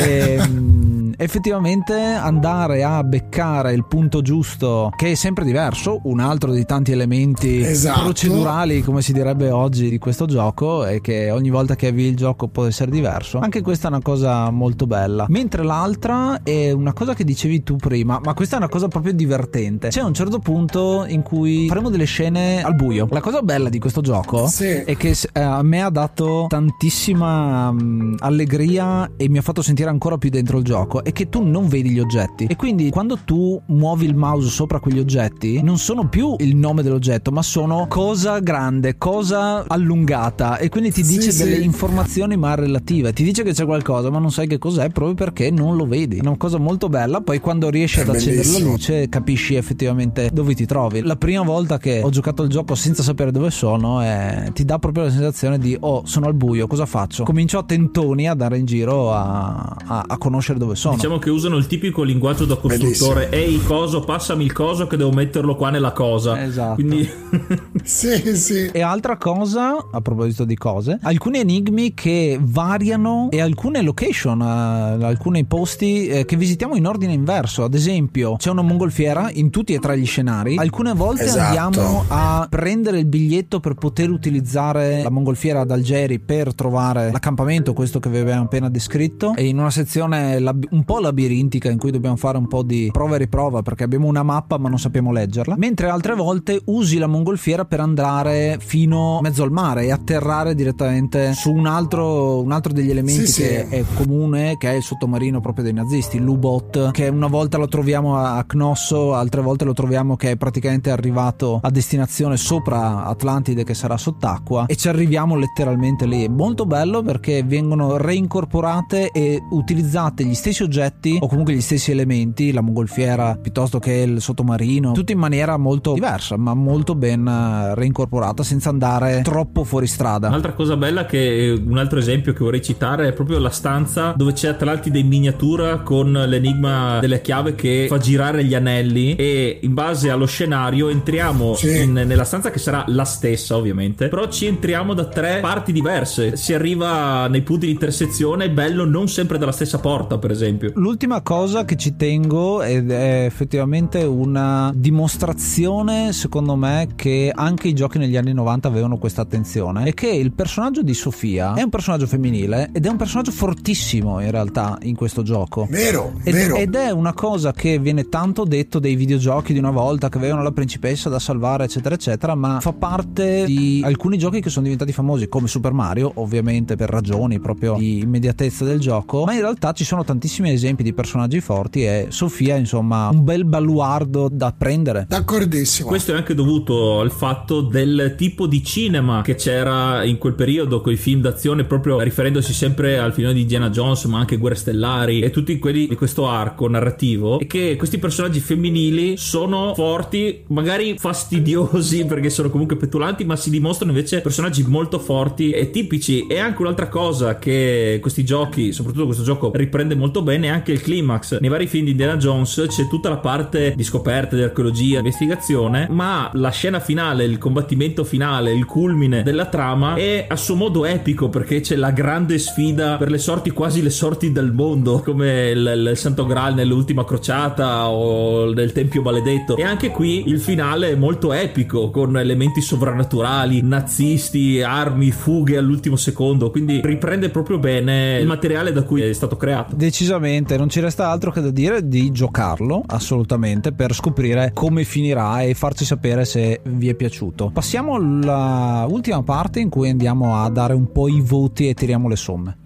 e, 0.00 0.36
ehm, 0.38 0.93
effettivamente 1.16 1.94
andare 1.94 2.82
a 2.84 3.02
beccare 3.02 3.72
il 3.72 3.84
punto 3.86 4.22
giusto, 4.22 4.90
che 4.96 5.12
è 5.12 5.14
sempre 5.14 5.44
diverso, 5.44 6.00
un 6.04 6.20
altro 6.20 6.52
dei 6.52 6.64
tanti 6.64 6.92
elementi 6.92 7.60
esatto. 7.60 8.02
procedurali, 8.04 8.82
come 8.82 9.02
si 9.02 9.12
direbbe 9.12 9.50
oggi, 9.50 9.88
di 9.90 9.98
questo 9.98 10.26
gioco, 10.26 10.86
e 10.86 11.00
che 11.00 11.30
ogni 11.30 11.50
volta 11.50 11.76
che 11.76 11.88
avvii 11.88 12.08
il 12.08 12.16
gioco 12.16 12.48
può 12.48 12.64
essere 12.64 12.90
diverso. 12.90 13.38
Anche 13.38 13.62
questa 13.62 13.88
è 13.88 13.90
una 13.90 14.02
cosa 14.02 14.50
molto 14.50 14.86
bella. 14.86 15.26
Mentre 15.28 15.62
l'altra 15.62 16.42
è 16.42 16.70
una 16.70 16.92
cosa 16.92 17.14
che 17.14 17.24
dicevi 17.24 17.62
tu 17.62 17.76
prima, 17.76 18.20
ma 18.22 18.34
questa 18.34 18.56
è 18.56 18.58
una 18.58 18.68
cosa 18.68 18.88
proprio 18.88 19.12
divertente. 19.12 19.88
C'è 19.88 20.02
un 20.02 20.14
certo 20.14 20.38
punto 20.38 21.04
in 21.06 21.22
cui 21.22 21.66
faremo 21.68 21.90
delle 21.90 22.04
scene 22.04 22.62
al 22.62 22.74
buio. 22.74 23.06
La 23.10 23.20
cosa 23.20 23.42
bella 23.42 23.68
di 23.68 23.78
questo 23.78 24.00
gioco 24.00 24.46
sì. 24.46 24.66
è 24.66 24.96
che 24.96 25.16
eh, 25.32 25.40
a 25.40 25.62
me 25.62 25.82
ha 25.82 25.90
dato 25.90 26.46
tantissima 26.48 27.68
um, 27.68 28.16
allegria 28.18 29.10
e 29.16 29.28
mi 29.28 29.38
ha 29.38 29.42
fatto 29.42 29.62
sentire 29.62 29.90
ancora 29.90 30.18
più 30.18 30.30
dentro 30.30 30.58
il 30.58 30.64
gioco 30.64 31.03
è 31.04 31.12
che 31.12 31.28
tu 31.28 31.42
non 31.42 31.68
vedi 31.68 31.90
gli 31.90 32.00
oggetti 32.00 32.46
e 32.46 32.56
quindi 32.56 32.90
quando 32.90 33.18
tu 33.24 33.60
muovi 33.66 34.06
il 34.06 34.14
mouse 34.14 34.48
sopra 34.48 34.80
quegli 34.80 34.98
oggetti 34.98 35.62
non 35.62 35.78
sono 35.78 36.08
più 36.08 36.34
il 36.38 36.56
nome 36.56 36.82
dell'oggetto 36.82 37.30
ma 37.30 37.42
sono 37.42 37.86
cosa 37.88 38.40
grande, 38.40 38.96
cosa 38.96 39.64
allungata 39.68 40.56
e 40.56 40.68
quindi 40.70 40.90
ti 40.90 41.02
dice 41.02 41.30
sì, 41.30 41.44
delle 41.44 41.56
sì. 41.56 41.64
informazioni 41.64 42.36
ma 42.36 42.54
relative, 42.54 43.12
ti 43.12 43.22
dice 43.22 43.42
che 43.42 43.52
c'è 43.52 43.66
qualcosa 43.66 44.10
ma 44.10 44.18
non 44.18 44.32
sai 44.32 44.46
che 44.46 44.58
cos'è 44.58 44.88
proprio 44.88 45.14
perché 45.14 45.50
non 45.50 45.76
lo 45.76 45.86
vedi. 45.86 46.16
È 46.16 46.20
una 46.20 46.36
cosa 46.36 46.58
molto 46.58 46.88
bella, 46.88 47.20
poi 47.20 47.38
quando 47.40 47.68
riesci 47.68 48.00
ad 48.00 48.08
accendere 48.08 48.48
la 48.48 48.58
luce 48.58 49.08
capisci 49.08 49.54
effettivamente 49.54 50.30
dove 50.32 50.54
ti 50.54 50.64
trovi. 50.64 51.02
La 51.02 51.16
prima 51.16 51.42
volta 51.42 51.78
che 51.78 52.00
ho 52.02 52.08
giocato 52.10 52.42
il 52.42 52.48
gioco 52.48 52.74
senza 52.74 53.02
sapere 53.02 53.30
dove 53.30 53.50
sono 53.50 54.02
eh, 54.02 54.50
ti 54.54 54.64
dà 54.64 54.78
proprio 54.78 55.04
la 55.04 55.10
sensazione 55.10 55.58
di 55.58 55.76
oh 55.78 56.02
sono 56.06 56.26
al 56.26 56.34
buio, 56.34 56.66
cosa 56.66 56.86
faccio? 56.86 57.24
Comincio 57.24 57.58
a 57.58 57.64
tentoni 57.64 58.26
a 58.26 58.32
andare 58.32 58.56
in 58.58 58.64
giro 58.64 59.12
a, 59.12 59.76
a, 59.86 60.04
a 60.06 60.18
conoscere 60.18 60.58
dove 60.58 60.74
sono. 60.74 60.93
Diciamo 60.94 61.18
che 61.18 61.30
usano 61.30 61.56
il 61.56 61.66
tipico 61.66 62.02
linguaggio 62.02 62.44
da 62.44 62.56
costruttore. 62.56 63.30
Ehi, 63.30 63.62
coso, 63.62 64.00
passami 64.00 64.44
il 64.44 64.52
coso 64.52 64.86
che 64.86 64.96
devo 64.96 65.12
metterlo 65.12 65.56
qua 65.56 65.70
nella 65.70 65.92
cosa. 65.92 66.42
Esatto. 66.42 66.74
Quindi... 66.74 67.08
sì, 67.82 68.36
sì. 68.36 68.66
E 68.72 68.80
altra 68.80 69.16
cosa, 69.16 69.76
a 69.90 70.00
proposito 70.00 70.44
di 70.44 70.56
cose, 70.56 70.98
alcuni 71.02 71.38
enigmi 71.38 71.94
che 71.94 72.38
variano 72.40 73.28
e 73.30 73.40
alcune 73.40 73.82
location, 73.82 74.40
uh, 74.40 75.04
alcuni 75.04 75.44
posti 75.44 76.06
eh, 76.06 76.24
che 76.24 76.36
visitiamo 76.36 76.76
in 76.76 76.86
ordine 76.86 77.12
inverso. 77.12 77.64
Ad 77.64 77.74
esempio, 77.74 78.36
c'è 78.36 78.50
una 78.50 78.62
mongolfiera 78.62 79.30
in 79.32 79.50
tutti 79.50 79.74
e 79.74 79.78
tre 79.78 79.98
gli 79.98 80.06
scenari. 80.06 80.56
Alcune 80.56 80.94
volte 80.94 81.24
esatto. 81.24 81.58
andiamo 81.58 82.04
a 82.08 82.46
prendere 82.48 82.98
il 82.98 83.06
biglietto 83.06 83.60
per 83.60 83.74
poter 83.74 84.10
utilizzare 84.10 85.02
la 85.02 85.10
mongolfiera 85.10 85.60
ad 85.60 85.70
Algeri 85.70 86.18
per 86.18 86.54
trovare 86.54 87.10
l'accampamento, 87.10 87.72
questo 87.72 88.00
che 88.00 88.08
vi 88.08 88.18
abbiamo 88.18 88.44
appena 88.44 88.68
descritto. 88.68 89.34
E 89.34 89.46
in 89.46 89.58
una 89.58 89.70
sezione 89.70 90.36
un 90.70 90.83
un 90.84 90.94
po' 90.94 91.00
labirintica 91.00 91.70
in 91.70 91.78
cui 91.78 91.90
dobbiamo 91.90 92.16
fare 92.16 92.36
un 92.36 92.46
po' 92.46 92.62
di 92.62 92.90
prova 92.92 93.14
e 93.14 93.18
riprova 93.18 93.62
perché 93.62 93.84
abbiamo 93.84 94.06
una 94.06 94.22
mappa 94.22 94.58
ma 94.58 94.68
non 94.68 94.78
sappiamo 94.78 95.12
leggerla, 95.12 95.54
mentre 95.56 95.88
altre 95.88 96.14
volte 96.14 96.60
usi 96.66 96.98
la 96.98 97.06
mongolfiera 97.06 97.64
per 97.64 97.80
andare 97.80 98.58
fino 98.60 99.18
mezzo 99.22 99.42
al 99.42 99.50
mare 99.50 99.84
e 99.84 99.92
atterrare 99.92 100.54
direttamente 100.54 101.32
su 101.32 101.50
un 101.50 101.66
altro, 101.66 102.42
un 102.42 102.52
altro 102.52 102.74
degli 102.74 102.90
elementi 102.90 103.26
sì, 103.26 103.40
che 103.40 103.66
sì. 103.66 103.74
è 103.76 103.84
comune, 103.94 104.58
che 104.58 104.72
è 104.72 104.74
il 104.74 104.82
sottomarino 104.82 105.40
proprio 105.40 105.64
dei 105.64 105.72
nazisti, 105.72 106.18
l'U-Bot, 106.18 106.90
che 106.90 107.08
una 107.08 107.28
volta 107.28 107.56
lo 107.56 107.66
troviamo 107.66 108.18
a 108.18 108.44
Cnosso, 108.44 109.14
altre 109.14 109.40
volte 109.40 109.64
lo 109.64 109.72
troviamo 109.72 110.16
che 110.16 110.32
è 110.32 110.36
praticamente 110.36 110.90
arrivato 110.90 111.60
a 111.62 111.70
destinazione 111.70 112.36
sopra 112.36 113.06
Atlantide 113.06 113.64
che 113.64 113.72
sarà 113.72 113.96
sott'acqua 113.96 114.66
e 114.66 114.76
ci 114.76 114.88
arriviamo 114.88 115.34
letteralmente 115.34 116.04
lì. 116.04 116.28
Molto 116.28 116.66
bello 116.66 117.00
perché 117.02 117.42
vengono 117.42 117.96
reincorporate 117.96 119.10
e 119.12 119.42
utilizzate 119.48 120.24
gli 120.24 120.34
stessi 120.34 120.62
oggetti 120.62 120.72
o 121.20 121.26
comunque 121.26 121.54
gli 121.54 121.60
stessi 121.60 121.90
elementi, 121.90 122.52
la 122.52 122.60
mongolfiera 122.60 123.38
piuttosto 123.40 123.78
che 123.78 123.92
il 123.92 124.20
sottomarino, 124.20 124.92
tutto 124.92 125.12
in 125.12 125.18
maniera 125.18 125.56
molto 125.56 125.92
diversa 125.92 126.36
ma 126.36 126.54
molto 126.54 126.94
ben 126.94 127.26
eh, 127.26 127.74
reincorporata 127.74 128.42
senza 128.42 128.68
andare 128.68 129.22
troppo 129.22 129.64
fuori 129.64 129.86
strada. 129.86 130.28
Un'altra 130.28 130.52
cosa 130.52 130.76
bella 130.76 131.06
che 131.06 131.62
un 131.64 131.78
altro 131.78 131.98
esempio 131.98 132.32
che 132.32 132.42
vorrei 132.42 132.62
citare 132.62 133.08
è 133.08 133.12
proprio 133.12 133.38
la 133.38 133.50
stanza 133.50 134.14
dove 134.16 134.32
c'è 134.32 134.48
Atlantide 134.48 134.98
in 134.98 135.08
miniatura 135.08 135.78
con 135.78 136.12
l'enigma 136.12 136.98
delle 137.00 137.20
chiave 137.20 137.54
che 137.54 137.86
fa 137.88 137.98
girare 137.98 138.44
gli 138.44 138.54
anelli 138.54 139.14
e 139.16 139.58
in 139.62 139.74
base 139.74 140.10
allo 140.10 140.26
scenario 140.26 140.88
entriamo 140.88 141.54
sì. 141.54 141.82
in, 141.82 141.92
nella 141.92 142.24
stanza 142.24 142.50
che 142.50 142.58
sarà 142.58 142.84
la 142.88 143.04
stessa 143.04 143.56
ovviamente 143.56 144.08
però 144.08 144.28
ci 144.28 144.46
entriamo 144.46 144.94
da 144.94 145.06
tre 145.06 145.40
parti 145.40 145.72
diverse 145.72 146.36
si 146.36 146.54
arriva 146.54 147.26
nei 147.28 147.42
punti 147.42 147.66
di 147.66 147.72
intersezione 147.72 148.50
bello 148.50 148.84
non 148.84 149.08
sempre 149.08 149.38
dalla 149.38 149.52
stessa 149.52 149.78
porta 149.78 150.18
per 150.18 150.30
esempio 150.30 150.63
l'ultima 150.74 151.20
cosa 151.20 151.64
che 151.64 151.76
ci 151.76 151.96
tengo 151.96 152.62
ed 152.62 152.90
è 152.90 153.24
effettivamente 153.24 154.02
una 154.04 154.72
dimostrazione 154.74 156.12
secondo 156.12 156.56
me 156.56 156.88
che 156.94 157.32
anche 157.34 157.68
i 157.68 157.74
giochi 157.74 157.98
negli 157.98 158.16
anni 158.16 158.32
90 158.32 158.68
avevano 158.68 158.98
questa 158.98 159.22
attenzione 159.22 159.84
è 159.84 159.94
che 159.94 160.08
il 160.08 160.32
personaggio 160.32 160.82
di 160.82 160.94
Sofia 160.94 161.54
è 161.54 161.62
un 161.62 161.70
personaggio 161.70 162.06
femminile 162.06 162.70
ed 162.72 162.86
è 162.86 162.88
un 162.88 162.96
personaggio 162.96 163.30
fortissimo 163.30 164.20
in 164.20 164.30
realtà 164.30 164.78
in 164.82 164.94
questo 164.94 165.22
gioco 165.22 165.66
vero, 165.70 166.14
ed, 166.22 166.34
vero. 166.34 166.56
ed 166.56 166.74
è 166.74 166.90
una 166.90 167.12
cosa 167.12 167.52
che 167.52 167.78
viene 167.78 168.08
tanto 168.08 168.44
detto 168.44 168.78
dei 168.78 168.94
videogiochi 168.94 169.52
di 169.52 169.58
una 169.58 169.70
volta 169.70 170.08
che 170.08 170.18
avevano 170.18 170.42
la 170.42 170.52
principessa 170.52 171.08
da 171.08 171.18
salvare 171.18 171.64
eccetera 171.64 171.94
eccetera 171.94 172.34
ma 172.34 172.60
fa 172.60 172.72
parte 172.72 173.44
di 173.44 173.82
alcuni 173.84 174.18
giochi 174.18 174.40
che 174.40 174.50
sono 174.50 174.64
diventati 174.64 174.92
famosi 174.92 175.28
come 175.28 175.48
Super 175.48 175.72
Mario 175.72 176.12
ovviamente 176.16 176.76
per 176.76 176.88
ragioni 176.88 177.40
proprio 177.40 177.74
di 177.74 178.00
immediatezza 178.00 178.64
del 178.64 178.80
gioco 178.80 179.24
ma 179.24 179.34
in 179.34 179.40
realtà 179.40 179.72
ci 179.72 179.84
sono 179.84 180.04
tantissimi 180.04 180.50
esempi 180.54 180.82
di 180.82 180.92
personaggi 180.92 181.40
forti 181.40 181.84
e 181.84 182.06
Sofia 182.08 182.56
insomma 182.56 183.08
un 183.08 183.24
bel 183.24 183.44
baluardo 183.44 184.28
da 184.30 184.54
prendere. 184.56 185.06
D'accordissimo. 185.08 185.88
Questo 185.88 186.12
è 186.12 186.16
anche 186.16 186.34
dovuto 186.34 187.00
al 187.00 187.10
fatto 187.10 187.60
del 187.60 188.14
tipo 188.16 188.46
di 188.46 188.62
cinema 188.64 189.22
che 189.22 189.34
c'era 189.34 190.04
in 190.04 190.18
quel 190.18 190.34
periodo 190.34 190.80
con 190.80 190.92
i 190.92 190.96
film 190.96 191.20
d'azione 191.20 191.64
proprio 191.64 192.00
riferendosi 192.00 192.52
sempre 192.52 192.98
al 192.98 193.12
film 193.12 193.32
di 193.32 193.42
Indiana 193.42 193.70
Jones 193.70 194.04
ma 194.04 194.18
anche 194.18 194.36
Guerre 194.36 194.56
Stellari 194.56 195.20
e 195.20 195.30
tutti 195.30 195.58
quelli 195.58 195.86
di 195.88 195.94
questo 195.94 196.28
arco 196.28 196.68
narrativo 196.68 197.38
e 197.38 197.46
che 197.46 197.76
questi 197.76 197.98
personaggi 197.98 198.40
femminili 198.40 199.16
sono 199.16 199.74
forti 199.74 200.44
magari 200.48 200.96
fastidiosi 200.98 202.04
perché 202.06 202.30
sono 202.30 202.50
comunque 202.50 202.76
petulanti 202.76 203.24
ma 203.24 203.36
si 203.36 203.50
dimostrano 203.50 203.92
invece 203.92 204.20
personaggi 204.20 204.64
molto 204.66 204.98
forti 204.98 205.50
e 205.50 205.70
tipici. 205.70 206.26
E 206.26 206.38
anche 206.38 206.62
un'altra 206.62 206.88
cosa 206.88 207.38
che 207.38 207.98
questi 208.00 208.24
giochi 208.24 208.72
soprattutto 208.72 209.06
questo 209.06 209.22
gioco 209.22 209.50
riprende 209.54 209.94
molto 209.94 210.22
bene 210.22 210.33
è 210.42 210.48
anche 210.48 210.72
il 210.72 210.80
climax. 210.80 211.38
Nei 211.38 211.50
vari 211.50 211.68
film 211.68 211.84
di 211.84 211.92
Indiana 211.92 212.16
Jones 212.16 212.64
c'è 212.68 212.88
tutta 212.88 213.08
la 213.08 213.18
parte 213.18 213.74
di 213.76 213.84
scoperta 213.84 214.34
di 214.34 214.42
archeologia 214.42 214.98
investigazione 214.98 215.86
ma 215.90 216.30
la 216.34 216.50
scena 216.50 216.80
finale 216.80 217.24
il 217.24 217.38
combattimento 217.38 218.04
finale 218.04 218.52
il 218.52 218.64
culmine 218.64 219.22
della 219.22 219.46
trama 219.46 219.94
è 219.94 220.26
a 220.28 220.36
suo 220.36 220.56
modo 220.56 220.84
epico 220.84 221.28
perché 221.28 221.60
c'è 221.60 221.76
la 221.76 221.90
grande 221.90 222.38
sfida 222.38 222.96
per 222.96 223.10
le 223.10 223.18
sorti 223.18 223.50
quasi 223.50 223.82
le 223.82 223.90
sorti 223.90 224.32
del 224.32 224.52
mondo 224.52 225.00
come 225.00 225.50
il, 225.50 225.88
il 225.90 225.96
Santo 225.96 226.26
Graal 226.26 226.54
nell'ultima 226.54 227.04
crociata 227.04 227.88
o 227.88 228.52
nel 228.52 228.72
Tempio 228.72 229.02
Maledetto. 229.02 229.56
E 229.56 229.62
anche 229.62 229.90
qui 229.90 230.28
il 230.28 230.40
finale 230.40 230.90
è 230.90 230.94
molto 230.94 231.32
epico 231.32 231.90
con 231.90 232.16
elementi 232.16 232.60
sovrannaturali 232.60 233.62
nazisti 233.62 234.62
armi 234.62 235.10
fughe 235.10 235.56
all'ultimo 235.56 235.96
secondo 235.96 236.50
quindi 236.50 236.80
riprende 236.82 237.28
proprio 237.28 237.58
bene 237.58 238.18
il 238.18 238.26
materiale 238.26 238.72
da 238.72 238.82
cui 238.82 239.02
è 239.02 239.12
stato 239.12 239.36
creato. 239.36 239.74
Decisamente 239.76 240.23
non 240.56 240.68
ci 240.68 240.80
resta 240.80 241.10
altro 241.10 241.30
che 241.30 241.40
da 241.40 241.50
dire 241.50 241.86
di 241.86 242.10
giocarlo 242.10 242.82
assolutamente 242.86 243.72
per 243.72 243.92
scoprire 243.92 244.52
come 244.54 244.84
finirà 244.84 245.42
e 245.42 245.54
farci 245.54 245.84
sapere 245.84 246.24
se 246.24 246.60
vi 246.64 246.88
è 246.88 246.94
piaciuto. 246.94 247.50
Passiamo 247.52 247.94
alla 247.94 248.86
ultima 248.88 249.22
parte 249.22 249.60
in 249.60 249.68
cui 249.68 249.90
andiamo 249.90 250.42
a 250.42 250.48
dare 250.48 250.72
un 250.74 250.90
po' 250.90 251.08
i 251.08 251.20
voti 251.20 251.68
e 251.68 251.74
tiriamo 251.74 252.08
le 252.08 252.16
somme 252.16 252.56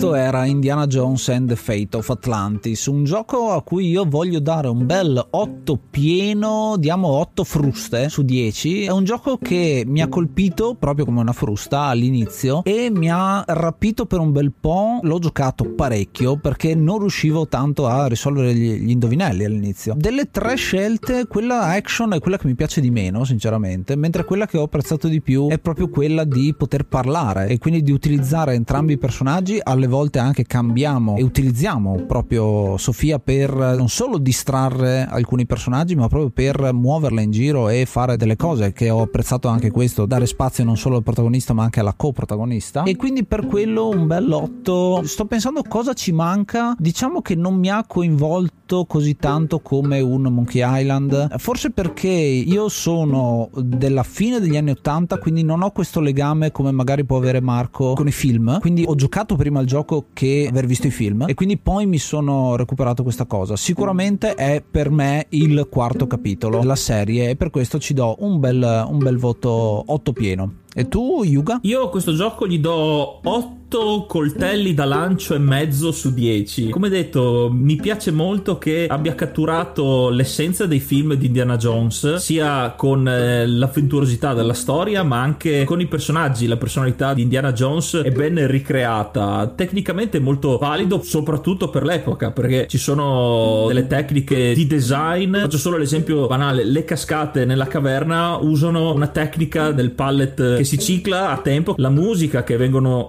questo 0.00 0.16
era 0.16 0.46
Indiana 0.46 0.86
Jones 0.86 1.28
and 1.28 1.46
the 1.46 1.56
Fate 1.56 1.94
of 1.94 2.08
Atlantis, 2.08 2.86
un 2.86 3.04
gioco 3.04 3.50
a 3.50 3.60
cui 3.60 3.90
io 3.90 4.06
voglio 4.06 4.40
dare 4.40 4.68
un 4.68 4.86
bel 4.86 5.22
8 5.28 5.78
pieno, 5.90 6.76
diamo 6.78 7.08
8 7.08 7.44
fruste 7.44 8.08
su 8.08 8.22
10. 8.22 8.84
È 8.84 8.90
un 8.90 9.04
gioco 9.04 9.36
che 9.36 9.84
mi 9.86 10.00
ha 10.00 10.08
colpito 10.08 10.74
proprio 10.74 11.04
come 11.04 11.20
una 11.20 11.34
frusta 11.34 11.80
all'inizio 11.82 12.64
e 12.64 12.88
mi 12.90 13.10
ha 13.10 13.44
rapito 13.46 14.06
per 14.06 14.20
un 14.20 14.32
bel 14.32 14.54
po'. 14.58 15.00
L'ho 15.02 15.18
giocato 15.18 15.64
parecchio 15.74 16.38
perché 16.38 16.74
non 16.74 17.00
riuscivo 17.00 17.46
tanto 17.46 17.86
a 17.86 18.06
risolvere 18.06 18.54
gli, 18.54 18.76
gli 18.76 18.90
indovinelli 18.90 19.44
all'inizio. 19.44 19.92
Delle 19.98 20.30
tre 20.30 20.54
scelte, 20.54 21.26
quella 21.26 21.64
action 21.64 22.14
è 22.14 22.20
quella 22.20 22.38
che 22.38 22.46
mi 22.46 22.54
piace 22.54 22.80
di 22.80 22.90
meno, 22.90 23.24
sinceramente, 23.24 23.96
mentre 23.96 24.24
quella 24.24 24.46
che 24.46 24.56
ho 24.56 24.62
apprezzato 24.62 25.08
di 25.08 25.20
più 25.20 25.48
è 25.48 25.58
proprio 25.58 25.90
quella 25.90 26.24
di 26.24 26.54
poter 26.56 26.86
parlare 26.86 27.48
e 27.48 27.58
quindi 27.58 27.82
di 27.82 27.92
utilizzare 27.92 28.54
entrambi 28.54 28.94
i 28.94 28.98
personaggi 28.98 29.60
alle 29.62 29.88
volte 29.90 30.18
anche 30.18 30.44
cambiamo 30.44 31.16
e 31.16 31.22
utilizziamo 31.22 32.04
proprio 32.06 32.78
Sofia 32.78 33.18
per 33.18 33.52
non 33.52 33.88
solo 33.88 34.16
distrarre 34.16 35.06
alcuni 35.06 35.44
personaggi 35.44 35.94
ma 35.94 36.08
proprio 36.08 36.30
per 36.30 36.72
muoverla 36.72 37.20
in 37.20 37.30
giro 37.30 37.68
e 37.68 37.84
fare 37.84 38.16
delle 38.16 38.36
cose 38.36 38.72
che 38.72 38.88
ho 38.88 39.02
apprezzato 39.02 39.48
anche 39.48 39.70
questo 39.70 40.06
dare 40.06 40.26
spazio 40.26 40.64
non 40.64 40.76
solo 40.76 40.96
al 40.96 41.02
protagonista 41.02 41.52
ma 41.52 41.64
anche 41.64 41.80
alla 41.80 41.94
coprotagonista. 41.94 42.84
E 42.84 42.96
quindi 42.96 43.24
per 43.24 43.46
quello 43.46 43.88
un 43.88 44.06
bel 44.06 44.30
8 44.30 45.02
sto 45.04 45.26
pensando 45.26 45.62
cosa 45.66 45.92
ci 45.92 46.12
manca. 46.12 46.74
Diciamo 46.78 47.20
che 47.20 47.34
non 47.34 47.56
mi 47.56 47.68
ha 47.68 47.84
coinvolto 47.86 48.84
così 48.86 49.16
tanto 49.16 49.60
come 49.60 50.00
un 50.00 50.22
Monkey 50.22 50.62
Island. 50.64 51.36
Forse 51.38 51.70
perché 51.70 52.08
io 52.08 52.68
sono 52.68 53.50
della 53.54 54.02
fine 54.02 54.38
degli 54.40 54.56
anni 54.56 54.70
80 54.70 55.18
quindi 55.18 55.42
non 55.42 55.62
ho 55.62 55.70
questo 55.70 56.00
legame 56.00 56.52
come 56.52 56.70
magari 56.70 57.04
può 57.04 57.16
avere 57.16 57.40
Marco 57.40 57.94
con 57.94 58.06
i 58.06 58.12
film. 58.12 58.60
Quindi 58.60 58.84
ho 58.86 58.94
giocato 58.94 59.36
prima 59.36 59.58
al 59.58 59.66
gioco 59.66 59.79
che 60.12 60.46
aver 60.48 60.66
visto 60.66 60.86
i 60.86 60.90
film 60.90 61.24
e 61.28 61.34
quindi 61.34 61.56
poi 61.56 61.86
mi 61.86 61.98
sono 61.98 62.56
recuperato 62.56 63.02
questa 63.02 63.26
cosa. 63.26 63.56
Sicuramente 63.56 64.34
è 64.34 64.62
per 64.68 64.90
me 64.90 65.26
il 65.30 65.66
quarto 65.70 66.06
capitolo 66.06 66.58
della 66.58 66.76
serie 66.76 67.30
e 67.30 67.36
per 67.36 67.50
questo 67.50 67.78
ci 67.78 67.94
do 67.94 68.16
un 68.20 68.40
bel, 68.40 68.86
un 68.88 68.98
bel 68.98 69.16
voto 69.16 69.82
8 69.86 70.12
pieno. 70.12 70.54
E 70.72 70.88
tu, 70.88 71.22
Yuga? 71.24 71.58
Io 71.62 71.84
a 71.84 71.90
questo 71.90 72.14
gioco 72.14 72.46
gli 72.46 72.58
do 72.58 73.20
8 73.22 73.59
tutto 73.70 74.04
coltelli 74.08 74.74
da 74.74 74.84
lancio 74.84 75.32
e 75.32 75.38
mezzo 75.38 75.92
su 75.92 76.12
10. 76.12 76.70
Come 76.70 76.88
detto, 76.88 77.48
mi 77.52 77.76
piace 77.76 78.10
molto 78.10 78.58
che 78.58 78.88
abbia 78.88 79.14
catturato 79.14 80.08
l'essenza 80.08 80.66
dei 80.66 80.80
film 80.80 81.14
di 81.14 81.26
Indiana 81.26 81.56
Jones, 81.56 82.16
sia 82.16 82.72
con 82.76 83.06
eh, 83.06 83.46
l'avventurosità 83.46 84.34
della 84.34 84.54
storia, 84.54 85.04
ma 85.04 85.20
anche 85.20 85.62
con 85.62 85.80
i 85.80 85.86
personaggi. 85.86 86.48
La 86.48 86.56
personalità 86.56 87.14
di 87.14 87.22
Indiana 87.22 87.52
Jones 87.52 87.94
è 87.94 88.10
ben 88.10 88.44
ricreata, 88.48 89.52
tecnicamente 89.54 90.18
molto 90.18 90.58
valido, 90.58 91.00
soprattutto 91.04 91.70
per 91.70 91.84
l'epoca, 91.84 92.32
perché 92.32 92.66
ci 92.66 92.78
sono 92.78 93.66
delle 93.68 93.86
tecniche 93.86 94.52
di 94.52 94.66
design. 94.66 95.36
Faccio 95.38 95.58
solo 95.58 95.76
l'esempio 95.76 96.26
banale: 96.26 96.64
le 96.64 96.84
cascate 96.84 97.44
nella 97.44 97.68
caverna 97.68 98.36
usano 98.36 98.92
una 98.92 99.06
tecnica 99.06 99.70
del 99.70 99.92
pallet 99.92 100.56
che 100.56 100.64
si 100.64 100.76
cicla 100.76 101.30
a 101.30 101.38
tempo, 101.38 101.74
la 101.76 101.90
musica 101.90 102.42
che 102.42 102.56
vengono 102.56 103.08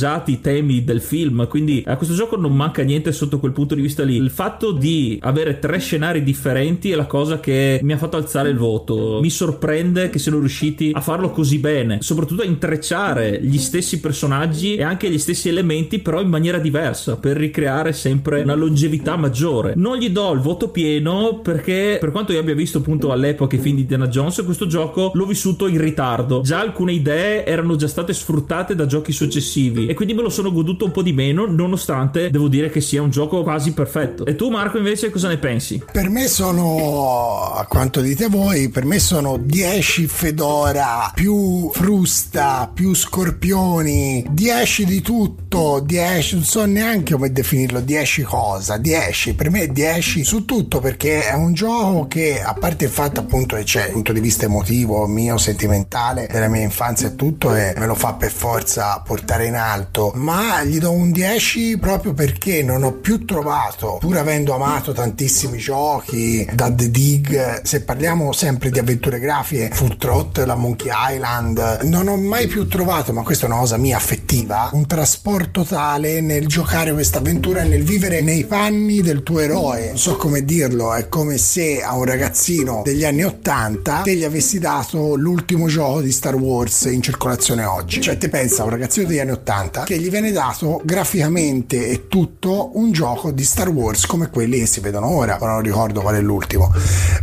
riarrangiati 0.00 0.32
i 0.32 0.40
temi 0.40 0.84
del 0.84 1.00
film. 1.00 1.46
Quindi 1.46 1.82
a 1.86 1.96
questo 1.96 2.14
gioco 2.14 2.36
non 2.36 2.54
manca 2.54 2.82
niente 2.82 3.12
sotto 3.12 3.38
quel 3.38 3.52
punto 3.52 3.74
di 3.74 3.82
vista 3.82 4.02
lì. 4.02 4.16
Il 4.16 4.30
fatto 4.30 4.72
di 4.72 5.18
avere 5.22 5.58
tre 5.58 5.78
scenari 5.78 6.22
differenti 6.22 6.90
è 6.90 6.96
la 6.96 7.06
cosa 7.06 7.40
che 7.40 7.80
mi 7.82 7.92
ha 7.92 7.98
fatto 7.98 8.16
alzare 8.16 8.48
il 8.48 8.56
voto. 8.56 9.20
Mi 9.20 9.30
sorprende 9.30 10.10
che 10.10 10.18
siano 10.18 10.38
riusciti 10.38 10.90
a 10.94 11.00
farlo 11.00 11.30
così 11.30 11.58
bene, 11.58 11.98
soprattutto 12.00 12.42
a 12.42 12.46
intrecciare 12.46 13.40
gli 13.42 13.58
stessi 13.58 14.00
personaggi 14.00 14.76
e 14.76 14.82
anche 14.82 15.10
gli 15.10 15.18
stessi 15.18 15.48
elementi, 15.48 15.98
però 15.98 16.20
in 16.20 16.28
maniera 16.28 16.58
diversa 16.58 17.16
per 17.16 17.36
ricreare 17.36 17.92
sempre 17.92 18.42
una 18.42 18.54
longevità 18.54 19.16
maggiore. 19.16 19.74
Non 19.76 19.98
gli 19.98 20.10
do 20.10 20.32
il 20.32 20.40
voto 20.40 20.70
pieno 20.70 21.40
perché, 21.42 21.98
per 22.00 22.10
quanto 22.10 22.32
io 22.32 22.40
abbia 22.40 22.54
visto 22.54 22.78
appunto 22.78 23.12
all'epoca 23.12 23.56
i 23.56 23.58
film 23.58 23.76
di 23.76 23.82
Indiana 23.82 24.08
Jones, 24.08 24.42
questo 24.44 24.66
gioco 24.66 25.10
l'ho 25.14 25.26
vissuto 25.26 25.66
in 25.66 25.80
ritardo. 25.80 26.40
Già 26.40 26.60
alcune 26.60 26.92
idee 26.92 27.44
erano 27.44 27.76
già 27.76 27.88
state 27.88 28.12
sfruttate 28.12 28.74
da 28.74 28.86
giochi 28.86 29.12
successivi 29.12 29.89
e 29.90 29.94
quindi 29.94 30.14
me 30.14 30.22
lo 30.22 30.28
sono 30.28 30.52
goduto 30.52 30.84
un 30.84 30.92
po' 30.92 31.02
di 31.02 31.12
meno, 31.12 31.46
nonostante 31.46 32.30
devo 32.30 32.46
dire 32.46 32.70
che 32.70 32.80
sia 32.80 33.02
un 33.02 33.10
gioco 33.10 33.42
quasi 33.42 33.72
perfetto. 33.72 34.24
E 34.24 34.36
tu, 34.36 34.48
Marco, 34.48 34.78
invece, 34.78 35.10
cosa 35.10 35.26
ne 35.26 35.36
pensi? 35.36 35.82
Per 35.90 36.08
me 36.08 36.28
sono, 36.28 37.54
a 37.54 37.66
quanto 37.66 38.00
dite 38.00 38.28
voi, 38.28 38.68
per 38.68 38.84
me 38.84 39.00
sono 39.00 39.36
10 39.36 40.06
Fedora 40.06 41.10
più 41.12 41.70
frusta, 41.72 42.70
più 42.72 42.94
scorpioni, 42.94 44.24
10 44.30 44.84
di 44.84 45.00
tutto, 45.00 45.82
10, 45.84 46.34
non 46.36 46.44
so 46.44 46.64
neanche 46.66 47.14
come 47.14 47.32
definirlo, 47.32 47.80
10 47.80 48.22
cosa, 48.22 48.76
10, 48.76 49.34
per 49.34 49.50
me 49.50 49.66
10 49.66 50.22
su 50.22 50.44
tutto 50.44 50.78
perché 50.78 51.26
è 51.26 51.34
un 51.34 51.52
gioco 51.52 52.06
che 52.06 52.40
a 52.40 52.54
parte 52.54 52.84
il 52.84 52.90
fatto 52.92 53.18
appunto 53.18 53.56
che 53.56 53.64
c'è 53.64 53.80
dal 53.80 53.90
punto 53.90 54.12
di 54.12 54.20
vista 54.20 54.44
emotivo, 54.44 55.08
mio, 55.08 55.36
sentimentale, 55.36 56.28
della 56.30 56.46
mia 56.46 56.62
infanzia 56.62 57.08
e 57.08 57.16
tutto 57.16 57.52
e 57.56 57.74
me 57.76 57.86
lo 57.86 57.96
fa 57.96 58.14
per 58.14 58.30
forza 58.30 59.02
portare 59.04 59.46
in 59.46 59.56
alto, 59.56 59.78
ma 60.14 60.62
gli 60.62 60.78
do 60.78 60.92
un 60.92 61.10
10 61.10 61.78
proprio 61.78 62.12
perché 62.12 62.62
non 62.62 62.82
ho 62.82 62.92
più 62.92 63.24
trovato, 63.24 63.98
pur 64.00 64.16
avendo 64.16 64.54
amato 64.54 64.92
tantissimi 64.92 65.58
giochi, 65.58 66.48
da 66.52 66.70
The 66.70 66.90
Dig, 66.90 67.62
se 67.62 67.82
parliamo 67.82 68.32
sempre 68.32 68.70
di 68.70 68.78
avventure 68.78 69.18
grafiche, 69.18 69.70
Full 69.72 69.96
Trot, 69.96 70.38
la 70.44 70.54
Monkey 70.54 70.90
Island, 71.12 71.80
non 71.82 72.08
ho 72.08 72.16
mai 72.16 72.46
più 72.46 72.66
trovato, 72.66 73.12
ma 73.12 73.22
questa 73.22 73.46
è 73.46 73.48
una 73.48 73.58
cosa 73.58 73.76
mia 73.76 73.96
affettiva, 73.96 74.70
un 74.72 74.86
trasporto 74.86 75.62
tale 75.62 76.20
nel 76.20 76.46
giocare 76.46 76.92
questa 76.92 77.18
avventura 77.18 77.62
e 77.62 77.68
nel 77.68 77.82
vivere 77.82 78.20
nei 78.20 78.44
panni 78.44 79.00
del 79.00 79.22
tuo 79.22 79.40
eroe. 79.40 79.88
Non 79.88 79.98
so 79.98 80.16
come 80.16 80.44
dirlo, 80.44 80.94
è 80.94 81.08
come 81.08 81.38
se 81.38 81.82
a 81.82 81.94
un 81.96 82.04
ragazzino 82.04 82.82
degli 82.84 83.04
anni 83.04 83.24
80 83.24 84.02
te 84.02 84.14
gli 84.14 84.24
avessi 84.24 84.58
dato 84.58 85.14
l'ultimo 85.14 85.66
gioco 85.66 86.00
di 86.00 86.12
Star 86.12 86.34
Wars 86.34 86.82
in 86.82 87.02
circolazione 87.02 87.64
oggi. 87.64 88.00
Cioè, 88.00 88.18
te 88.18 88.28
pensa 88.28 88.62
a 88.62 88.64
un 88.64 88.70
ragazzino 88.70 89.06
degli 89.06 89.18
anni 89.18 89.32
80 89.32 89.69
che 89.84 89.98
gli 89.98 90.10
viene 90.10 90.32
dato 90.32 90.80
graficamente 90.84 91.86
e 91.88 92.08
tutto 92.08 92.70
un 92.74 92.92
gioco 92.92 93.30
di 93.30 93.44
Star 93.44 93.68
Wars 93.68 94.06
come 94.06 94.30
quelli 94.30 94.58
che 94.58 94.66
si 94.66 94.80
vedono 94.80 95.08
ora, 95.08 95.38
ma 95.40 95.46
non 95.46 95.62
ricordo 95.62 96.00
qual 96.00 96.16
è 96.16 96.20
l'ultimo. 96.20 96.72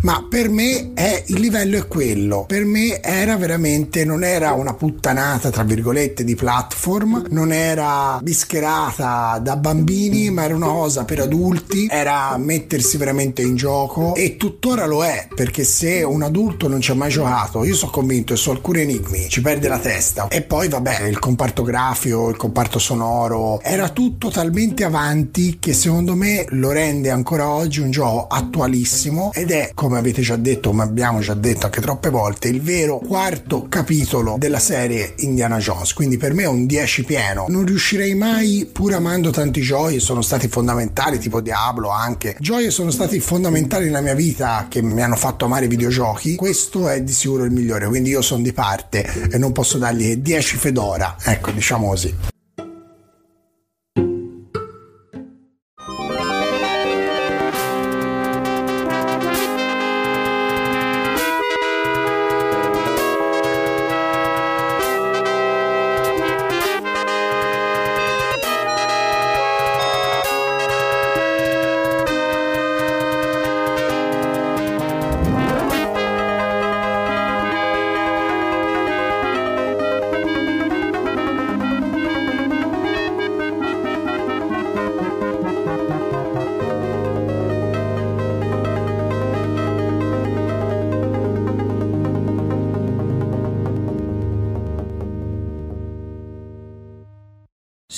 Ma 0.02 0.26
per 0.30 0.50
me 0.50 0.94
è 0.94 1.24
il 1.28 1.40
livello 1.40 1.78
è 1.78 1.88
quello. 1.88 2.46
Per 2.48 2.66
me 2.66 3.02
era 3.02 3.36
veramente 3.36 4.06
non 4.06 4.24
era 4.24 4.52
una 4.54 4.74
puttanata 4.74 5.50
tra 5.50 5.64
virgolette 5.64 6.24
di 6.24 6.36
platform, 6.36 7.26
non 7.30 7.52
era 7.52 8.20
bischerata 8.22 9.40
da 9.42 9.56
bambini, 9.58 10.30
ma 10.30 10.44
era 10.44 10.56
una 10.56 10.68
cosa 10.68 11.06
per 11.06 11.20
adulti, 11.20 11.88
era 11.90 12.38
mettersi 12.38 12.98
veramente 12.98 13.42
in 13.42 13.56
gioco 13.56 14.16
e 14.16 14.38
tuttora 14.38 14.86
lo 14.86 15.04
è, 15.04 15.28
perché 15.34 15.64
se 15.64 16.04
un 16.04 16.22
adulto 16.24 16.68
non 16.68 16.82
ci 16.82 16.92
ha 16.92 16.96
mai 16.96 17.10
giocato, 17.10 17.64
io 17.64 17.76
sono 17.76 17.92
convinto 17.92 18.34
e 18.34 18.38
su 18.38 18.50
alcuni 18.50 18.82
enigmi 18.82 19.30
ci 19.30 19.42
perde 19.42 19.68
la 19.68 19.80
testa. 19.80 20.28
E 20.28 20.42
poi 20.42 20.68
vabbè, 20.68 21.04
il 21.04 21.20
comparto 21.20 21.64
grafico, 21.64 22.27
il 22.30 22.38
comparto 22.38 22.80
sonoro, 22.80 23.62
era 23.62 23.90
tutto 23.90 24.30
talmente 24.30 24.84
avanti 24.84 25.58
che 25.60 25.74
secondo 25.74 26.16
me 26.16 26.46
lo 26.50 26.72
rende 26.72 27.10
ancora 27.10 27.50
oggi 27.50 27.80
un 27.80 27.92
gioco 27.92 28.28
attualissimo 28.28 29.32
ed 29.34 29.52
è, 29.52 29.72
come 29.74 29.98
avete 29.98 30.22
già 30.22 30.36
detto, 30.36 30.70
come 30.70 30.84
abbiamo 30.84 31.20
già 31.20 31.34
detto 31.34 31.66
anche 31.66 31.82
troppe 31.82 32.10
volte, 32.10 32.48
il 32.48 32.62
vero 32.62 33.00
quarto 33.00 33.68
capitolo 33.70 34.36
della 34.38 34.60
serie 34.60 35.14
Indiana 35.18 35.58
Jones. 35.58 35.94
Quindi 35.94 36.18
per 36.18 36.34
me 36.34 36.44
è 36.44 36.48
un 36.48 36.66
10 36.66 37.04
pieno. 37.04 37.46
Non 37.50 37.66
riuscirei 37.66 38.14
mai, 38.16 38.70
pur 38.72 38.94
amando 38.94 39.30
tanti 39.30 39.62
giochi, 39.62 40.00
sono 40.00 40.22
stati 40.22 40.48
fondamentali, 40.48 41.20
tipo 41.20 41.42
Diablo 41.42 41.90
anche. 41.90 42.36
Gioie 42.40 42.70
sono 42.70 42.92
stati 42.92 43.20
fondamentali 43.20 43.86
nella 43.86 44.02
mia 44.02 44.16
vita 44.16 44.68
che 44.70 44.82
mi 44.82 45.02
hanno 45.02 45.16
fatto 45.16 45.46
amare 45.46 45.66
i 45.66 45.70
videogiochi. 45.70 46.36
Questo 46.36 46.88
è 46.90 47.02
di 47.02 47.12
sicuro 47.12 47.44
il 47.44 47.52
migliore, 47.52 47.88
quindi 47.88 48.10
io 48.10 48.22
sono 48.22 48.42
di 48.42 48.54
parte 48.54 49.30
e 49.32 49.38
non 49.38 49.52
posso 49.52 49.78
dargli 49.78 50.16
10 50.18 50.58
fedora. 50.58 51.16
Ecco, 51.24 51.52
diciamo 51.52 51.88
così. 51.88 52.14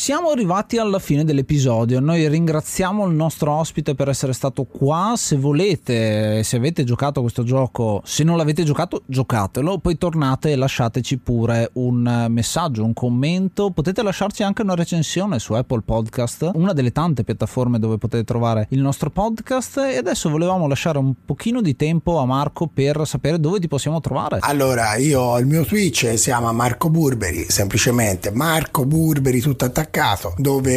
Siamo 0.10 0.32
arrivati 0.32 0.80
alla 0.80 0.98
fine 0.98 1.24
dell'episodio. 1.24 2.00
Noi 2.00 2.28
ringraziamo 2.28 3.06
il 3.06 3.14
nostro 3.14 3.52
ospite 3.52 3.94
per 3.94 4.10
essere 4.10 4.34
stato 4.34 4.64
qua. 4.64 5.14
Se 5.16 5.38
volete, 5.38 6.42
se 6.42 6.56
avete 6.56 6.84
giocato 6.84 7.22
questo 7.22 7.44
gioco, 7.44 8.02
se 8.04 8.24
non 8.24 8.36
l'avete 8.36 8.64
giocato, 8.64 9.04
giocatelo. 9.06 9.78
Poi 9.78 10.00
tornate 10.00 10.50
e 10.50 10.56
lasciateci 10.56 11.20
pure 11.20 11.70
un 11.74 12.26
messaggio, 12.28 12.84
un 12.84 12.94
commento. 12.94 13.70
Potete 13.70 14.02
lasciarci 14.02 14.42
anche 14.42 14.64
una 14.64 14.74
recensione 14.74 15.38
su 15.38 15.54
Apple 15.54 15.82
Podcast, 15.86 16.54
una 16.56 16.74
delle 16.74 16.92
tante 16.92 17.24
piattaforme 17.24 17.78
dove 17.78 18.00
potete 18.00 18.24
trovare 18.24 18.66
il 18.72 18.82
nostro 18.82 19.12
podcast. 19.12 19.78
E 19.78 19.98
adesso 19.98 20.32
volevamo 20.32 20.68
lasciare 20.68 20.98
un 20.98 21.14
pochino 21.24 21.62
di 21.62 21.76
tempo 21.76 22.18
a 22.18 22.26
Marco 22.26 22.66
per 22.66 23.00
sapere 23.06 23.40
dove 23.40 23.60
ti 23.60 23.68
possiamo 23.68 24.00
trovare. 24.00 24.40
Allora, 24.42 24.96
io 24.96 25.38
il 25.38 25.46
mio 25.46 25.64
Twitch 25.66 26.18
si 26.18 26.30
chiama 26.30 26.52
Marco 26.52 26.90
Burberi, 26.90 27.46
semplicemente 27.48 28.32
Marco 28.32 28.88
Burberi 28.88 29.40
tutto 29.40 29.66
attaccato 29.66 29.98
dove 30.38 30.72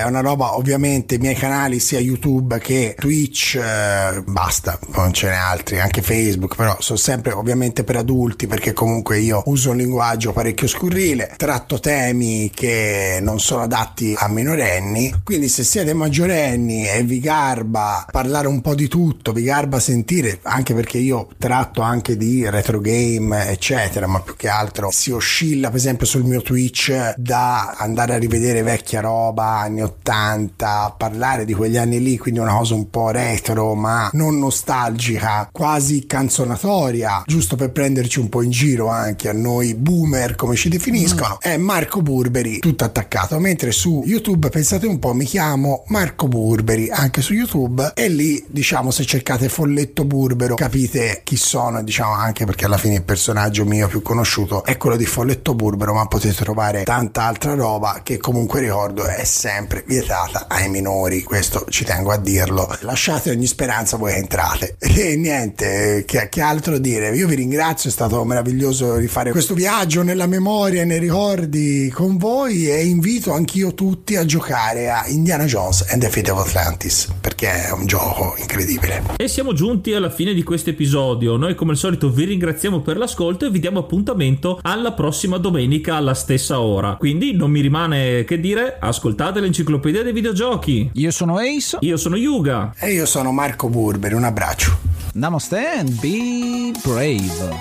è 0.00 0.04
una 0.06 0.20
roba 0.20 0.56
ovviamente 0.56 1.16
i 1.16 1.18
miei 1.18 1.34
canali 1.34 1.78
sia 1.78 1.98
YouTube 1.98 2.58
che 2.58 2.94
Twitch 2.98 3.56
eh, 3.56 4.22
basta 4.24 4.78
non 4.94 5.12
ce 5.12 5.28
n'è 5.28 5.34
altri 5.34 5.80
anche 5.80 6.02
Facebook 6.02 6.54
però 6.54 6.76
sono 6.80 6.98
sempre 6.98 7.32
ovviamente 7.32 7.84
per 7.84 7.96
adulti 7.96 8.46
perché 8.46 8.72
comunque 8.72 9.18
io 9.18 9.42
uso 9.46 9.70
un 9.70 9.76
linguaggio 9.76 10.32
parecchio 10.32 10.66
scurrile 10.66 11.34
tratto 11.36 11.78
temi 11.80 12.50
che 12.54 13.18
non 13.20 13.40
sono 13.40 13.62
adatti 13.62 14.14
a 14.16 14.28
minorenni. 14.28 15.22
Quindi 15.22 15.48
se 15.48 15.64
siete 15.64 15.94
maggiorenni 15.94 16.88
e 16.88 17.02
vi 17.02 17.20
garba 17.20 18.06
parlare 18.10 18.46
un 18.46 18.60
po' 18.60 18.74
di 18.74 18.88
tutto 18.88 19.32
vi 19.32 19.42
garba 19.42 19.80
sentire 19.80 20.38
anche 20.42 20.74
perché 20.74 20.98
io 20.98 21.28
tratto 21.38 21.80
anche 21.80 22.16
di 22.16 22.48
retro 22.48 22.80
game 22.80 23.48
eccetera 23.48 24.06
ma 24.06 24.20
più 24.20 24.36
che 24.36 24.48
altro 24.48 24.90
si 24.90 25.10
oscilla 25.10 25.68
per 25.68 25.78
esempio 25.78 26.06
sul 26.06 26.24
mio 26.24 26.42
Twitch 26.42 27.14
da 27.16 27.74
andare 27.76 28.14
a 28.14 28.18
rivedere 28.28 28.62
vecchia 28.62 29.00
roba, 29.00 29.60
anni 29.60 29.82
80, 29.82 30.94
parlare 30.98 31.46
di 31.46 31.54
quegli 31.54 31.78
anni 31.78 32.00
lì, 32.00 32.18
quindi 32.18 32.40
una 32.40 32.54
cosa 32.54 32.74
un 32.74 32.90
po' 32.90 33.10
retro, 33.10 33.74
ma 33.74 34.10
non 34.12 34.38
nostalgica, 34.38 35.48
quasi 35.50 36.06
canzonatoria, 36.06 37.22
giusto 37.26 37.56
per 37.56 37.70
prenderci 37.70 38.20
un 38.20 38.28
po' 38.28 38.42
in 38.42 38.50
giro 38.50 38.88
anche 38.88 39.30
a 39.30 39.32
noi 39.32 39.74
boomer, 39.74 40.36
come 40.36 40.54
ci 40.56 40.68
definiscono, 40.68 41.34
mm. 41.36 41.50
è 41.50 41.56
Marco 41.56 42.02
Burberi, 42.02 42.58
tutto 42.58 42.84
attaccato, 42.84 43.38
mentre 43.38 43.72
su 43.72 44.02
YouTube 44.04 44.50
pensate 44.50 44.86
un 44.86 44.98
po', 44.98 45.14
mi 45.14 45.24
chiamo 45.24 45.84
Marco 45.86 46.28
Burberi, 46.28 46.90
anche 46.90 47.22
su 47.22 47.32
YouTube, 47.32 47.92
e 47.94 48.08
lì 48.08 48.44
diciamo 48.46 48.90
se 48.90 49.06
cercate 49.06 49.48
Folletto 49.48 50.04
Burbero 50.04 50.54
capite 50.54 51.22
chi 51.24 51.36
sono, 51.36 51.82
diciamo 51.82 52.12
anche 52.12 52.44
perché 52.44 52.66
alla 52.66 52.76
fine 52.76 52.96
il 52.96 53.02
personaggio 53.02 53.64
mio 53.64 53.88
più 53.88 54.02
conosciuto 54.02 54.64
è 54.64 54.76
quello 54.76 54.96
di 54.96 55.06
Folletto 55.06 55.54
Burbero, 55.54 55.94
ma 55.94 56.06
potete 56.06 56.34
trovare 56.34 56.82
tanta 56.82 57.22
altra 57.22 57.54
roba 57.54 58.00
che 58.02 58.17
comunque 58.18 58.60
ricordo 58.60 59.06
è 59.06 59.24
sempre 59.24 59.84
vietata 59.86 60.46
ai 60.48 60.68
minori, 60.68 61.22
questo 61.22 61.64
ci 61.68 61.84
tengo 61.84 62.10
a 62.10 62.18
dirlo. 62.18 62.68
Lasciate 62.80 63.30
ogni 63.30 63.46
speranza 63.46 63.96
voi 63.96 64.14
entrate. 64.14 64.76
E 64.98 65.14
niente, 65.16 66.02
che, 66.06 66.28
che 66.28 66.40
altro 66.40 66.76
dire? 66.78 67.14
Io 67.14 67.28
vi 67.28 67.36
ringrazio, 67.36 67.88
è 67.88 67.92
stato 67.92 68.24
meraviglioso 68.24 68.96
rifare 68.96 69.30
questo 69.30 69.54
viaggio 69.54 70.02
nella 70.02 70.26
memoria 70.26 70.82
e 70.82 70.84
nei 70.84 70.98
ricordi 70.98 71.88
con 71.94 72.16
voi 72.16 72.68
e 72.68 72.84
invito 72.84 73.32
anch'io 73.32 73.74
tutti 73.74 74.16
a 74.16 74.24
giocare 74.24 74.90
a 74.90 75.06
Indiana 75.06 75.44
Jones 75.44 75.86
and 75.90 76.02
the 76.02 76.10
Fate 76.10 76.30
of 76.32 76.46
Atlantis 76.46 77.08
perché 77.20 77.66
è 77.66 77.70
un 77.70 77.86
gioco 77.86 78.34
incredibile. 78.38 79.02
E 79.16 79.28
siamo 79.28 79.52
giunti 79.52 79.94
alla 79.94 80.10
fine 80.10 80.34
di 80.34 80.42
questo 80.42 80.70
episodio. 80.70 81.36
Noi 81.36 81.54
come 81.54 81.72
al 81.72 81.76
solito 81.76 82.10
vi 82.10 82.24
ringraziamo 82.24 82.80
per 82.80 82.96
l'ascolto 82.96 83.46
e 83.46 83.50
vi 83.50 83.60
diamo 83.60 83.78
appuntamento 83.78 84.58
alla 84.62 84.92
prossima 84.92 85.38
domenica 85.38 85.96
alla 85.96 86.14
stessa 86.14 86.60
ora. 86.60 86.96
Quindi 86.96 87.34
non 87.34 87.50
mi 87.50 87.60
rimane 87.60 87.97
che 88.26 88.40
dire, 88.40 88.76
ascoltate 88.80 89.40
l'enciclopedia 89.40 90.02
dei 90.02 90.12
videogiochi. 90.12 90.90
Io 90.94 91.10
sono 91.10 91.38
Ace. 91.38 91.78
Io 91.80 91.96
sono 91.96 92.16
Yuga. 92.16 92.74
E 92.78 92.92
io 92.92 93.06
sono 93.06 93.32
Marco 93.32 93.68
Burberi. 93.68 94.14
Un 94.14 94.24
abbraccio. 94.24 94.78
Namaste 95.14 95.66
and 95.78 95.98
be 96.00 96.72
brave. 96.82 97.56